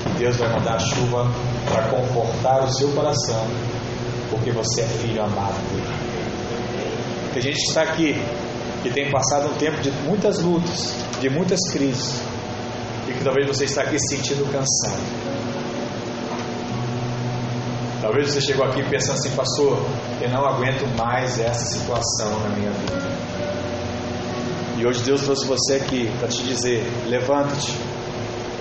que 0.04 0.18
Deus 0.18 0.36
vai 0.36 0.48
mandar 0.52 0.78
chuva 0.78 1.30
para 1.68 1.88
confortar 1.88 2.64
o 2.64 2.72
seu 2.72 2.88
coração, 2.92 3.46
porque 4.30 4.50
você 4.50 4.82
é 4.82 4.84
filho 4.84 5.22
amado 5.22 5.54
dele. 5.70 6.14
Tem 7.32 7.42
gente 7.42 7.56
que 7.56 7.68
está 7.68 7.82
aqui 7.82 8.14
que 8.82 8.90
tem 8.90 9.10
passado 9.10 9.48
um 9.48 9.54
tempo 9.54 9.80
de 9.80 9.90
muitas 9.90 10.38
lutas, 10.40 10.94
de 11.20 11.30
muitas 11.30 11.58
crises, 11.72 12.20
e 13.08 13.12
que 13.12 13.24
talvez 13.24 13.46
você 13.46 13.64
está 13.64 13.82
aqui 13.82 13.98
se 13.98 14.16
sentindo 14.16 14.44
cansado. 14.52 15.02
Talvez 18.02 18.30
você 18.30 18.40
chegou 18.42 18.66
aqui 18.66 18.82
pensando 18.90 19.14
assim, 19.14 19.30
pastor, 19.30 19.82
eu 20.20 20.28
não 20.28 20.44
aguento 20.44 20.86
mais 20.98 21.38
essa 21.38 21.64
situação 21.64 22.38
na 22.40 22.50
minha 22.50 22.70
vida. 22.70 23.14
E 24.76 24.86
hoje 24.86 25.02
Deus 25.02 25.22
trouxe 25.22 25.46
você 25.46 25.76
aqui 25.76 26.10
para 26.18 26.28
te 26.28 26.42
dizer: 26.42 26.84
levanta-te, 27.06 27.74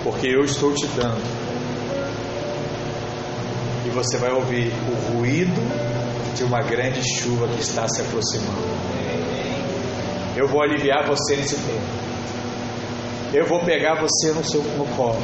porque 0.02 0.28
eu 0.28 0.42
estou 0.44 0.72
te 0.72 0.86
dando 0.96 1.43
você 3.94 4.16
vai 4.18 4.32
ouvir 4.32 4.72
o 4.90 5.12
ruído 5.12 5.54
de 6.34 6.42
uma 6.42 6.60
grande 6.62 7.00
chuva 7.16 7.46
que 7.46 7.60
está 7.60 7.86
se 7.88 8.00
aproximando. 8.00 8.74
Eu 10.36 10.48
vou 10.48 10.62
aliviar 10.62 11.06
você 11.06 11.36
nesse 11.36 11.54
tempo. 11.54 12.04
Eu 13.32 13.46
vou 13.46 13.60
pegar 13.60 13.94
você 14.00 14.32
no 14.32 14.44
seu 14.44 14.62
no 14.62 14.84
colo. 14.96 15.22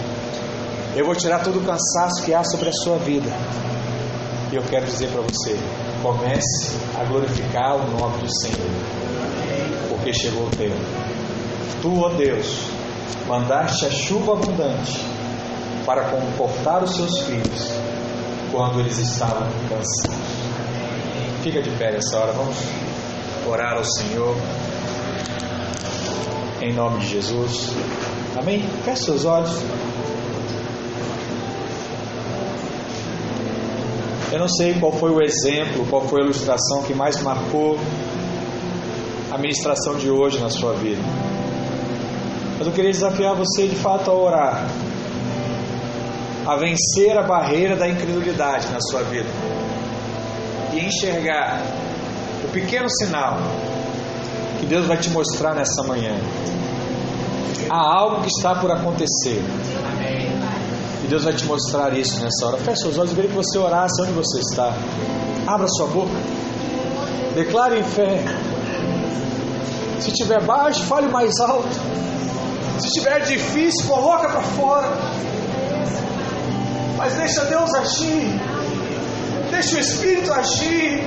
Eu 0.95 1.05
vou 1.05 1.16
tirar 1.16 1.41
todo 1.41 1.59
o 1.59 1.64
cansaço 1.64 2.23
que 2.25 2.33
há 2.33 2.45
sobre 2.45 2.68
a 2.68 2.73
sua 2.73 2.97
vida. 2.99 3.31
E 4.53 4.57
eu 4.57 4.62
quero 4.62 4.87
dizer 4.87 5.09
para 5.09 5.23
você: 5.23 5.57
comece 6.01 6.77
a 6.99 7.05
glorificar 7.05 7.75
o 7.77 7.91
nome 7.91 8.18
do 8.18 8.41
Senhor, 8.41 8.71
porque 9.89 10.12
chegou 10.12 10.47
o 10.47 10.51
tempo. 10.51 10.77
Tu, 11.83 12.01
ó 12.01 12.09
Deus, 12.11 12.66
mandaste 13.27 13.87
a 13.87 13.91
chuva 13.91 14.35
abundante 14.35 15.05
para 15.85 16.05
confortar 16.11 16.85
os 16.85 16.95
seus 16.95 17.18
filhos 17.23 17.80
quando 18.51 18.81
eles 18.81 18.99
estavam 18.99 19.49
cansados. 19.69 20.41
Fica 21.43 21.63
de 21.63 21.71
pé 21.71 21.93
nessa 21.93 22.19
hora, 22.19 22.33
vamos 22.33 22.57
orar 23.49 23.77
ao 23.77 23.85
Senhor. 23.85 24.37
Em 26.61 26.73
nome 26.75 27.01
de 27.01 27.09
Jesus. 27.09 27.73
Amém? 28.37 28.63
Feche 28.85 29.05
seus 29.05 29.25
olhos. 29.25 29.63
Eu 34.33 34.39
não 34.39 34.49
sei 34.49 34.75
qual 34.75 34.93
foi 34.93 35.11
o 35.11 35.23
exemplo, 35.23 35.85
qual 35.89 36.03
foi 36.03 36.21
a 36.21 36.25
ilustração 36.25 36.83
que 36.83 36.95
mais 36.95 37.21
marcou 37.23 37.79
a 39.31 39.39
ministração 39.39 39.97
de 39.97 40.11
hoje 40.11 40.39
na 40.39 40.51
sua 40.51 40.75
vida. 40.75 41.01
Mas 42.59 42.67
eu 42.67 42.73
queria 42.73 42.91
desafiar 42.91 43.35
você 43.35 43.67
de 43.67 43.75
fato 43.75 44.11
a 44.11 44.15
orar, 44.15 44.69
a 46.51 46.57
vencer 46.57 47.17
a 47.17 47.23
barreira 47.23 47.77
da 47.77 47.89
incredulidade 47.89 48.67
na 48.73 48.81
sua 48.81 49.05
vida 49.05 49.29
e 50.73 50.81
enxergar 50.85 51.63
o 52.45 52.49
pequeno 52.49 52.91
sinal 52.91 53.39
que 54.59 54.67
Deus 54.67 54.85
vai 54.85 54.97
te 54.97 55.11
mostrar 55.11 55.55
nessa 55.55 55.85
manhã. 55.85 56.13
Há 57.71 57.79
algo 57.79 58.23
que 58.23 58.27
está 58.27 58.57
por 58.57 58.73
acontecer. 58.73 59.41
Deus 61.09 61.23
vai 61.23 61.35
te 61.35 61.45
mostrar 61.45 61.97
isso 61.97 62.21
nessa 62.21 62.47
hora. 62.47 62.59
Feche 62.59 62.83
seus 62.83 62.99
olhos, 62.99 63.13
queria 63.13 63.31
que 63.31 63.37
você 63.37 63.57
orasse 63.57 64.03
onde 64.03 64.13
você 64.13 64.41
está. 64.41 64.75
Abra 65.47 65.69
sua 65.69 65.87
boca. 65.87 66.11
Declare 67.37 67.79
em 67.79 67.85
fé. 67.85 68.25
Se 70.01 70.11
estiver 70.11 70.43
baixo, 70.45 70.83
fale 70.85 71.07
mais 71.07 71.39
alto. 71.39 71.69
Se 72.81 72.89
estiver 72.89 73.21
difícil, 73.25 73.87
coloca 73.89 74.29
para 74.29 74.41
fora. 74.41 74.89
Mas 77.01 77.15
deixa 77.15 77.47
Deus 77.47 77.75
agir. 77.77 78.39
Deixa 79.51 79.77
o 79.77 79.81
Espírito 79.81 80.31
agir. 80.35 81.03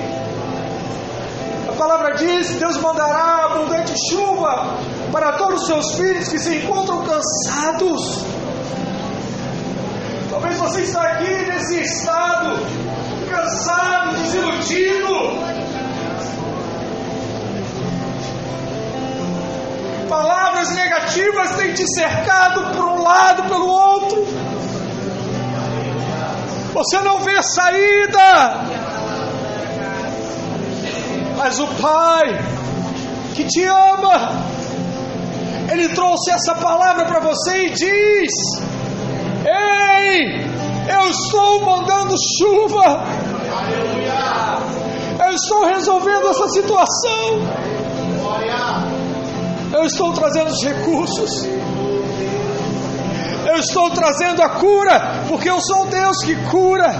A 1.69 1.73
palavra 1.73 2.15
diz: 2.15 2.49
Deus 2.55 2.77
mandará 2.77 3.45
abundante 3.45 3.93
chuva 4.09 4.75
para 5.11 5.33
todos 5.33 5.61
os 5.61 5.67
seus 5.67 5.95
filhos 5.95 6.29
que 6.29 6.39
se 6.39 6.55
encontram 6.55 7.03
cansados. 7.03 8.25
Talvez 10.31 10.57
você 10.57 10.81
está 10.81 11.03
aqui 11.03 11.31
nesse 11.31 11.81
estado, 11.81 12.57
cansado, 13.29 14.17
desiludido. 14.17 15.13
Palavras 20.09 20.71
negativas 20.71 21.51
têm 21.55 21.71
te 21.75 21.85
cercado 21.93 22.75
por 22.75 22.83
um 22.83 23.03
lado, 23.03 23.43
pelo 23.43 23.67
outro. 23.67 24.42
Você 26.73 27.01
não 27.01 27.19
vê 27.19 27.41
saída. 27.41 28.65
Mas 31.37 31.59
o 31.59 31.67
Pai, 31.67 32.23
que 33.35 33.43
te 33.45 33.63
ama, 33.65 34.43
Ele 35.71 35.89
trouxe 35.89 36.31
essa 36.31 36.55
palavra 36.55 37.05
para 37.05 37.19
você 37.19 37.67
e 37.67 37.69
diz: 37.69 38.31
Ei, 39.45 40.45
eu 40.89 41.09
estou 41.09 41.61
mandando 41.61 42.15
chuva. 42.37 43.03
Eu 45.25 45.33
estou 45.33 45.65
resolvendo 45.65 46.27
essa 46.29 46.47
situação. 46.49 47.39
Eu 49.73 49.85
estou 49.85 50.11
trazendo 50.13 50.49
os 50.49 50.63
recursos. 50.63 51.47
Eu 53.45 53.57
estou 53.57 53.91
trazendo 53.91 54.41
a 54.41 54.49
cura, 54.49 55.22
porque 55.33 55.49
eu 55.49 55.59
sou 55.59 55.87
Deus 55.87 56.17
que 56.23 56.35
cura. 56.51 56.93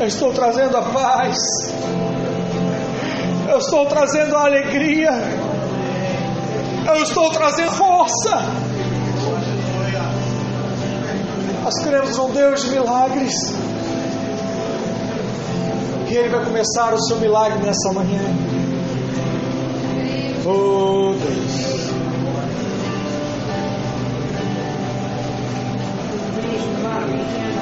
Eu 0.00 0.06
estou 0.06 0.32
trazendo 0.32 0.78
a 0.78 0.82
paz. 0.82 1.36
Eu 3.50 3.58
estou 3.58 3.84
trazendo 3.84 4.34
a 4.34 4.44
alegria. 4.46 5.10
Eu 6.86 7.02
estou 7.02 7.30
trazendo 7.32 7.70
força. 7.72 8.38
Nós 11.62 11.74
cremos 11.84 12.16
num 12.16 12.30
Deus 12.30 12.62
de 12.62 12.70
milagres. 12.70 13.34
E 16.08 16.14
Ele 16.14 16.30
vai 16.30 16.46
começar 16.46 16.94
o 16.94 17.02
seu 17.02 17.18
milagre 17.18 17.58
nessa 17.58 17.92
manhã. 17.92 18.22
Oh 20.46 21.12
Deus. 21.12 22.05
Amen. 27.06 27.55